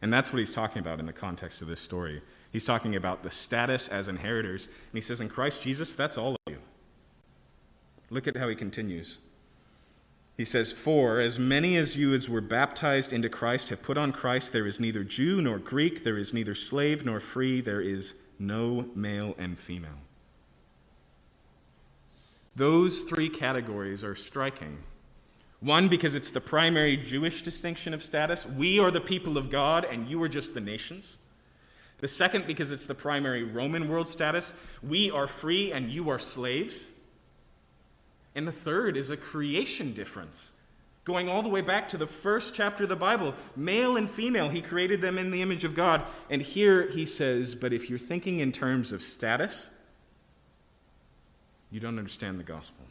And 0.00 0.12
that's 0.12 0.32
what 0.32 0.38
he's 0.38 0.50
talking 0.50 0.80
about 0.80 1.00
in 1.00 1.06
the 1.06 1.12
context 1.12 1.60
of 1.60 1.68
this 1.68 1.80
story. 1.80 2.22
He's 2.52 2.64
talking 2.64 2.94
about 2.94 3.22
the 3.22 3.30
status 3.30 3.88
as 3.88 4.08
inheritors. 4.08 4.66
And 4.66 4.94
he 4.94 5.00
says, 5.00 5.20
In 5.20 5.28
Christ 5.28 5.62
Jesus, 5.62 5.94
that's 5.94 6.16
all 6.16 6.32
of 6.32 6.38
you. 6.46 6.58
Look 8.10 8.26
at 8.26 8.36
how 8.36 8.48
he 8.48 8.54
continues. 8.54 9.18
He 10.36 10.44
says, 10.44 10.70
For 10.72 11.18
as 11.20 11.38
many 11.38 11.76
as 11.76 11.96
you 11.96 12.14
as 12.14 12.28
were 12.28 12.40
baptized 12.40 13.12
into 13.12 13.28
Christ 13.28 13.70
have 13.70 13.82
put 13.82 13.98
on 13.98 14.12
Christ, 14.12 14.52
there 14.52 14.66
is 14.66 14.78
neither 14.78 15.02
Jew 15.02 15.42
nor 15.42 15.58
Greek, 15.58 16.04
there 16.04 16.16
is 16.16 16.32
neither 16.32 16.54
slave 16.54 17.04
nor 17.04 17.18
free, 17.18 17.60
there 17.60 17.80
is 17.80 18.14
no 18.38 18.88
male 18.94 19.34
and 19.36 19.58
female. 19.58 19.98
Those 22.54 23.00
three 23.00 23.28
categories 23.28 24.04
are 24.04 24.14
striking. 24.14 24.78
One, 25.60 25.88
because 25.88 26.14
it's 26.14 26.30
the 26.30 26.40
primary 26.40 26.96
Jewish 26.96 27.42
distinction 27.42 27.92
of 27.92 28.04
status. 28.04 28.46
We 28.46 28.78
are 28.78 28.92
the 28.92 29.00
people 29.00 29.36
of 29.36 29.50
God, 29.50 29.84
and 29.84 30.08
you 30.08 30.22
are 30.22 30.28
just 30.28 30.54
the 30.54 30.60
nations. 30.60 31.16
The 31.98 32.06
second, 32.06 32.46
because 32.46 32.70
it's 32.70 32.86
the 32.86 32.94
primary 32.94 33.42
Roman 33.42 33.88
world 33.88 34.08
status, 34.08 34.52
we 34.82 35.10
are 35.10 35.26
free 35.26 35.72
and 35.72 35.90
you 35.90 36.10
are 36.10 36.18
slaves. 36.20 36.86
And 38.36 38.46
the 38.46 38.52
third 38.52 38.96
is 38.96 39.10
a 39.10 39.16
creation 39.16 39.94
difference. 39.94 40.52
Going 41.04 41.28
all 41.28 41.42
the 41.42 41.48
way 41.48 41.60
back 41.60 41.88
to 41.88 41.96
the 41.96 42.06
first 42.06 42.54
chapter 42.54 42.84
of 42.84 42.88
the 42.88 42.94
Bible, 42.94 43.34
male 43.56 43.96
and 43.96 44.08
female, 44.08 44.48
he 44.50 44.62
created 44.62 45.00
them 45.00 45.18
in 45.18 45.32
the 45.32 45.42
image 45.42 45.64
of 45.64 45.74
God. 45.74 46.02
And 46.30 46.40
here 46.40 46.88
he 46.88 47.04
says, 47.04 47.56
but 47.56 47.72
if 47.72 47.90
you're 47.90 47.98
thinking 47.98 48.38
in 48.38 48.52
terms 48.52 48.92
of 48.92 49.02
status, 49.02 49.70
You 51.70 51.80
don't 51.80 51.98
understand 51.98 52.38
the 52.38 52.44
gospel. 52.44 52.84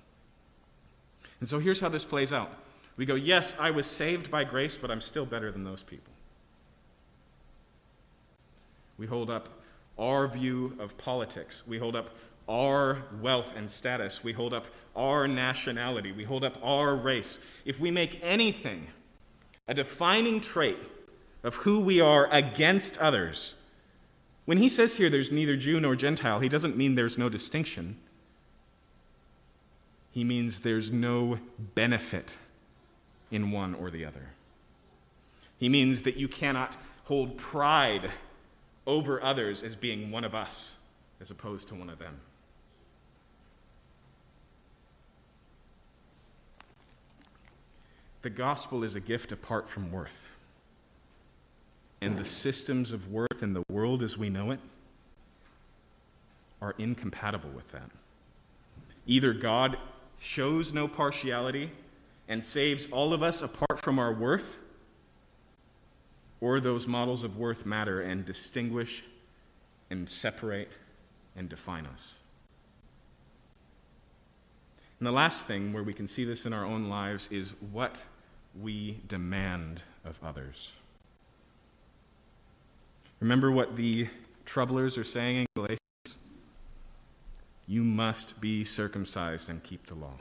And 1.40 1.48
so 1.48 1.60
here's 1.60 1.80
how 1.80 1.90
this 1.90 2.04
plays 2.04 2.34
out. 2.34 2.52
We 2.98 3.06
go, 3.06 3.16
Yes, 3.16 3.58
I 3.60 3.72
was 3.72 3.86
saved 3.86 4.32
by 4.32 4.44
grace, 4.44 4.76
but 4.76 4.90
I'm 4.90 5.02
still 5.02 5.26
better 5.26 5.52
than 5.52 5.64
those 5.64 5.84
people. 5.84 6.14
We 8.98 9.06
hold 9.06 9.30
up 9.30 9.50
our 9.98 10.28
view 10.28 10.76
of 10.80 10.98
politics. 10.98 11.64
We 11.68 11.78
hold 11.78 11.96
up 11.96 12.10
our 12.50 13.04
wealth 13.22 13.54
and 13.56 13.70
status. 13.70 14.24
We 14.24 14.34
hold 14.34 14.54
up 14.54 14.66
our 14.96 15.28
nationality. 15.28 16.12
We 16.12 16.24
hold 16.24 16.44
up 16.44 16.58
our 16.64 16.96
race. 16.96 17.40
If 17.66 17.80
we 17.80 17.92
make 17.92 18.20
anything 18.24 18.88
a 19.68 19.74
defining 19.74 20.40
trait 20.40 20.78
of 21.44 21.56
who 21.56 21.80
we 21.80 22.00
are 22.00 22.28
against 22.32 22.98
others, 22.98 23.56
when 24.46 24.58
he 24.58 24.70
says 24.70 24.96
here 24.96 25.10
there's 25.10 25.32
neither 25.32 25.56
Jew 25.56 25.80
nor 25.80 25.96
Gentile, 25.96 26.40
he 26.40 26.50
doesn't 26.50 26.78
mean 26.78 26.96
there's 26.96 27.18
no 27.18 27.30
distinction. 27.30 27.98
He 30.18 30.24
means 30.24 30.62
there's 30.62 30.92
no 30.92 31.38
benefit 31.76 32.38
in 33.30 33.52
one 33.52 33.76
or 33.76 33.92
the 33.92 34.04
other. 34.04 34.30
He 35.60 35.70
means 35.70 36.02
that 36.02 36.18
you 36.18 36.28
cannot 36.28 36.76
hold 37.04 37.38
pride 37.38 38.10
over 38.88 39.22
others 39.22 39.62
as 39.62 39.76
being 39.76 40.10
one 40.10 40.24
of 40.24 40.34
us 40.34 40.80
as 41.22 41.30
opposed 41.30 41.68
to 41.68 41.76
one 41.76 41.92
of 41.92 42.00
them. 42.00 42.20
The 48.24 48.32
gospel 48.32 48.84
is 48.84 48.96
a 48.96 49.00
gift 49.00 49.32
apart 49.32 49.70
from 49.70 49.92
worth. 49.92 50.26
And 52.02 52.18
the 52.18 52.26
systems 52.26 52.92
of 52.92 53.12
worth 53.12 53.44
in 53.44 53.54
the 53.54 53.62
world 53.70 54.02
as 54.02 54.18
we 54.18 54.32
know 54.32 54.50
it 54.50 54.62
are 56.60 56.74
incompatible 56.80 57.52
with 57.52 57.72
that. 57.72 57.92
Either 59.06 59.32
God 59.32 59.78
shows 60.20 60.74
no 60.74 60.88
partiality 60.88 61.72
and 62.28 62.44
saves 62.44 62.92
all 62.92 63.14
of 63.14 63.24
us 63.24 63.42
apart 63.42 63.80
from 63.80 64.00
our 64.00 64.14
worth, 64.14 64.58
or 66.42 66.60
those 66.60 66.88
models 66.88 67.24
of 67.24 67.38
worth 67.38 67.66
matter 67.66 68.02
and 68.02 68.26
distinguish 68.26 69.04
and 69.90 70.10
separate 70.10 70.70
and 71.36 71.50
define 71.50 71.86
us. 71.86 72.20
And 75.00 75.08
the 75.08 75.12
last 75.12 75.48
thing 75.48 75.74
where 75.74 75.84
we 75.84 75.94
can 75.94 76.08
see 76.08 76.26
this 76.26 76.46
in 76.46 76.54
our 76.54 76.66
own 76.66 76.90
lives 76.90 77.28
is 77.32 77.54
what 77.72 78.04
we 78.60 79.00
demand 79.08 79.82
of 80.04 80.20
others. 80.24 80.72
Remember 83.20 83.52
what 83.52 83.76
the 83.76 84.08
troublers 84.46 84.98
are 84.98 85.04
saying 85.04 85.38
in 85.38 85.46
Galatians? 85.56 85.87
You 87.68 87.84
must 87.84 88.40
be 88.40 88.64
circumcised 88.64 89.50
and 89.50 89.62
keep 89.62 89.88
the 89.88 89.96
law. 89.96 90.20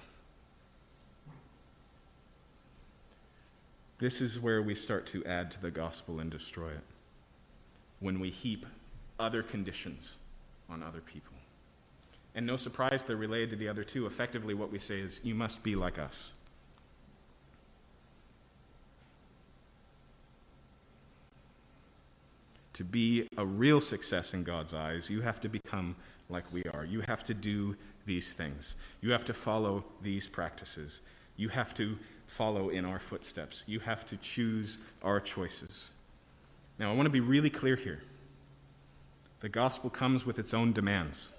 This 3.99 4.21
is 4.21 4.41
where 4.41 4.61
we 4.61 4.75
start 4.75 5.07
to 5.09 5.25
add 5.25 5.51
to 5.53 5.63
the 5.63 5.71
gospel 5.71 6.19
and 6.19 6.31
destroy 6.31 6.71
it. 6.71 6.85
When 8.01 8.21
we 8.21 8.31
heap 8.31 8.67
other 9.19 9.43
conditions 9.43 10.17
on 10.69 10.83
other 10.83 11.01
people. 11.01 11.33
And 12.35 12.45
no 12.45 12.57
surprise, 12.57 13.05
they're 13.05 13.17
related 13.17 13.51
to 13.51 13.57
the 13.57 13.69
other 13.69 13.85
two. 13.85 14.07
Effectively, 14.07 14.53
what 14.53 14.71
we 14.71 14.79
say 14.79 15.01
is, 15.01 15.21
You 15.23 15.35
must 15.35 15.63
be 15.63 15.75
like 15.75 15.99
us. 15.99 16.33
To 22.75 22.85
be 22.85 23.27
a 23.39 23.47
real 23.47 23.81
success 23.81 24.35
in 24.35 24.45
God's 24.45 24.75
eyes, 24.75 25.09
you 25.09 25.23
have 25.23 25.41
to 25.41 25.49
become 25.49 25.97
like 26.29 26.45
we 26.53 26.65
are. 26.65 26.85
You 26.85 27.01
have 27.03 27.25
to 27.25 27.35
do 27.35 27.77
these 28.05 28.33
things. 28.33 28.77
You 29.01 29.13
have 29.13 29.25
to 29.27 29.35
follow 29.35 29.85
these 30.03 30.27
practices. 30.27 31.01
You 31.37 31.49
have 31.49 31.75
to 31.75 31.99
follow 32.27 32.71
in 32.71 32.85
our 32.85 32.99
footsteps. 32.99 33.63
You 33.67 33.81
have 33.81 34.05
to 34.07 34.17
choose 34.17 34.79
our 35.03 35.21
choices. 35.21 35.91
Now, 36.79 36.91
I 36.91 36.95
want 36.95 37.07
to 37.07 37.11
be 37.11 37.21
really 37.21 37.51
clear 37.51 37.77
here. 37.77 38.03
The 39.41 39.49
gospel 39.49 39.91
comes 39.91 40.27
with 40.27 40.39
its 40.39 40.53
own 40.53 40.73
demands. 40.73 41.31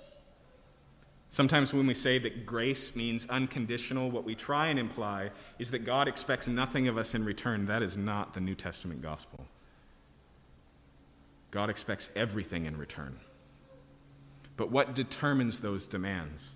Sometimes 1.29 1.73
when 1.73 1.85
we 1.85 1.93
say 1.93 2.17
that 2.19 2.45
grace 2.45 2.95
means 2.95 3.27
unconditional, 3.29 4.09
what 4.09 4.23
we 4.23 4.33
try 4.33 4.67
and 4.67 4.79
imply 4.79 5.31
is 5.59 5.71
that 5.71 5.79
God 5.83 6.07
expects 6.07 6.47
nothing 6.47 6.87
of 6.87 6.97
us 6.97 7.13
in 7.13 7.25
return. 7.25 7.65
That 7.65 7.81
is 7.81 7.97
not 7.97 8.33
the 8.33 8.39
New 8.39 8.55
Testament 8.55 9.01
gospel. 9.01 9.45
God 11.51 11.69
expects 11.69 12.09
everything 12.15 12.65
in 12.65 12.77
return. 12.77 13.19
But 14.57 14.71
what 14.71 14.95
determines 14.95 15.59
those 15.59 15.85
demands? 15.85 16.51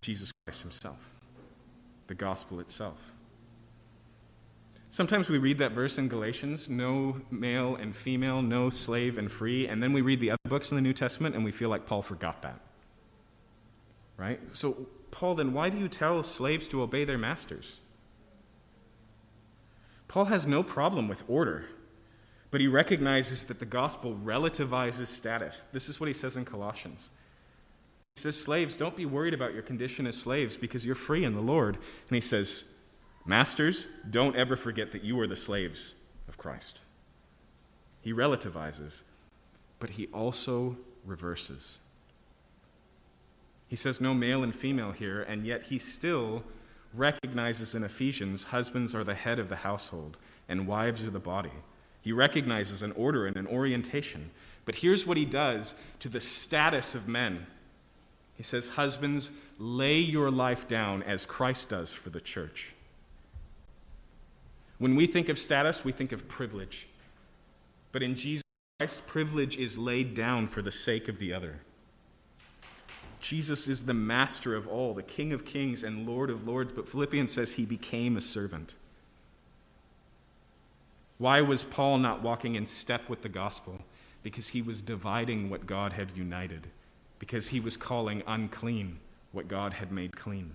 Jesus 0.00 0.32
Christ 0.44 0.62
Himself, 0.62 1.12
the 2.08 2.14
gospel 2.14 2.60
itself. 2.60 3.12
Sometimes 4.90 5.28
we 5.28 5.38
read 5.38 5.58
that 5.58 5.72
verse 5.72 5.98
in 5.98 6.08
Galatians 6.08 6.68
no 6.68 7.20
male 7.30 7.76
and 7.76 7.94
female, 7.94 8.42
no 8.42 8.70
slave 8.70 9.18
and 9.18 9.30
free, 9.30 9.68
and 9.68 9.82
then 9.82 9.92
we 9.92 10.00
read 10.00 10.18
the 10.18 10.30
other 10.30 10.38
books 10.48 10.70
in 10.70 10.76
the 10.76 10.82
New 10.82 10.94
Testament 10.94 11.34
and 11.34 11.44
we 11.44 11.52
feel 11.52 11.68
like 11.68 11.86
Paul 11.86 12.02
forgot 12.02 12.42
that. 12.42 12.60
Right? 14.16 14.40
So, 14.54 14.86
Paul, 15.10 15.36
then 15.36 15.52
why 15.52 15.68
do 15.68 15.78
you 15.78 15.88
tell 15.88 16.22
slaves 16.22 16.66
to 16.68 16.82
obey 16.82 17.04
their 17.04 17.18
masters? 17.18 17.80
Paul 20.08 20.24
has 20.26 20.46
no 20.46 20.62
problem 20.62 21.06
with 21.06 21.22
order, 21.28 21.66
but 22.50 22.60
he 22.60 22.66
recognizes 22.66 23.44
that 23.44 23.58
the 23.58 23.66
gospel 23.66 24.18
relativizes 24.24 25.08
status. 25.08 25.62
This 25.72 25.88
is 25.88 26.00
what 26.00 26.06
he 26.06 26.14
says 26.14 26.36
in 26.36 26.44
Colossians. 26.44 27.10
He 28.14 28.22
says, 28.22 28.40
Slaves, 28.40 28.76
don't 28.76 28.96
be 28.96 29.06
worried 29.06 29.34
about 29.34 29.52
your 29.52 29.62
condition 29.62 30.06
as 30.06 30.16
slaves 30.16 30.56
because 30.56 30.84
you're 30.84 30.94
free 30.94 31.24
in 31.24 31.34
the 31.34 31.40
Lord. 31.40 31.76
And 31.76 32.14
he 32.14 32.20
says, 32.20 32.64
Masters, 33.26 33.86
don't 34.08 34.36
ever 34.36 34.56
forget 34.56 34.92
that 34.92 35.04
you 35.04 35.20
are 35.20 35.26
the 35.26 35.36
slaves 35.36 35.94
of 36.28 36.38
Christ. 36.38 36.80
He 38.00 38.12
relativizes, 38.12 39.02
but 39.78 39.90
he 39.90 40.06
also 40.06 40.76
reverses. 41.04 41.78
He 43.68 43.76
says 43.76 44.00
no 44.00 44.14
male 44.14 44.42
and 44.42 44.54
female 44.54 44.92
here, 44.92 45.20
and 45.20 45.44
yet 45.44 45.64
he 45.64 45.78
still 45.78 46.42
recognizes 46.94 47.74
in 47.74 47.84
Ephesians 47.84 48.44
husbands 48.44 48.94
are 48.94 49.04
the 49.04 49.14
head 49.14 49.38
of 49.38 49.50
the 49.50 49.56
household 49.56 50.16
and 50.48 50.66
wives 50.66 51.04
are 51.04 51.10
the 51.10 51.18
body. 51.18 51.52
He 52.00 52.12
recognizes 52.12 52.82
an 52.82 52.92
order 52.92 53.26
and 53.26 53.36
an 53.36 53.46
orientation. 53.46 54.30
But 54.64 54.76
here's 54.76 55.06
what 55.06 55.16
he 55.16 55.24
does 55.24 55.74
to 56.00 56.08
the 56.08 56.20
status 56.20 56.94
of 56.94 57.08
men. 57.08 57.46
He 58.36 58.42
says, 58.42 58.68
Husbands, 58.68 59.30
lay 59.58 59.98
your 59.98 60.30
life 60.30 60.68
down 60.68 61.02
as 61.02 61.26
Christ 61.26 61.70
does 61.70 61.92
for 61.92 62.10
the 62.10 62.20
church. 62.20 62.74
When 64.78 64.94
we 64.94 65.06
think 65.06 65.28
of 65.28 65.38
status, 65.38 65.84
we 65.84 65.92
think 65.92 66.12
of 66.12 66.28
privilege. 66.28 66.88
But 67.90 68.02
in 68.02 68.14
Jesus 68.14 68.44
Christ, 68.78 69.06
privilege 69.08 69.56
is 69.56 69.76
laid 69.76 70.14
down 70.14 70.46
for 70.46 70.62
the 70.62 70.70
sake 70.70 71.08
of 71.08 71.18
the 71.18 71.32
other. 71.32 71.56
Jesus 73.20 73.66
is 73.66 73.86
the 73.86 73.94
master 73.94 74.54
of 74.54 74.68
all, 74.68 74.94
the 74.94 75.02
King 75.02 75.32
of 75.32 75.44
kings 75.44 75.82
and 75.82 76.06
Lord 76.06 76.30
of 76.30 76.46
lords, 76.46 76.70
but 76.70 76.88
Philippians 76.88 77.32
says 77.32 77.52
he 77.52 77.64
became 77.64 78.16
a 78.16 78.20
servant. 78.20 78.76
Why 81.18 81.40
was 81.40 81.64
Paul 81.64 81.98
not 81.98 82.22
walking 82.22 82.54
in 82.54 82.66
step 82.66 83.08
with 83.08 83.22
the 83.22 83.28
gospel? 83.28 83.80
Because 84.22 84.48
he 84.48 84.62
was 84.62 84.80
dividing 84.80 85.50
what 85.50 85.66
God 85.66 85.92
had 85.92 86.16
united, 86.16 86.68
because 87.18 87.48
he 87.48 87.60
was 87.60 87.76
calling 87.76 88.22
unclean 88.26 88.98
what 89.32 89.48
God 89.48 89.74
had 89.74 89.92
made 89.92 90.16
clean. 90.16 90.52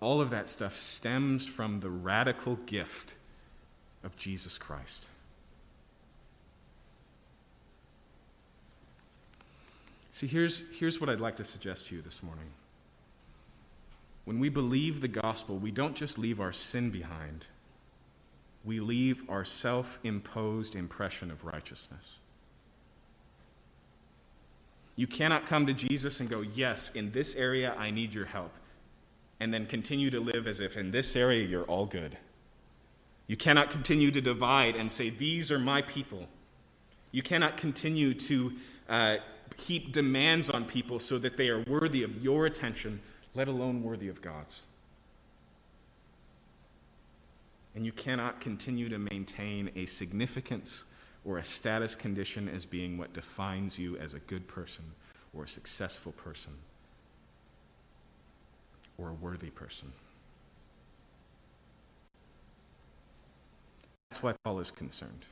All 0.00 0.20
of 0.20 0.30
that 0.30 0.48
stuff 0.48 0.78
stems 0.78 1.46
from 1.46 1.80
the 1.80 1.90
radical 1.90 2.56
gift 2.56 3.14
of 4.02 4.16
Jesus 4.16 4.58
Christ. 4.58 5.08
See, 10.10 10.26
here's, 10.26 10.62
here's 10.78 10.98
what 11.00 11.10
I'd 11.10 11.20
like 11.20 11.36
to 11.36 11.44
suggest 11.44 11.88
to 11.88 11.96
you 11.96 12.00
this 12.00 12.22
morning. 12.22 12.46
When 14.24 14.40
we 14.40 14.48
believe 14.48 15.00
the 15.00 15.08
gospel, 15.08 15.58
we 15.58 15.70
don't 15.70 15.94
just 15.94 16.18
leave 16.18 16.40
our 16.40 16.52
sin 16.52 16.90
behind, 16.90 17.48
we 18.66 18.80
leave 18.80 19.22
our 19.30 19.44
self 19.44 19.98
imposed 20.02 20.74
impression 20.74 21.30
of 21.30 21.44
righteousness. 21.44 22.18
You 24.96 25.06
cannot 25.06 25.46
come 25.46 25.66
to 25.66 25.72
Jesus 25.72 26.20
and 26.20 26.28
go, 26.28 26.40
Yes, 26.40 26.90
in 26.94 27.12
this 27.12 27.36
area 27.36 27.74
I 27.78 27.90
need 27.90 28.12
your 28.12 28.26
help 28.26 28.52
and 29.38 29.52
then 29.52 29.66
continue 29.66 30.10
to 30.10 30.20
live 30.20 30.46
as 30.46 30.60
if 30.60 30.76
in 30.76 30.90
this 30.90 31.14
area 31.14 31.46
you're 31.46 31.64
all 31.64 31.86
good. 31.86 32.16
You 33.26 33.36
cannot 33.36 33.70
continue 33.70 34.10
to 34.10 34.20
divide 34.20 34.76
and 34.76 34.90
say, 34.90 35.10
These 35.10 35.52
are 35.52 35.58
my 35.58 35.82
people. 35.82 36.26
You 37.12 37.22
cannot 37.22 37.56
continue 37.56 38.14
to 38.14 38.52
uh, 38.88 39.16
heap 39.56 39.92
demands 39.92 40.50
on 40.50 40.64
people 40.64 40.98
so 40.98 41.18
that 41.18 41.36
they 41.36 41.48
are 41.48 41.62
worthy 41.64 42.02
of 42.02 42.22
your 42.22 42.46
attention, 42.46 43.00
let 43.34 43.48
alone 43.48 43.82
worthy 43.82 44.08
of 44.08 44.20
God's. 44.22 44.64
And 47.76 47.84
you 47.84 47.92
cannot 47.92 48.40
continue 48.40 48.88
to 48.88 48.98
maintain 48.98 49.70
a 49.76 49.84
significance 49.84 50.84
or 51.26 51.36
a 51.36 51.44
status 51.44 51.94
condition 51.94 52.48
as 52.48 52.64
being 52.64 52.96
what 52.96 53.12
defines 53.12 53.78
you 53.78 53.98
as 53.98 54.14
a 54.14 54.18
good 54.18 54.48
person 54.48 54.84
or 55.34 55.44
a 55.44 55.48
successful 55.48 56.12
person 56.12 56.52
or 58.96 59.10
a 59.10 59.12
worthy 59.12 59.50
person. 59.50 59.92
That's 64.08 64.22
why 64.22 64.32
Paul 64.42 64.60
is 64.60 64.70
concerned. 64.70 65.26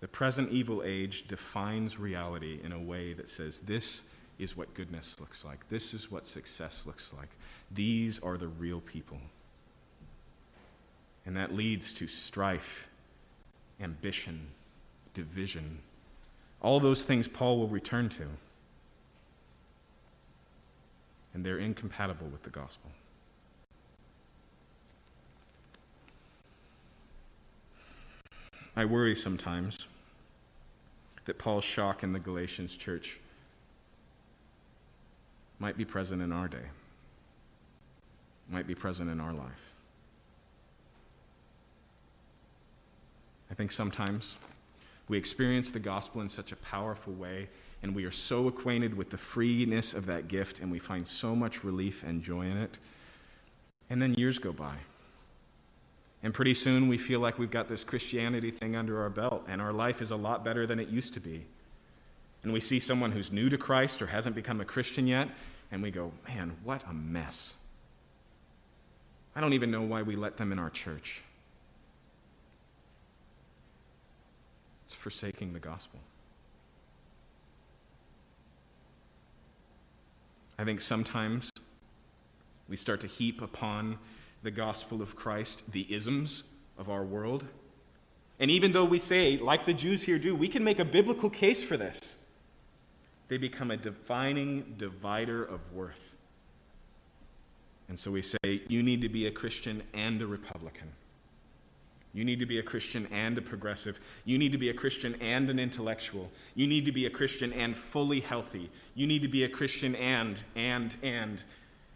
The 0.00 0.08
present 0.08 0.50
evil 0.52 0.82
age 0.82 1.28
defines 1.28 1.98
reality 1.98 2.60
in 2.64 2.72
a 2.72 2.80
way 2.80 3.12
that 3.12 3.28
says 3.28 3.58
this 3.58 4.02
is 4.38 4.56
what 4.56 4.72
goodness 4.72 5.20
looks 5.20 5.44
like, 5.44 5.68
this 5.68 5.92
is 5.92 6.10
what 6.10 6.24
success 6.24 6.86
looks 6.86 7.12
like. 7.12 7.28
These 7.70 8.18
are 8.20 8.38
the 8.38 8.48
real 8.48 8.80
people. 8.80 9.18
And 11.26 11.36
that 11.36 11.52
leads 11.52 11.92
to 11.94 12.06
strife, 12.06 12.88
ambition, 13.80 14.46
division. 15.12 15.80
All 16.62 16.78
those 16.78 17.04
things 17.04 17.26
Paul 17.26 17.58
will 17.58 17.68
return 17.68 18.08
to. 18.10 18.24
And 21.34 21.44
they're 21.44 21.58
incompatible 21.58 22.28
with 22.28 22.44
the 22.44 22.50
gospel. 22.50 22.90
I 28.76 28.84
worry 28.84 29.16
sometimes 29.16 29.86
that 31.24 31.38
Paul's 31.38 31.64
shock 31.64 32.02
in 32.02 32.12
the 32.12 32.18
Galatians 32.18 32.76
church 32.76 33.18
might 35.58 35.76
be 35.76 35.84
present 35.84 36.22
in 36.22 36.30
our 36.30 36.46
day, 36.46 36.68
might 38.50 38.66
be 38.66 38.74
present 38.74 39.10
in 39.10 39.18
our 39.18 39.32
life. 39.32 39.75
I 43.50 43.54
think 43.54 43.72
sometimes 43.72 44.36
we 45.08 45.18
experience 45.18 45.70
the 45.70 45.78
gospel 45.78 46.20
in 46.20 46.28
such 46.28 46.52
a 46.52 46.56
powerful 46.56 47.12
way, 47.12 47.48
and 47.82 47.94
we 47.94 48.04
are 48.04 48.10
so 48.10 48.48
acquainted 48.48 48.96
with 48.96 49.10
the 49.10 49.18
freeness 49.18 49.94
of 49.94 50.06
that 50.06 50.28
gift, 50.28 50.58
and 50.58 50.70
we 50.72 50.78
find 50.78 51.06
so 51.06 51.36
much 51.36 51.62
relief 51.62 52.02
and 52.02 52.22
joy 52.22 52.42
in 52.42 52.56
it. 52.56 52.78
And 53.88 54.02
then 54.02 54.14
years 54.14 54.38
go 54.38 54.52
by. 54.52 54.76
And 56.22 56.34
pretty 56.34 56.54
soon 56.54 56.88
we 56.88 56.98
feel 56.98 57.20
like 57.20 57.38
we've 57.38 57.50
got 57.50 57.68
this 57.68 57.84
Christianity 57.84 58.50
thing 58.50 58.74
under 58.74 59.00
our 59.00 59.10
belt, 59.10 59.44
and 59.46 59.60
our 59.60 59.72
life 59.72 60.02
is 60.02 60.10
a 60.10 60.16
lot 60.16 60.44
better 60.44 60.66
than 60.66 60.80
it 60.80 60.88
used 60.88 61.14
to 61.14 61.20
be. 61.20 61.44
And 62.42 62.52
we 62.52 62.60
see 62.60 62.80
someone 62.80 63.12
who's 63.12 63.30
new 63.30 63.48
to 63.48 63.58
Christ 63.58 64.02
or 64.02 64.06
hasn't 64.06 64.34
become 64.34 64.60
a 64.60 64.64
Christian 64.64 65.06
yet, 65.06 65.28
and 65.70 65.82
we 65.82 65.90
go, 65.90 66.12
man, 66.26 66.56
what 66.64 66.82
a 66.88 66.92
mess. 66.92 67.56
I 69.36 69.40
don't 69.40 69.52
even 69.52 69.70
know 69.70 69.82
why 69.82 70.02
we 70.02 70.16
let 70.16 70.36
them 70.36 70.50
in 70.50 70.58
our 70.58 70.70
church. 70.70 71.22
It's 74.86 74.94
forsaking 74.94 75.52
the 75.52 75.58
gospel. 75.58 75.98
I 80.58 80.64
think 80.64 80.80
sometimes 80.80 81.50
we 82.68 82.76
start 82.76 83.00
to 83.00 83.08
heap 83.08 83.42
upon 83.42 83.98
the 84.44 84.52
gospel 84.52 85.02
of 85.02 85.16
Christ, 85.16 85.72
the 85.72 85.92
isms 85.92 86.44
of 86.78 86.88
our 86.88 87.02
world. 87.02 87.44
And 88.38 88.48
even 88.48 88.70
though 88.70 88.84
we 88.84 89.00
say, 89.00 89.38
like 89.38 89.64
the 89.64 89.74
Jews 89.74 90.04
here 90.04 90.20
do, 90.20 90.36
we 90.36 90.46
can 90.46 90.62
make 90.62 90.78
a 90.78 90.84
biblical 90.84 91.30
case 91.30 91.64
for 91.64 91.76
this, 91.76 92.18
they 93.26 93.38
become 93.38 93.72
a 93.72 93.76
defining 93.76 94.76
divider 94.78 95.42
of 95.42 95.60
worth. 95.72 96.14
And 97.88 97.98
so 97.98 98.12
we 98.12 98.22
say, 98.22 98.62
you 98.68 98.84
need 98.84 99.02
to 99.02 99.08
be 99.08 99.26
a 99.26 99.32
Christian 99.32 99.82
and 99.92 100.22
a 100.22 100.26
Republican. 100.28 100.92
You 102.16 102.24
need 102.24 102.38
to 102.38 102.46
be 102.46 102.58
a 102.58 102.62
Christian 102.62 103.06
and 103.12 103.36
a 103.36 103.42
progressive. 103.42 104.00
You 104.24 104.38
need 104.38 104.52
to 104.52 104.58
be 104.58 104.70
a 104.70 104.74
Christian 104.74 105.16
and 105.20 105.50
an 105.50 105.58
intellectual. 105.58 106.30
You 106.54 106.66
need 106.66 106.86
to 106.86 106.92
be 106.92 107.04
a 107.04 107.10
Christian 107.10 107.52
and 107.52 107.76
fully 107.76 108.20
healthy. 108.20 108.70
You 108.94 109.06
need 109.06 109.20
to 109.20 109.28
be 109.28 109.44
a 109.44 109.50
Christian 109.50 109.94
and, 109.94 110.42
and, 110.54 110.96
and. 111.02 111.42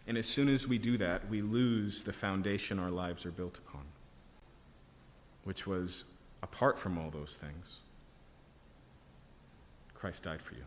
And 0.06 0.18
as 0.18 0.26
soon 0.26 0.50
as 0.50 0.68
we 0.68 0.76
do 0.76 0.98
that, 0.98 1.30
we 1.30 1.40
lose 1.40 2.04
the 2.04 2.12
foundation 2.12 2.78
our 2.78 2.90
lives 2.90 3.24
are 3.24 3.30
built 3.30 3.56
upon, 3.66 3.80
which 5.44 5.66
was 5.66 6.04
apart 6.42 6.78
from 6.78 6.98
all 6.98 7.08
those 7.08 7.34
things. 7.34 7.80
Christ 9.94 10.24
died 10.24 10.42
for 10.42 10.52
you. 10.52 10.64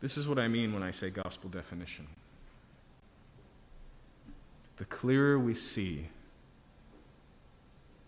This 0.00 0.18
is 0.18 0.28
what 0.28 0.38
I 0.38 0.46
mean 0.46 0.74
when 0.74 0.82
I 0.82 0.90
say 0.90 1.08
gospel 1.08 1.48
definition. 1.48 2.06
The 4.78 4.84
clearer 4.84 5.38
we 5.38 5.54
see 5.54 6.08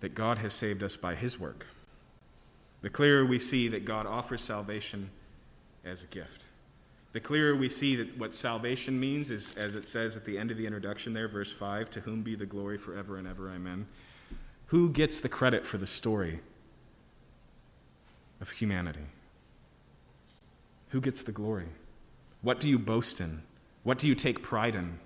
that 0.01 0.14
God 0.14 0.39
has 0.39 0.55
saved 0.55 0.83
us 0.83 0.97
by 0.97 1.14
His 1.14 1.39
work, 1.39 1.66
the 2.81 2.91
clearer 2.91 3.27
we 3.27 3.39
see 3.39 3.68
that 3.68 3.85
God 3.85 4.07
offers 4.07 4.41
salvation 4.41 5.11
as 5.85 6.05
a 6.05 6.07
gift. 6.07 6.45
The 7.12 7.21
clearer 7.21 7.57
we 7.57 7.68
see 7.68 7.97
that 7.97 8.16
what 8.16 8.33
salvation 8.33 8.99
means 8.99 9.31
is, 9.31 9.57
as 9.59 9.75
it 9.75 9.89
says 9.89 10.16
at 10.16 10.25
the 10.25 10.39
end 10.39 10.51
of 10.51 10.57
the 10.57 10.66
introduction 10.66 11.12
there, 11.12 11.29
verse 11.29 11.53
5, 11.53 11.91
to 11.91 12.01
whom 12.01 12.23
be 12.23 12.37
the 12.37 12.47
glory 12.47 12.79
forever 12.79 13.16
and 13.16 13.27
ever, 13.27 13.51
amen. 13.51 13.87
Who 14.66 14.91
gets 14.91 15.21
the 15.21 15.29
credit 15.29 15.66
for 15.66 15.77
the 15.77 15.87
story 15.87 16.39
of 18.41 18.51
humanity? 18.51 19.07
Who 20.91 21.01
gets 21.01 21.23
the 21.23 21.33
glory? 21.33 21.66
What 22.43 22.61
do 22.61 22.68
you 22.68 22.79
boast 22.79 23.21
in? 23.21 23.43
What 23.83 23.99
do 23.99 24.07
you 24.07 24.14
take 24.14 24.43
pride 24.43 24.77
in? 24.77 25.01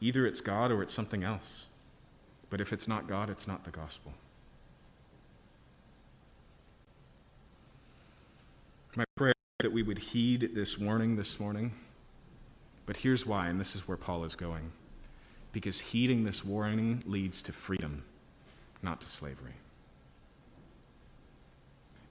Either 0.00 0.26
it's 0.26 0.40
God 0.40 0.70
or 0.70 0.82
it's 0.82 0.94
something 0.94 1.24
else. 1.24 1.66
But 2.50 2.60
if 2.60 2.72
it's 2.72 2.88
not 2.88 3.08
God, 3.08 3.30
it's 3.30 3.46
not 3.46 3.64
the 3.64 3.70
gospel. 3.70 4.14
My 8.96 9.04
prayer 9.16 9.30
is 9.30 9.64
that 9.64 9.72
we 9.72 9.82
would 9.82 9.98
heed 9.98 10.54
this 10.54 10.78
warning 10.78 11.16
this 11.16 11.38
morning. 11.38 11.72
But 12.86 12.98
here's 12.98 13.26
why, 13.26 13.48
and 13.48 13.60
this 13.60 13.74
is 13.76 13.86
where 13.86 13.98
Paul 13.98 14.24
is 14.24 14.34
going. 14.34 14.72
Because 15.52 15.80
heeding 15.80 16.24
this 16.24 16.44
warning 16.44 17.02
leads 17.06 17.42
to 17.42 17.52
freedom, 17.52 18.04
not 18.82 19.00
to 19.02 19.08
slavery. 19.08 19.54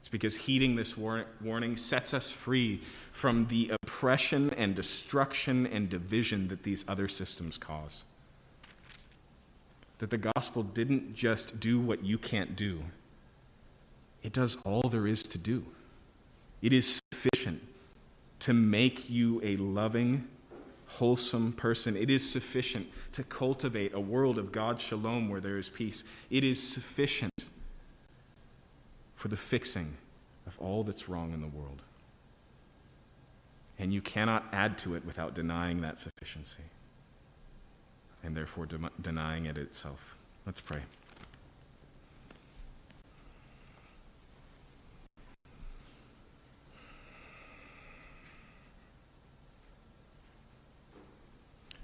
It's 0.07 0.11
because 0.13 0.37
heeding 0.37 0.77
this 0.77 0.95
war- 0.95 1.25
warning 1.41 1.75
sets 1.75 2.13
us 2.13 2.31
free 2.31 2.79
from 3.11 3.47
the 3.47 3.73
oppression 3.83 4.53
and 4.53 4.73
destruction 4.73 5.67
and 5.67 5.89
division 5.89 6.47
that 6.47 6.63
these 6.63 6.85
other 6.87 7.09
systems 7.09 7.57
cause. 7.57 8.05
That 9.97 10.09
the 10.09 10.17
gospel 10.17 10.63
didn't 10.63 11.13
just 11.13 11.59
do 11.59 11.77
what 11.77 12.05
you 12.05 12.17
can't 12.17 12.55
do, 12.55 12.83
it 14.23 14.31
does 14.31 14.55
all 14.63 14.87
there 14.87 15.07
is 15.07 15.23
to 15.23 15.37
do. 15.37 15.65
It 16.61 16.71
is 16.71 17.01
sufficient 17.11 17.61
to 18.39 18.53
make 18.53 19.09
you 19.09 19.41
a 19.43 19.57
loving, 19.57 20.25
wholesome 20.85 21.51
person. 21.51 21.97
It 21.97 22.09
is 22.09 22.31
sufficient 22.31 22.87
to 23.11 23.23
cultivate 23.23 23.93
a 23.93 23.99
world 23.99 24.37
of 24.37 24.53
God's 24.53 24.83
shalom 24.83 25.27
where 25.27 25.41
there 25.41 25.57
is 25.57 25.67
peace. 25.67 26.05
It 26.29 26.45
is 26.45 26.63
sufficient 26.63 27.33
for 29.27 29.31
the 29.31 29.35
fixing 29.35 29.97
of 30.45 30.57
all 30.57 30.85
that's 30.85 31.09
wrong 31.09 31.33
in 31.33 31.41
the 31.41 31.47
world. 31.47 31.81
And 33.77 33.93
you 33.93 33.99
cannot 33.99 34.45
add 34.53 34.77
to 34.79 34.95
it 34.95 35.05
without 35.05 35.33
denying 35.33 35.81
that 35.81 35.99
sufficiency 35.99 36.63
and 38.23 38.37
therefore 38.37 38.65
de- 38.67 38.79
denying 39.01 39.45
it 39.45 39.57
itself. 39.57 40.15
Let's 40.45 40.61
pray. 40.61 40.79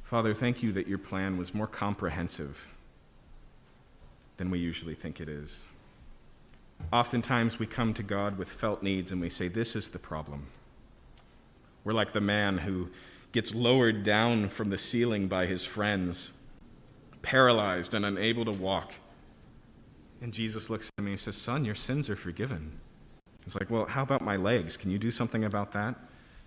Father, 0.03 0.33
thank 0.33 0.63
you 0.63 0.71
that 0.71 0.87
your 0.87 0.97
plan 0.97 1.37
was 1.37 1.53
more 1.53 1.67
comprehensive 1.67 2.67
than 4.37 4.49
we 4.49 4.59
usually 4.59 4.95
think 4.95 5.19
it 5.19 5.27
is. 5.27 5.65
Oftentimes, 6.91 7.59
we 7.59 7.65
come 7.65 7.93
to 7.95 8.03
God 8.03 8.37
with 8.37 8.49
felt 8.49 8.83
needs 8.83 9.11
and 9.11 9.21
we 9.21 9.29
say, 9.29 9.47
This 9.47 9.75
is 9.75 9.89
the 9.89 9.99
problem. 9.99 10.47
We're 11.83 11.93
like 11.93 12.13
the 12.13 12.21
man 12.21 12.59
who 12.59 12.89
gets 13.31 13.53
lowered 13.53 14.03
down 14.03 14.49
from 14.49 14.69
the 14.69 14.77
ceiling 14.77 15.27
by 15.27 15.45
his 15.45 15.65
friends, 15.65 16.33
paralyzed 17.21 17.93
and 17.93 18.05
unable 18.05 18.45
to 18.45 18.51
walk. 18.51 18.93
And 20.21 20.31
Jesus 20.31 20.69
looks 20.69 20.89
at 20.97 21.03
me 21.03 21.11
and 21.11 21.19
says, 21.19 21.35
Son, 21.35 21.65
your 21.65 21.75
sins 21.75 22.09
are 22.09 22.15
forgiven. 22.15 22.79
It's 23.45 23.59
like, 23.59 23.69
Well, 23.69 23.85
how 23.85 24.03
about 24.03 24.21
my 24.21 24.35
legs? 24.35 24.77
Can 24.77 24.91
you 24.91 24.99
do 24.99 25.11
something 25.11 25.43
about 25.43 25.71
that? 25.73 25.95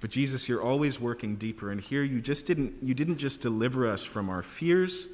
But 0.00 0.10
Jesus, 0.10 0.48
you're 0.48 0.62
always 0.62 1.00
working 1.00 1.36
deeper. 1.36 1.70
And 1.70 1.80
here 1.80 2.02
you 2.02 2.20
just 2.20 2.46
didn't, 2.46 2.74
you 2.82 2.94
didn't 2.94 3.18
just 3.18 3.40
deliver 3.40 3.86
us 3.86 4.04
from 4.04 4.28
our 4.28 4.42
fears 4.42 5.08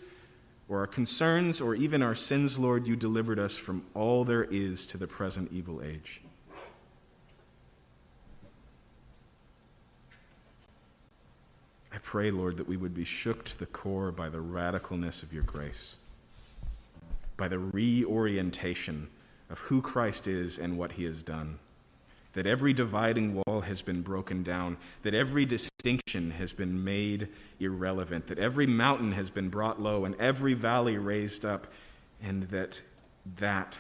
or 0.73 0.79
our 0.79 0.87
concerns 0.87 1.61
or 1.61 1.75
even 1.75 2.03
our 2.03 2.15
sins, 2.15 2.59
Lord. 2.59 2.87
You 2.89 2.97
delivered 2.97 3.39
us 3.39 3.59
from 3.59 3.85
all 3.93 4.25
there 4.25 4.45
is 4.45 4.87
to 4.87 4.97
the 4.97 5.07
present 5.07 5.53
evil 5.53 5.83
age. 5.83 6.23
I 11.93 11.99
pray, 12.03 12.31
Lord, 12.31 12.57
that 12.57 12.67
we 12.67 12.79
would 12.79 12.95
be 12.95 13.05
shook 13.05 13.45
to 13.45 13.59
the 13.59 13.67
core 13.67 14.11
by 14.11 14.31
the 14.31 14.39
radicalness 14.39 15.23
of 15.23 15.31
your 15.31 15.43
grace, 15.43 15.97
by 17.37 17.49
the 17.49 17.59
reorientation 17.59 19.09
of 19.51 19.59
who 19.59 19.83
Christ 19.83 20.27
is 20.27 20.59
and 20.59 20.79
what 20.79 20.93
he 20.93 21.05
has 21.05 21.23
done. 21.23 21.59
That 22.35 22.47
every 22.47 22.73
dividing 22.73 23.43
wall 23.47 23.61
has 23.61 23.83
been 23.83 24.03
broken 24.03 24.43
down, 24.43 24.79
that 25.03 25.13
every 25.13 25.45
distinction 25.45 26.31
has 26.33 26.53
been 26.53 26.83
made 26.83 27.29
irrelevant, 27.61 28.29
that 28.29 28.39
every 28.39 28.67
mountain 28.67 29.13
has 29.13 29.31
been 29.31 29.49
brought 29.49 29.81
low 29.81 30.05
and 30.05 30.15
every 30.17 30.55
valley 30.55 30.97
raised 30.97 31.45
up, 31.45 31.67
and 32.23 32.45
that 32.45 32.81
that 33.39 33.79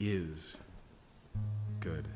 is 0.00 0.56
good. 1.80 2.06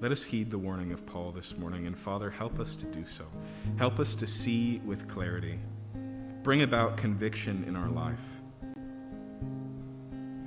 Let 0.00 0.12
us 0.12 0.22
heed 0.22 0.50
the 0.50 0.58
warning 0.58 0.92
of 0.92 1.04
Paul 1.04 1.30
this 1.30 1.58
morning, 1.58 1.86
and 1.86 1.96
Father, 1.96 2.30
help 2.30 2.58
us 2.58 2.74
to 2.76 2.86
do 2.86 3.04
so. 3.04 3.24
Help 3.76 4.00
us 4.00 4.14
to 4.14 4.26
see 4.26 4.80
with 4.86 5.06
clarity. 5.08 5.58
Bring 6.42 6.62
about 6.62 6.96
conviction 6.96 7.64
in 7.68 7.76
our 7.76 7.88
life. 7.88 8.39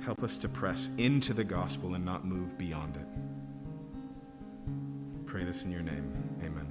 Help 0.04 0.22
us 0.22 0.36
to 0.36 0.48
press 0.50 0.90
into 0.98 1.32
the 1.32 1.44
gospel 1.44 1.94
and 1.94 2.04
not 2.04 2.26
move 2.26 2.58
beyond 2.58 2.96
it. 2.96 3.06
Pray 5.24 5.44
this 5.44 5.64
in 5.64 5.70
your 5.70 5.80
name. 5.80 6.12
Amen. 6.44 6.63